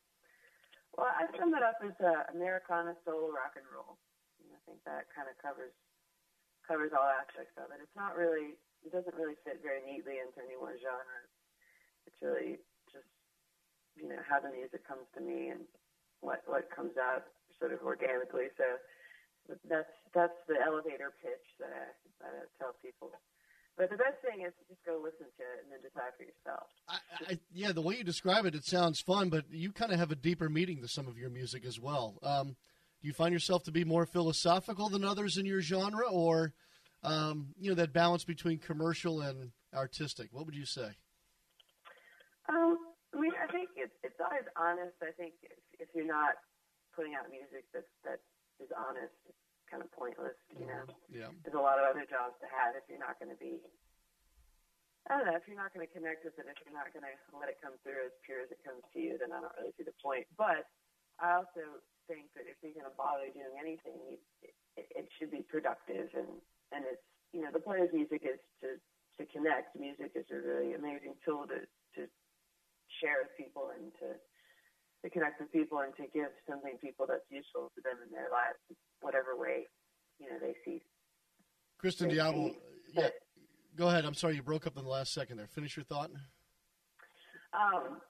Well, 0.96 1.08
I 1.08 1.24
sum 1.40 1.56
it 1.56 1.64
up 1.64 1.80
as 1.80 1.96
uh, 2.04 2.28
Americana 2.36 2.92
solo 3.04 3.32
rock 3.32 3.56
and 3.56 3.64
roll. 3.72 3.96
And 4.44 4.52
I 4.52 4.60
think 4.68 4.84
that 4.84 5.08
kind 5.16 5.24
of 5.24 5.40
covers 5.40 5.72
covers 6.68 6.92
all 6.92 7.08
aspects 7.08 7.56
of 7.58 7.72
it. 7.74 7.82
It's 7.82 7.96
not 7.98 8.14
really, 8.14 8.54
it 8.86 8.92
doesn't 8.94 9.16
really 9.18 9.34
fit 9.42 9.58
very 9.64 9.82
neatly 9.82 10.22
into 10.22 10.38
any 10.44 10.54
one 10.54 10.78
genre. 10.78 11.20
It's 12.06 12.20
really 12.22 12.62
just, 12.86 13.08
you 13.98 14.06
know, 14.06 14.20
how 14.22 14.38
the 14.38 14.52
music 14.54 14.86
comes 14.86 15.08
to 15.18 15.20
me 15.24 15.50
and 15.50 15.66
what 16.32 16.40
what 16.48 16.64
comes 16.72 16.96
out 16.96 17.24
sort 17.58 17.72
of 17.72 17.80
organically. 17.84 18.48
So 18.56 18.64
that's 19.68 19.92
that's 20.14 20.38
the 20.48 20.56
elevator 20.64 21.12
pitch 21.20 21.44
that 21.60 21.68
I, 21.68 21.84
that 22.24 22.32
I 22.32 22.44
tell 22.58 22.72
people. 22.82 23.10
But 23.76 23.90
the 23.90 23.96
best 23.96 24.20
thing 24.20 24.44
is 24.44 24.52
to 24.52 24.74
just 24.74 24.84
go 24.84 25.00
listen 25.02 25.26
to 25.26 25.42
it 25.42 25.64
and 25.64 25.72
then 25.72 25.80
decide 25.80 26.12
for 26.16 26.24
yourself. 26.24 26.68
I, 26.88 27.38
yeah, 27.52 27.72
the 27.72 27.80
way 27.80 27.96
you 27.96 28.04
describe 28.04 28.44
it, 28.44 28.54
it 28.54 28.66
sounds 28.66 29.00
fun, 29.00 29.30
but 29.30 29.44
you 29.50 29.72
kind 29.72 29.92
of 29.92 29.98
have 29.98 30.10
a 30.10 30.14
deeper 30.14 30.50
meaning 30.50 30.82
to 30.82 30.88
some 30.88 31.08
of 31.08 31.16
your 31.16 31.30
music 31.30 31.64
as 31.64 31.80
well. 31.80 32.18
Um, 32.22 32.48
do 33.00 33.08
you 33.08 33.14
find 33.14 33.32
yourself 33.32 33.64
to 33.64 33.72
be 33.72 33.84
more 33.84 34.04
philosophical 34.04 34.90
than 34.90 35.04
others 35.04 35.38
in 35.38 35.46
your 35.46 35.62
genre, 35.62 36.06
or 36.10 36.52
um, 37.02 37.54
you 37.58 37.70
know 37.70 37.74
that 37.76 37.92
balance 37.92 38.24
between 38.24 38.58
commercial 38.58 39.22
and 39.22 39.52
artistic? 39.74 40.28
What 40.32 40.44
would 40.46 40.54
you 40.54 40.66
say? 40.66 40.90
Um, 42.48 42.76
I 43.12 43.16
mean, 43.20 43.36
I 43.36 43.46
think 43.52 43.68
it's 43.76 43.94
it's 44.00 44.16
always 44.18 44.48
honest. 44.56 44.96
I 45.04 45.12
think 45.14 45.36
if, 45.44 45.86
if 45.86 45.88
you're 45.92 46.08
not 46.08 46.40
putting 46.96 47.12
out 47.12 47.28
music 47.28 47.68
that 47.76 47.84
that 48.08 48.20
is 48.56 48.72
honest, 48.72 49.12
it's 49.28 49.42
kind 49.68 49.84
of 49.84 49.92
pointless. 49.92 50.36
You 50.52 50.68
know, 50.68 50.84
mm-hmm. 50.88 51.12
Yeah. 51.12 51.30
there's 51.44 51.56
a 51.56 51.60
lot 51.60 51.76
of 51.76 51.84
other 51.88 52.08
jobs 52.08 52.36
to 52.40 52.48
have 52.48 52.72
if 52.76 52.84
you're 52.88 53.02
not 53.02 53.20
going 53.20 53.32
to 53.32 53.40
be. 53.40 53.60
I 55.10 55.18
don't 55.18 55.26
know 55.26 55.34
if 55.34 55.44
you're 55.50 55.58
not 55.58 55.74
going 55.74 55.82
to 55.82 55.90
connect 55.90 56.22
with 56.22 56.38
it, 56.38 56.46
if 56.46 56.62
you're 56.62 56.78
not 56.78 56.94
going 56.94 57.02
to 57.02 57.10
let 57.34 57.50
it 57.50 57.58
come 57.58 57.74
through 57.82 58.06
as 58.06 58.14
pure 58.22 58.38
as 58.46 58.54
it 58.54 58.62
comes 58.62 58.86
to 58.94 58.98
you, 59.02 59.18
then 59.18 59.34
I 59.34 59.42
don't 59.42 59.50
really 59.58 59.74
see 59.74 59.82
the 59.82 59.98
point. 59.98 60.30
But 60.38 60.70
I 61.18 61.42
also 61.42 61.82
think 62.06 62.30
that 62.38 62.46
if 62.46 62.54
you're 62.62 62.70
going 62.70 62.86
to 62.86 62.94
bother 62.94 63.26
doing 63.34 63.58
anything, 63.58 63.98
you, 64.06 64.16
it, 64.78 64.86
it 64.94 65.06
should 65.18 65.34
be 65.34 65.42
productive 65.42 66.08
and 66.14 66.30
and 66.72 66.88
it's 66.88 67.04
you 67.32 67.44
know 67.44 67.52
the 67.52 67.60
player's 67.60 67.92
music 67.92 68.24
is 68.24 68.40
to 68.62 68.78
to 69.20 69.22
connect. 69.28 69.76
Music 69.76 70.12
is 70.14 70.24
a 70.32 70.38
really 70.40 70.72
amazing 70.72 71.14
tool 71.24 71.44
to 71.50 71.60
to 71.60 71.81
share 73.02 73.18
with 73.26 73.34
people 73.34 73.74
and 73.74 73.90
to 73.98 74.14
to 75.02 75.10
connect 75.10 75.42
with 75.42 75.50
people 75.50 75.82
and 75.82 75.90
to 75.98 76.06
give 76.14 76.30
something 76.46 76.78
to 76.78 76.78
people 76.78 77.10
that's 77.10 77.26
useful 77.26 77.74
to 77.74 77.82
them 77.82 77.98
in 78.06 78.14
their 78.14 78.30
lives, 78.30 78.62
whatever 79.02 79.34
way 79.34 79.66
you 80.22 80.30
know 80.30 80.38
they 80.38 80.54
see. 80.64 80.78
Kristin 81.82 82.08
they 82.08 82.22
Diable, 82.22 82.54
see 82.54 82.72
yeah. 82.94 83.10
Go 83.74 83.88
ahead. 83.88 84.04
I'm 84.04 84.14
sorry 84.14 84.36
you 84.36 84.42
broke 84.44 84.66
up 84.66 84.76
in 84.76 84.84
the 84.84 84.90
last 84.90 85.12
second 85.12 85.38
there. 85.38 85.48
Finish 85.48 85.76
your 85.76 85.84
thought. 85.88 86.12
Um, 87.56 88.00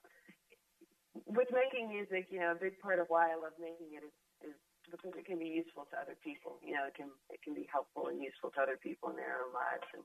with 1.26 1.48
making 1.54 1.88
music, 1.88 2.28
you 2.30 2.40
know, 2.40 2.52
a 2.52 2.58
big 2.58 2.78
part 2.82 2.98
of 2.98 3.06
why 3.08 3.30
I 3.30 3.36
love 3.38 3.54
making 3.58 3.94
it 3.94 4.02
is, 4.02 4.52
is 4.52 4.56
because 4.90 5.14
it 5.14 5.24
can 5.24 5.38
be 5.38 5.46
useful 5.46 5.86
to 5.94 5.96
other 5.98 6.18
people. 6.18 6.58
You 6.66 6.74
know, 6.74 6.84
it 6.90 6.94
can 6.98 7.08
it 7.30 7.40
can 7.46 7.54
be 7.54 7.66
helpful 7.70 8.10
and 8.10 8.18
useful 8.18 8.50
to 8.54 8.60
other 8.60 8.78
people 8.78 9.10
in 9.10 9.16
their 9.16 9.38
own 9.38 9.54
lives, 9.54 9.86
and 9.94 10.04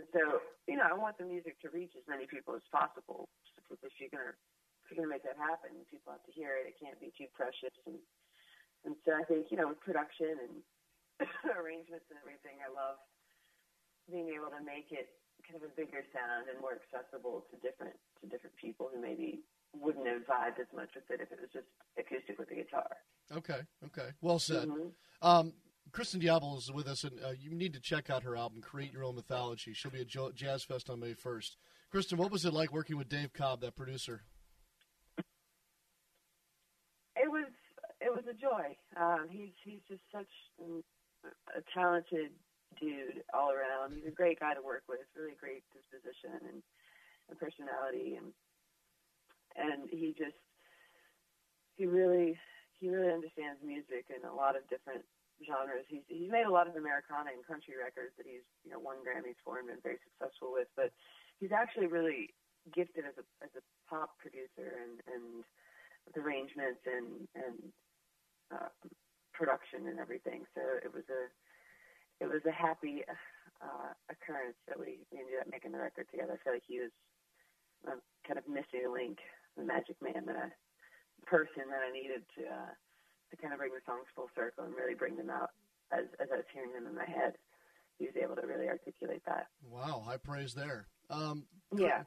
and 0.00 0.04
so 0.16 0.40
you 0.64 0.80
know, 0.80 0.88
I 0.88 0.96
want 0.96 1.18
the 1.20 1.28
music 1.28 1.60
to 1.60 1.68
reach 1.70 1.92
as 1.92 2.04
many 2.08 2.24
people 2.24 2.56
as 2.56 2.64
possible. 2.72 3.28
Because 3.70 3.86
if 3.86 3.94
you're 4.02 4.10
gonna 4.10 4.34
if 4.34 4.90
you're 4.90 4.98
gonna 5.00 5.14
make 5.14 5.22
that 5.22 5.38
happen, 5.38 5.70
people 5.86 6.10
have 6.10 6.26
to 6.26 6.34
hear 6.34 6.58
it. 6.58 6.66
It 6.66 6.76
can't 6.82 6.98
be 6.98 7.14
too 7.14 7.30
precious, 7.32 7.72
and 7.86 7.96
and 8.84 8.98
so 9.06 9.14
I 9.14 9.22
think 9.30 9.48
you 9.54 9.56
know, 9.56 9.70
with 9.70 9.78
production 9.80 10.34
and 10.42 10.54
arrangements 11.56 12.10
and 12.10 12.18
everything, 12.18 12.58
I 12.58 12.68
love 12.74 12.98
being 14.10 14.34
able 14.34 14.50
to 14.50 14.58
make 14.66 14.90
it 14.90 15.06
kind 15.46 15.56
of 15.56 15.64
a 15.64 15.72
bigger 15.78 16.02
sound 16.12 16.50
and 16.50 16.58
more 16.60 16.74
accessible 16.76 17.46
to 17.50 17.56
different 17.62 17.94
to 18.20 18.26
different 18.26 18.56
people 18.58 18.90
who 18.92 19.00
maybe 19.00 19.40
wouldn't 19.72 20.06
have 20.06 20.26
vibed 20.26 20.58
as 20.58 20.66
much 20.74 20.90
with 20.98 21.06
it 21.14 21.22
if 21.22 21.30
it 21.30 21.38
was 21.40 21.50
just 21.54 21.70
acoustic 21.98 22.38
with 22.38 22.48
the 22.50 22.56
guitar. 22.58 22.90
Okay. 23.30 23.60
Okay. 23.86 24.10
Well 24.20 24.38
said. 24.38 24.66
Mhm. 24.68 24.90
Um, 25.22 25.54
Kristin 25.92 26.20
Diable 26.24 26.58
is 26.58 26.70
with 26.70 26.86
us, 26.86 27.02
and 27.04 27.18
uh, 27.24 27.30
you 27.30 27.50
need 27.50 27.72
to 27.74 27.80
check 27.80 28.10
out 28.10 28.22
her 28.22 28.36
album, 28.36 28.60
Create 28.60 28.92
Your 28.92 29.04
Own 29.04 29.16
Mythology. 29.16 29.72
She'll 29.72 29.90
be 29.90 30.00
at 30.02 30.06
Jo- 30.06 30.30
Jazz 30.30 30.62
Fest 30.62 30.88
on 30.88 31.00
May 31.00 31.14
1st. 31.14 31.56
Kristin, 31.92 32.18
what 32.18 32.30
was 32.30 32.44
it 32.44 32.54
like 32.54 32.72
working 32.72 32.96
with 32.96 33.08
Dave 33.08 33.32
Cobb, 33.32 33.60
that 33.62 33.74
producer? 33.74 34.22
It 37.16 37.28
was 37.28 37.50
it 38.00 38.08
was 38.14 38.24
a 38.30 38.32
joy. 38.32 38.78
Um, 38.96 39.26
he's 39.28 39.52
he's 39.64 39.82
just 39.88 40.00
such 40.14 40.30
a 40.62 41.60
talented 41.74 42.30
dude 42.80 43.20
all 43.34 43.50
around. 43.50 43.92
He's 43.92 44.06
a 44.06 44.14
great 44.14 44.40
guy 44.40 44.54
to 44.54 44.62
work 44.62 44.84
with. 44.88 45.04
Really 45.18 45.36
great 45.36 45.66
disposition 45.74 46.38
and, 46.48 46.62
and 47.28 47.36
personality, 47.36 48.16
and 48.16 48.32
and 49.58 49.90
he 49.90 50.14
just 50.16 50.38
he 51.76 51.84
really 51.84 52.38
he 52.78 52.88
really 52.88 53.12
understands 53.12 53.60
music 53.66 54.08
in 54.08 54.24
a 54.24 54.32
lot 54.32 54.56
of 54.56 54.62
different 54.70 55.04
genres. 55.44 55.84
He's 55.90 56.06
he's 56.08 56.30
made 56.30 56.46
a 56.46 56.54
lot 56.54 56.70
of 56.70 56.76
Americana 56.76 57.34
and 57.34 57.44
country 57.44 57.74
records 57.76 58.14
that 58.16 58.24
he's 58.24 58.46
you 58.64 58.70
know 58.70 58.78
won 58.78 59.02
Grammys 59.04 59.36
for 59.44 59.58
and 59.58 59.68
been 59.68 59.82
very 59.82 59.98
successful 60.06 60.54
with. 60.54 60.72
But 60.72 60.94
he's 61.40 61.52
actually 61.52 61.88
really 61.88 62.30
gifted 62.76 63.08
as 63.08 63.16
a 63.16 63.24
as 63.42 63.50
a 63.56 63.64
pop 63.88 64.14
producer 64.20 64.76
and 64.76 65.00
and 65.08 65.42
arrangements 66.14 66.84
and 66.84 67.26
and 67.34 67.58
uh, 68.52 68.70
production 69.32 69.88
and 69.88 69.98
everything. 69.98 70.44
So 70.54 70.60
it 70.60 70.92
was 70.92 71.08
a 71.08 71.32
it 72.20 72.28
was 72.28 72.44
a 72.44 72.52
happy 72.52 73.02
uh, 73.08 73.92
occurrence 74.12 74.60
that 74.68 74.76
we, 74.76 75.00
we 75.08 75.24
ended 75.24 75.40
up 75.40 75.48
making 75.48 75.72
the 75.72 75.80
record 75.80 76.04
together. 76.12 76.36
I 76.36 76.40
feel 76.44 76.52
like 76.52 76.68
he 76.68 76.84
was 76.84 76.92
a 77.88 77.96
kind 78.28 78.36
of 78.36 78.44
missing 78.44 78.84
link, 78.92 79.18
the 79.56 79.64
magic 79.64 79.96
man 80.04 80.28
that 80.28 80.36
I 80.36 80.52
person 81.28 81.68
that 81.68 81.80
I 81.84 81.92
needed 81.92 82.24
to 82.36 82.42
uh, 82.44 82.72
to 83.30 83.34
kind 83.40 83.52
of 83.52 83.58
bring 83.58 83.72
the 83.72 83.84
songs 83.86 84.08
full 84.12 84.28
circle 84.36 84.64
and 84.64 84.74
really 84.74 84.94
bring 84.94 85.16
them 85.16 85.30
out 85.30 85.56
as, 85.92 86.04
as 86.20 86.28
I 86.32 86.42
was 86.42 86.48
hearing 86.52 86.72
them 86.72 86.86
in 86.86 86.94
my 86.94 87.08
head. 87.08 87.34
He 87.98 88.06
was 88.06 88.16
able 88.16 88.36
to 88.36 88.46
really 88.46 88.66
articulate 88.66 89.22
that. 89.26 89.48
Wow, 89.62 90.02
high 90.04 90.16
praise 90.16 90.54
there. 90.54 90.88
Um, 91.10 91.44
Yeah. 91.76 92.04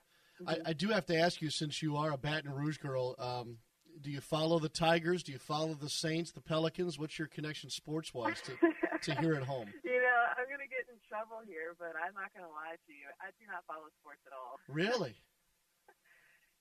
I, 0.48 0.58
I 0.68 0.74
do 0.74 0.90
have 0.90 1.06
to 1.08 1.16
ask 1.18 1.42
you, 1.42 1.50
since 1.50 1.82
you 1.82 1.96
are 1.96 2.12
a 2.12 2.18
Baton 2.18 2.52
Rouge 2.52 2.78
girl, 2.78 3.16
um, 3.20 3.58
do 4.02 4.10
you 4.10 4.20
follow 4.20 4.60
the 4.60 4.68
Tigers? 4.68 5.24
Do 5.24 5.32
you 5.32 5.38
follow 5.40 5.74
the 5.76 5.90
Saints, 5.90 6.32
the 6.32 6.42
Pelicans? 6.42 6.98
What's 6.98 7.18
your 7.18 7.28
connection 7.28 7.70
sports 7.70 8.14
wise 8.14 8.42
to, 8.42 8.58
to 9.04 9.16
here 9.22 9.36
at 9.36 9.44
home? 9.44 9.70
You 9.86 10.02
know, 10.02 10.20
I'm 10.36 10.50
going 10.50 10.60
to 10.60 10.68
get 10.68 10.90
in 10.90 11.00
trouble 11.08 11.46
here, 11.48 11.78
but 11.78 11.94
I'm 11.96 12.12
not 12.18 12.34
going 12.34 12.44
to 12.44 12.52
lie 12.52 12.76
to 12.76 12.92
you. 12.92 13.08
I 13.22 13.30
do 13.40 13.46
not 13.48 13.64
follow 13.70 13.88
sports 14.02 14.26
at 14.26 14.34
all. 14.34 14.60
Really? 14.68 15.16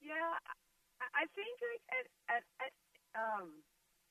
Yeah, 0.02 0.34
I, 1.14 1.30
think 1.30 1.54
like 1.62 1.84
at, 1.94 2.06
at 2.26 2.42
at 2.58 2.74
um 3.14 3.62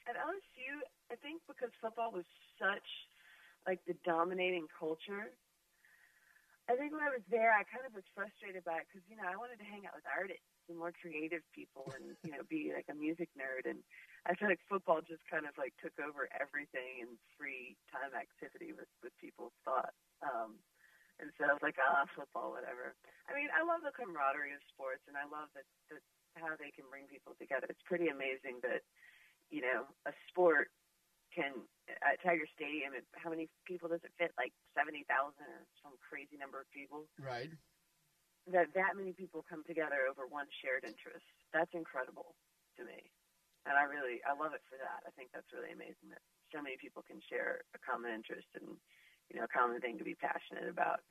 at 0.08 0.16
LSU, 0.16 0.80
I 1.12 1.20
think 1.20 1.44
because 1.52 1.68
football 1.84 2.16
was 2.16 2.24
such 2.56 2.88
like 3.68 3.84
the 3.84 4.00
dominating 4.08 4.72
culture. 4.72 5.36
I 6.70 6.78
think 6.78 6.94
when 6.94 7.02
I 7.04 7.10
was 7.10 7.26
there, 7.30 7.52
I 7.52 7.66
kind 7.66 7.84
of 7.86 7.94
was 7.98 8.06
frustrated 8.14 8.62
by 8.64 8.82
it 8.82 8.88
because 8.90 9.06
you 9.10 9.18
know 9.18 9.26
I 9.26 9.38
wanted 9.38 9.58
to 9.60 9.68
hang 9.68 9.90
out 9.90 9.98
with 9.98 10.06
artists 10.06 10.46
and 10.70 10.78
more 10.78 10.94
creative 10.94 11.42
people, 11.52 11.90
and 11.98 12.14
you 12.22 12.32
know 12.32 12.46
be 12.46 12.70
like 12.72 12.88
a 12.90 12.98
music 12.98 13.34
nerd. 13.34 13.66
And 13.66 13.82
I 14.30 14.38
feel 14.38 14.48
like 14.48 14.62
football 14.70 15.02
just 15.02 15.26
kind 15.26 15.50
of 15.50 15.58
like 15.58 15.74
took 15.82 15.98
over 15.98 16.30
everything 16.38 17.02
and 17.02 17.18
free 17.36 17.76
time 17.90 18.14
activity 18.14 18.72
with 18.72 18.90
with 19.02 19.14
people's 19.18 19.56
thought. 19.66 19.96
Um, 20.22 20.62
and 21.22 21.30
so 21.38 21.46
I 21.46 21.54
was 21.54 21.62
like, 21.62 21.78
ah, 21.78 22.10
football, 22.18 22.58
whatever. 22.58 22.98
I 23.30 23.38
mean, 23.38 23.54
I 23.54 23.62
love 23.62 23.86
the 23.86 23.94
camaraderie 23.94 24.58
of 24.58 24.64
sports, 24.74 25.06
and 25.06 25.14
I 25.14 25.30
love 25.30 25.54
that, 25.54 25.70
that 25.94 26.02
how 26.42 26.58
they 26.58 26.74
can 26.74 26.90
bring 26.90 27.06
people 27.06 27.38
together. 27.38 27.70
It's 27.70 27.86
pretty 27.86 28.10
amazing 28.10 28.62
that 28.66 28.82
you 29.50 29.62
know 29.62 29.90
a 30.08 30.14
sport 30.30 30.70
can 31.34 31.66
at 31.90 32.20
Tiger 32.22 32.48
Stadium. 32.56 32.94
It, 32.94 33.08
how 33.16 33.32
many 33.32 33.48
people 33.66 33.90
does 33.90 34.04
it 34.04 34.14
fit? 34.20 34.32
Like 34.36 34.54
seventy 34.76 35.08
thousand 35.08 35.48
or 35.48 35.64
some 35.82 35.96
crazy 36.00 36.36
number 36.38 36.60
of 36.60 36.68
people. 36.72 37.08
Right. 37.18 37.52
That 38.52 38.72
that 38.76 39.00
many 39.00 39.16
people 39.16 39.46
come 39.48 39.64
together 39.66 40.08
over 40.10 40.28
one 40.28 40.48
shared 40.62 40.84
interest. 40.84 41.26
That's 41.56 41.72
incredible 41.74 42.36
to 42.78 42.82
me, 42.84 43.00
and 43.66 43.78
I 43.78 43.86
really 43.86 44.20
I 44.26 44.34
love 44.34 44.54
it 44.54 44.64
for 44.68 44.78
that. 44.82 45.06
I 45.06 45.12
think 45.14 45.30
that's 45.32 45.50
really 45.54 45.72
amazing 45.72 46.10
that 46.10 46.24
so 46.52 46.60
many 46.60 46.76
people 46.82 47.06
can 47.06 47.22
share 47.30 47.64
a 47.78 47.80
common 47.80 48.12
interest 48.12 48.50
and 48.58 48.76
you 49.30 49.38
know 49.38 49.46
a 49.46 49.54
common 49.54 49.80
thing 49.80 49.98
to 50.02 50.06
be 50.08 50.18
passionate 50.18 50.68
about. 50.68 51.06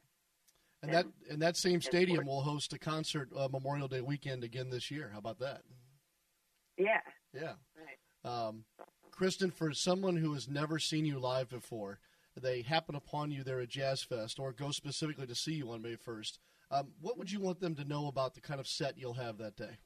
And 0.82 0.92
that 0.94 1.06
and 1.30 1.42
that 1.42 1.56
same 1.56 1.80
stadium 1.80 2.26
will 2.26 2.42
host 2.42 2.72
a 2.72 2.78
concert 2.78 3.28
uh, 3.36 3.48
Memorial 3.52 3.86
Day 3.86 4.00
weekend 4.00 4.44
again 4.44 4.70
this 4.70 4.90
year. 4.90 5.10
How 5.12 5.18
about 5.18 5.38
that? 5.40 5.62
Yeah. 6.78 7.04
Yeah. 7.34 7.54
Right. 7.76 7.98
Um, 8.24 8.64
Kristin, 9.20 9.52
for 9.52 9.74
someone 9.74 10.16
who 10.16 10.32
has 10.32 10.48
never 10.48 10.78
seen 10.78 11.04
you 11.04 11.18
live 11.18 11.50
before, 11.50 11.98
they 12.40 12.62
happen 12.62 12.94
upon 12.94 13.30
you 13.30 13.44
there 13.44 13.60
at 13.60 13.68
Jazz 13.68 14.02
Fest 14.02 14.38
or 14.38 14.50
go 14.50 14.70
specifically 14.70 15.26
to 15.26 15.34
see 15.34 15.52
you 15.52 15.70
on 15.72 15.82
May 15.82 15.96
1st, 15.96 16.38
um, 16.70 16.88
what 17.02 17.18
would 17.18 17.30
you 17.30 17.38
want 17.38 17.60
them 17.60 17.74
to 17.74 17.84
know 17.84 18.06
about 18.06 18.34
the 18.34 18.40
kind 18.40 18.58
of 18.60 18.66
set 18.66 18.96
you'll 18.96 19.20
have 19.20 19.36
that 19.36 19.56
day? 19.56 19.76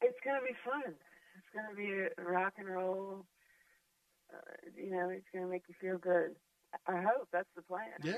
It's 0.00 0.18
gonna 0.24 0.40
be 0.40 0.56
fun. 0.64 0.92
It's 1.36 1.50
gonna 1.54 1.76
be 1.76 2.08
rock 2.20 2.54
and 2.58 2.66
roll. 2.66 3.26
Uh, 4.34 4.40
you 4.76 4.90
know, 4.90 5.08
it's 5.10 5.28
gonna 5.32 5.46
make 5.46 5.62
you 5.68 5.74
feel 5.80 5.98
good. 5.98 6.34
I 6.88 7.00
hope 7.00 7.28
that's 7.32 7.52
the 7.54 7.62
plan. 7.62 7.90
I 8.02 8.06
Yeah. 8.08 8.14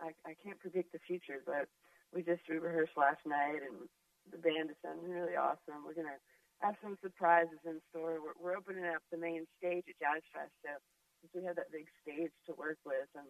I, 0.00 0.12
I 0.24 0.36
can't 0.44 0.60
predict 0.60 0.92
the 0.92 1.00
future, 1.00 1.42
but 1.44 1.66
we 2.14 2.22
just 2.22 2.42
we 2.48 2.58
rehearsed 2.58 2.96
last 2.96 3.26
night, 3.26 3.62
and 3.68 3.88
the 4.30 4.38
band 4.38 4.70
is 4.70 4.76
sounding 4.82 5.10
really 5.10 5.34
awesome. 5.34 5.82
We're 5.84 5.94
gonna 5.94 6.20
have 6.60 6.76
some 6.82 6.96
surprises 7.02 7.60
in 7.64 7.80
store. 7.90 8.18
We're, 8.20 8.36
we're 8.40 8.56
opening 8.56 8.84
up 8.84 9.02
the 9.10 9.18
main 9.18 9.46
stage 9.58 9.84
at 9.88 10.00
Jazz 10.00 10.22
Fest, 10.32 10.52
so 10.64 10.72
since 11.20 11.32
we 11.34 11.44
have 11.44 11.56
that 11.56 11.72
big 11.72 11.86
stage 12.02 12.32
to 12.46 12.52
work 12.56 12.78
with, 12.84 13.08
I'm 13.16 13.28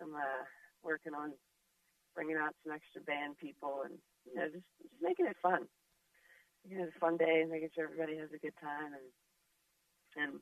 I'm 0.00 0.14
uh, 0.14 0.44
working 0.82 1.14
on 1.14 1.32
bringing 2.14 2.36
out 2.36 2.54
some 2.64 2.72
extra 2.72 3.02
band 3.02 3.38
people, 3.38 3.82
and 3.84 3.94
you 4.26 4.34
know, 4.34 4.46
just 4.46 4.66
just 4.82 4.94
making 5.02 5.26
it 5.26 5.36
fun. 5.42 5.66
Making 6.64 6.84
it 6.84 6.92
a 6.94 6.98
fun 6.98 7.16
day, 7.16 7.44
making 7.48 7.70
sure 7.74 7.84
everybody 7.84 8.16
has 8.18 8.30
a 8.34 8.38
good 8.38 8.56
time 8.60 8.92
and 8.94 9.06
and 10.16 10.40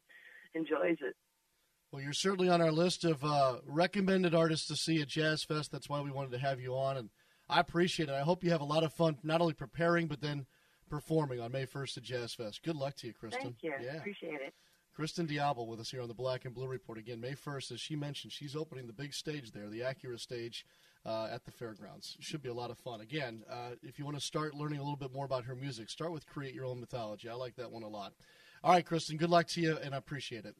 enjoys 0.54 0.98
it. 1.00 1.16
Well, 1.92 2.02
you're 2.02 2.12
certainly 2.12 2.48
on 2.48 2.60
our 2.60 2.72
list 2.72 3.04
of 3.04 3.24
uh, 3.24 3.58
recommended 3.66 4.34
artists 4.34 4.66
to 4.68 4.76
see 4.76 5.00
at 5.00 5.08
Jazz 5.08 5.44
Fest. 5.44 5.70
That's 5.70 5.88
why 5.88 6.00
we 6.00 6.10
wanted 6.10 6.32
to 6.32 6.38
have 6.38 6.60
you 6.60 6.74
on, 6.74 6.96
and 6.96 7.10
I 7.48 7.60
appreciate 7.60 8.08
it. 8.08 8.14
I 8.14 8.22
hope 8.22 8.42
you 8.42 8.50
have 8.50 8.60
a 8.60 8.64
lot 8.64 8.84
of 8.84 8.92
fun, 8.92 9.18
not 9.22 9.40
only 9.40 9.54
preparing 9.54 10.08
but 10.08 10.20
then 10.20 10.46
performing 10.88 11.40
on 11.40 11.52
May 11.52 11.66
1st 11.66 11.98
at 11.98 12.02
Jazz 12.02 12.34
Fest. 12.34 12.62
Good 12.62 12.76
luck 12.76 12.94
to 12.96 13.08
you, 13.08 13.14
Kristin. 13.14 13.42
Thank 13.42 13.62
you. 13.62 13.72
Yeah. 13.80 13.96
Appreciate 13.96 14.40
it. 14.40 14.54
Kristin 14.98 15.28
Diable 15.28 15.66
with 15.66 15.78
us 15.78 15.90
here 15.90 16.00
on 16.00 16.08
the 16.08 16.14
Black 16.14 16.46
and 16.46 16.54
Blue 16.54 16.66
Report 16.66 16.96
again. 16.96 17.20
May 17.20 17.32
1st, 17.32 17.72
as 17.72 17.80
she 17.80 17.96
mentioned, 17.96 18.32
she's 18.32 18.56
opening 18.56 18.86
the 18.86 18.94
big 18.94 19.12
stage 19.12 19.52
there, 19.52 19.68
the 19.68 19.80
Acura 19.80 20.18
stage 20.18 20.64
uh, 21.04 21.28
at 21.30 21.44
the 21.44 21.50
fairgrounds. 21.50 22.16
Should 22.20 22.42
be 22.42 22.48
a 22.48 22.54
lot 22.54 22.70
of 22.70 22.78
fun. 22.78 23.02
Again, 23.02 23.42
uh, 23.50 23.72
if 23.82 23.98
you 23.98 24.06
want 24.06 24.16
to 24.16 24.24
start 24.24 24.54
learning 24.54 24.78
a 24.78 24.82
little 24.82 24.96
bit 24.96 25.12
more 25.12 25.26
about 25.26 25.44
her 25.44 25.54
music, 25.54 25.90
start 25.90 26.12
with 26.12 26.26
Create 26.26 26.54
Your 26.54 26.64
Own 26.64 26.80
Mythology. 26.80 27.28
I 27.28 27.34
like 27.34 27.56
that 27.56 27.70
one 27.70 27.82
a 27.82 27.88
lot. 27.88 28.14
All 28.64 28.72
right, 28.72 28.86
Kristin, 28.86 29.18
good 29.18 29.28
luck 29.28 29.48
to 29.48 29.60
you, 29.60 29.76
and 29.82 29.94
I 29.94 29.98
appreciate 29.98 30.46
it. 30.46 30.54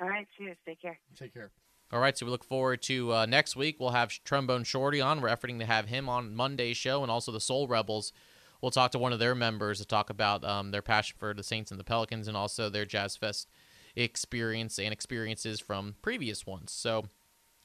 All 0.00 0.08
right, 0.08 0.26
cheers. 0.36 0.56
Take 0.64 0.80
care. 0.80 0.98
Take 1.18 1.34
care. 1.34 1.50
All 1.92 2.00
right, 2.00 2.16
so 2.16 2.26
we 2.26 2.32
look 2.32 2.44
forward 2.44 2.82
to 2.82 3.12
uh, 3.12 3.26
next 3.26 3.56
week. 3.56 3.76
We'll 3.78 3.90
have 3.90 4.10
Trombone 4.24 4.64
Shorty 4.64 5.00
on. 5.00 5.20
We're 5.20 5.28
efforting 5.28 5.60
to 5.60 5.66
have 5.66 5.86
him 5.86 6.08
on 6.08 6.34
Monday's 6.34 6.76
show, 6.76 7.02
and 7.02 7.10
also 7.10 7.30
the 7.30 7.40
Soul 7.40 7.68
Rebels. 7.68 8.12
We'll 8.60 8.70
talk 8.70 8.90
to 8.92 8.98
one 8.98 9.12
of 9.12 9.18
their 9.18 9.34
members 9.34 9.78
to 9.78 9.84
talk 9.84 10.10
about 10.10 10.44
um, 10.44 10.70
their 10.70 10.82
passion 10.82 11.16
for 11.18 11.34
the 11.34 11.42
Saints 11.42 11.70
and 11.70 11.78
the 11.80 11.84
Pelicans, 11.84 12.28
and 12.28 12.36
also 12.36 12.68
their 12.68 12.84
Jazz 12.84 13.16
Fest 13.16 13.48
experience 13.94 14.78
and 14.78 14.92
experiences 14.92 15.60
from 15.60 15.94
previous 16.02 16.46
ones. 16.46 16.72
So, 16.72 17.04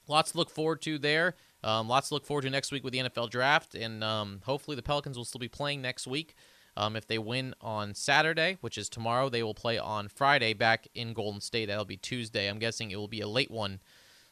lots 0.07 0.31
to 0.31 0.37
look 0.37 0.49
forward 0.49 0.81
to 0.83 0.97
there. 0.97 1.35
Um, 1.63 1.87
lots 1.87 2.09
to 2.09 2.15
look 2.15 2.25
forward 2.25 2.43
to 2.43 2.49
next 2.49 2.71
week 2.71 2.83
with 2.83 2.93
the 2.93 2.99
NFL 2.99 3.29
draft, 3.29 3.75
and 3.75 4.03
um, 4.03 4.41
hopefully 4.45 4.75
the 4.75 4.83
Pelicans 4.83 5.17
will 5.17 5.25
still 5.25 5.39
be 5.39 5.47
playing 5.47 5.81
next 5.81 6.07
week. 6.07 6.35
Um, 6.77 6.95
if 6.95 7.05
they 7.05 7.17
win 7.17 7.53
on 7.59 7.93
Saturday, 7.93 8.57
which 8.61 8.77
is 8.77 8.89
tomorrow, 8.89 9.29
they 9.29 9.43
will 9.43 9.53
play 9.53 9.77
on 9.77 10.07
Friday 10.07 10.53
back 10.53 10.87
in 10.95 11.13
Golden 11.13 11.41
State. 11.41 11.65
That'll 11.65 11.85
be 11.85 11.97
Tuesday. 11.97 12.47
I'm 12.47 12.59
guessing 12.59 12.91
it 12.91 12.95
will 12.95 13.09
be 13.09 13.21
a 13.21 13.27
late 13.27 13.51
one. 13.51 13.81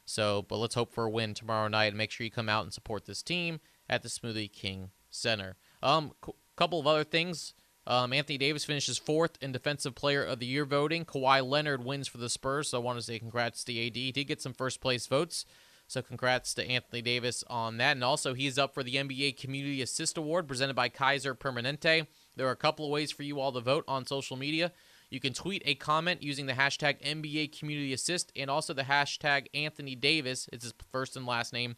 So, 0.06 0.44
but 0.48 0.58
let's 0.58 0.76
hope 0.76 0.92
for 0.92 1.06
a 1.06 1.10
win 1.10 1.34
tomorrow 1.34 1.68
night 1.68 1.88
and 1.88 1.98
make 1.98 2.12
sure 2.12 2.24
you 2.24 2.32
come 2.32 2.50
out 2.50 2.64
and 2.64 2.74
support 2.74 3.06
this 3.06 3.22
team 3.22 3.60
at 3.88 4.02
the 4.02 4.10
Smoothie 4.10 4.52
King 4.52 4.90
Center. 5.12 5.56
Um, 5.84 6.14
couple 6.60 6.80
of 6.80 6.88
other 6.88 7.06
things. 7.06 7.54
Um, 7.88 8.12
Anthony 8.12 8.38
Davis 8.38 8.66
finishes 8.66 8.98
fourth 8.98 9.38
in 9.42 9.54
Defensive 9.54 9.96
Player 9.96 10.24
of 10.24 10.40
the 10.40 10.46
Year 10.46 10.66
voting. 10.66 11.06
Kawhi 11.06 11.44
Leonard 11.44 11.86
wins 11.86 12.10
for 12.10 12.18
the 12.18 12.28
Spurs, 12.28 12.68
so 12.68 12.80
I 12.80 12.84
want 12.84 13.00
to 13.00 13.02
say 13.02 13.18
congrats 13.18 13.64
to 13.64 13.72
AD. 13.72 13.96
He 13.96 14.12
did 14.12 14.26
get 14.26 14.42
some 14.42 14.52
first 14.52 14.82
place 14.82 15.08
votes, 15.08 15.46
so 15.88 16.02
congrats 16.02 16.54
to 16.56 16.70
Anthony 16.70 17.02
Davis 17.02 17.46
on 17.50 17.78
that. 17.78 17.94
And 17.94 18.04
also, 18.04 18.34
he's 18.34 18.60
up 18.60 18.74
for 18.74 18.84
the 18.84 18.96
NBA 18.96 19.38
Community 19.38 19.82
Assist 19.82 20.18
Award 20.18 20.50
presented 20.50 20.76
by 20.76 20.90
Kaiser 20.90 21.34
Permanente. 21.34 22.08
There 22.36 22.48
are 22.48 22.52
a 22.52 22.58
couple 22.58 22.86
of 22.86 22.92
ways 22.92 23.10
for 23.10 23.24
you 23.24 23.40
all 23.40 23.54
to 23.54 23.62
vote 23.62 23.86
on 23.88 24.06
social 24.06 24.36
media. 24.36 24.74
You 25.10 25.22
can 25.22 25.34
tweet 25.34 25.64
a 25.66 25.76
comment 25.76 26.22
using 26.22 26.46
the 26.46 26.54
hashtag 26.54 27.02
NBA 27.02 27.58
Community 27.58 27.94
Assist 27.94 28.34
and 28.36 28.50
also 28.50 28.74
the 28.74 28.84
hashtag 28.84 29.48
Anthony 29.54 29.96
Davis. 29.96 30.50
It's 30.52 30.66
his 30.66 30.74
first 30.92 31.16
and 31.16 31.26
last 31.26 31.54
name. 31.54 31.78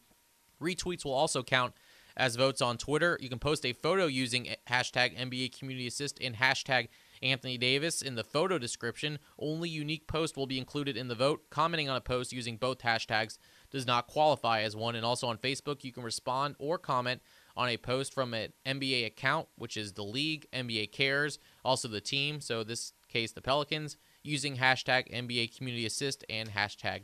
Retweets 0.60 1.06
will 1.06 1.14
also 1.14 1.44
count 1.44 1.74
as 2.16 2.36
votes 2.36 2.62
on 2.62 2.78
Twitter. 2.78 3.18
You 3.22 3.30
can 3.30 3.40
post 3.40 3.66
a 3.66 3.74
photo 3.74 4.06
using 4.06 4.48
hashtag 4.70 5.18
NBA 5.18 5.58
Community 5.58 5.88
Assist 5.88 6.20
and 6.22 6.36
hashtag 6.36 6.90
Anthony 7.22 7.58
Davis 7.58 8.02
in 8.02 8.16
the 8.16 8.24
photo 8.24 8.58
description. 8.58 9.20
Only 9.38 9.70
unique 9.70 10.08
post 10.08 10.36
will 10.36 10.48
be 10.48 10.58
included 10.58 10.98
in 10.98 11.08
the 11.08 11.16
vote. 11.16 11.44
Commenting 11.50 11.90
on 11.90 11.98
a 11.98 12.02
post 12.02 12.34
using 12.34 12.58
both 12.58 12.80
hashtags 12.80 13.38
does 13.72 13.86
not 13.86 14.08
qualify 14.08 14.62
as 14.62 14.76
one. 14.76 14.96
And 14.96 15.06
also 15.06 15.28
on 15.28 15.38
Facebook, 15.38 15.84
you 15.84 15.92
can 15.92 16.04
respond 16.04 16.56
or 16.60 16.78
comment 16.78 17.22
on 17.56 17.70
a 17.70 17.78
post 17.78 18.14
from 18.14 18.34
an 18.34 18.54
NBA 18.66 19.06
account, 19.06 19.48
which 19.58 19.78
is 19.78 19.94
the 19.94 20.04
league, 20.04 20.48
NBA 20.54 20.92
Cares, 20.92 21.38
also 21.64 21.88
the 21.88 22.02
team. 22.02 22.42
So 22.42 22.64
this 22.64 22.94
case, 23.08 23.32
the 23.32 23.42
Pelicans, 23.42 23.98
using 24.24 24.58
hashtag 24.58 25.12
NBA 25.14 25.56
Community 25.56 25.86
Assist 25.86 26.26
and 26.30 26.50
hashtag 26.52 27.04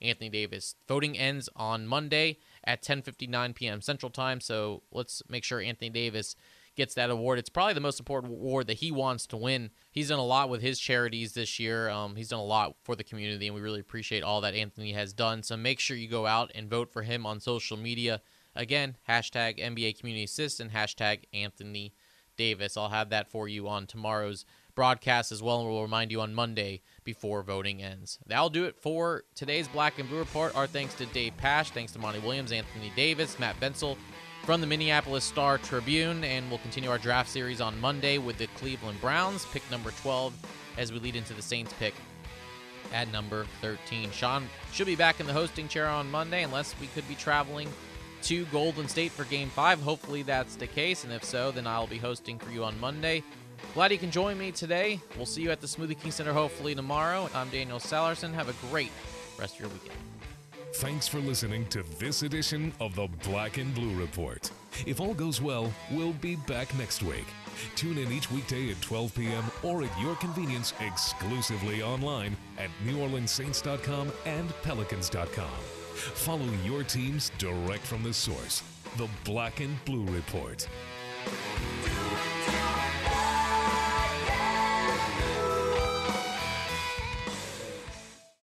Anthony 0.00 0.28
Davis. 0.28 0.74
Voting 0.86 1.16
ends 1.16 1.48
on 1.56 1.86
Monday 1.86 2.38
at 2.66 2.82
10:59 2.82 3.54
p.m. 3.54 3.80
Central 3.80 4.10
Time. 4.10 4.40
So 4.40 4.82
let's 4.90 5.22
make 5.28 5.44
sure 5.44 5.60
Anthony 5.60 5.90
Davis 5.90 6.36
gets 6.76 6.94
that 6.94 7.10
award. 7.10 7.38
It's 7.38 7.48
probably 7.48 7.72
the 7.72 7.80
most 7.80 7.98
important 7.98 8.32
award 8.34 8.66
that 8.66 8.78
he 8.78 8.92
wants 8.92 9.26
to 9.28 9.36
win. 9.36 9.70
He's 9.90 10.08
done 10.08 10.18
a 10.18 10.24
lot 10.24 10.50
with 10.50 10.60
his 10.60 10.78
charities 10.78 11.32
this 11.32 11.58
year. 11.58 11.88
Um, 11.88 12.16
he's 12.16 12.28
done 12.28 12.38
a 12.38 12.44
lot 12.44 12.76
for 12.84 12.94
the 12.94 13.04
community, 13.04 13.46
and 13.46 13.54
we 13.54 13.62
really 13.62 13.80
appreciate 13.80 14.22
all 14.22 14.42
that 14.42 14.54
Anthony 14.54 14.92
has 14.92 15.12
done. 15.12 15.42
So 15.42 15.56
make 15.56 15.80
sure 15.80 15.96
you 15.96 16.08
go 16.08 16.26
out 16.26 16.52
and 16.54 16.68
vote 16.68 16.92
for 16.92 17.02
him 17.02 17.24
on 17.24 17.40
social 17.40 17.76
media. 17.76 18.20
Again, 18.54 18.96
hashtag 19.08 19.58
NBA 19.58 19.98
Community 19.98 20.24
Assist 20.24 20.60
and 20.60 20.70
hashtag 20.70 21.24
Anthony 21.32 21.94
Davis. 22.36 22.76
I'll 22.76 22.90
have 22.90 23.10
that 23.10 23.30
for 23.30 23.48
you 23.48 23.68
on 23.68 23.86
tomorrow's 23.86 24.44
broadcast 24.74 25.32
as 25.32 25.42
well, 25.42 25.60
and 25.60 25.68
we'll 25.68 25.82
remind 25.82 26.12
you 26.12 26.20
on 26.20 26.34
Monday 26.34 26.82
before 27.06 27.42
voting 27.42 27.82
ends. 27.82 28.18
That'll 28.26 28.50
do 28.50 28.64
it 28.64 28.76
for 28.76 29.22
today's 29.34 29.66
Black 29.68 29.98
and 29.98 30.06
Blue 30.06 30.18
Report. 30.18 30.54
Our 30.54 30.66
thanks 30.66 30.92
to 30.96 31.06
Dave 31.06 31.34
Pasch, 31.38 31.70
thanks 31.70 31.92
to 31.92 31.98
Monty 31.98 32.18
Williams, 32.18 32.52
Anthony 32.52 32.92
Davis, 32.94 33.38
Matt 33.38 33.56
Vensel 33.56 33.96
from 34.44 34.60
the 34.60 34.66
Minneapolis 34.66 35.24
Star 35.24 35.56
Tribune, 35.56 36.22
and 36.22 36.48
we'll 36.50 36.58
continue 36.58 36.90
our 36.90 36.98
draft 36.98 37.30
series 37.30 37.62
on 37.62 37.80
Monday 37.80 38.18
with 38.18 38.36
the 38.36 38.46
Cleveland 38.48 39.00
Browns, 39.00 39.46
pick 39.46 39.62
number 39.70 39.90
12, 40.02 40.34
as 40.76 40.92
we 40.92 40.98
lead 40.98 41.16
into 41.16 41.32
the 41.32 41.40
Saints 41.40 41.72
pick 41.78 41.94
at 42.92 43.10
number 43.10 43.46
13. 43.62 44.10
Sean 44.10 44.46
should 44.72 44.86
be 44.86 44.94
back 44.94 45.18
in 45.20 45.26
the 45.26 45.32
hosting 45.32 45.66
chair 45.66 45.86
on 45.86 46.10
Monday, 46.10 46.42
unless 46.42 46.78
we 46.80 46.88
could 46.88 47.08
be 47.08 47.14
traveling 47.14 47.68
to 48.22 48.44
Golden 48.46 48.88
State 48.88 49.12
for 49.12 49.24
Game 49.24 49.48
5. 49.48 49.80
Hopefully 49.80 50.22
that's 50.22 50.56
the 50.56 50.66
case, 50.66 51.04
and 51.04 51.12
if 51.12 51.24
so, 51.24 51.50
then 51.50 51.66
I'll 51.66 51.86
be 51.86 51.98
hosting 51.98 52.38
for 52.38 52.50
you 52.50 52.64
on 52.64 52.78
Monday. 52.78 53.22
Glad 53.74 53.92
you 53.92 53.98
can 53.98 54.10
join 54.10 54.38
me 54.38 54.52
today. 54.52 55.00
We'll 55.16 55.26
see 55.26 55.42
you 55.42 55.50
at 55.50 55.60
the 55.60 55.66
Smoothie 55.66 56.00
King 56.00 56.10
Center 56.10 56.32
hopefully 56.32 56.74
tomorrow. 56.74 57.28
I'm 57.34 57.48
Daniel 57.50 57.78
Sallerson. 57.78 58.32
Have 58.32 58.48
a 58.48 58.68
great 58.68 58.90
rest 59.38 59.54
of 59.54 59.60
your 59.60 59.68
weekend. 59.68 59.98
Thanks 60.74 61.08
for 61.08 61.20
listening 61.20 61.66
to 61.68 61.82
this 61.98 62.22
edition 62.22 62.72
of 62.80 62.94
the 62.94 63.08
Black 63.24 63.56
and 63.56 63.74
Blue 63.74 63.98
Report. 63.98 64.50
If 64.84 65.00
all 65.00 65.14
goes 65.14 65.40
well, 65.40 65.72
we'll 65.90 66.12
be 66.14 66.36
back 66.36 66.76
next 66.76 67.02
week. 67.02 67.24
Tune 67.76 67.96
in 67.96 68.12
each 68.12 68.30
weekday 68.30 68.70
at 68.70 68.80
12 68.82 69.14
p.m. 69.14 69.44
or 69.62 69.82
at 69.82 70.00
your 70.00 70.16
convenience 70.16 70.74
exclusively 70.80 71.82
online 71.82 72.36
at 72.58 72.68
NewOrleansSaints.com 72.86 74.12
and 74.26 74.50
Pelicans.com. 74.62 75.50
Follow 75.94 76.46
your 76.62 76.82
teams 76.82 77.30
direct 77.38 77.86
from 77.86 78.02
the 78.02 78.12
source. 78.12 78.62
The 78.98 79.08
Black 79.24 79.60
and 79.60 79.82
Blue 79.86 80.04
Report. 80.06 80.68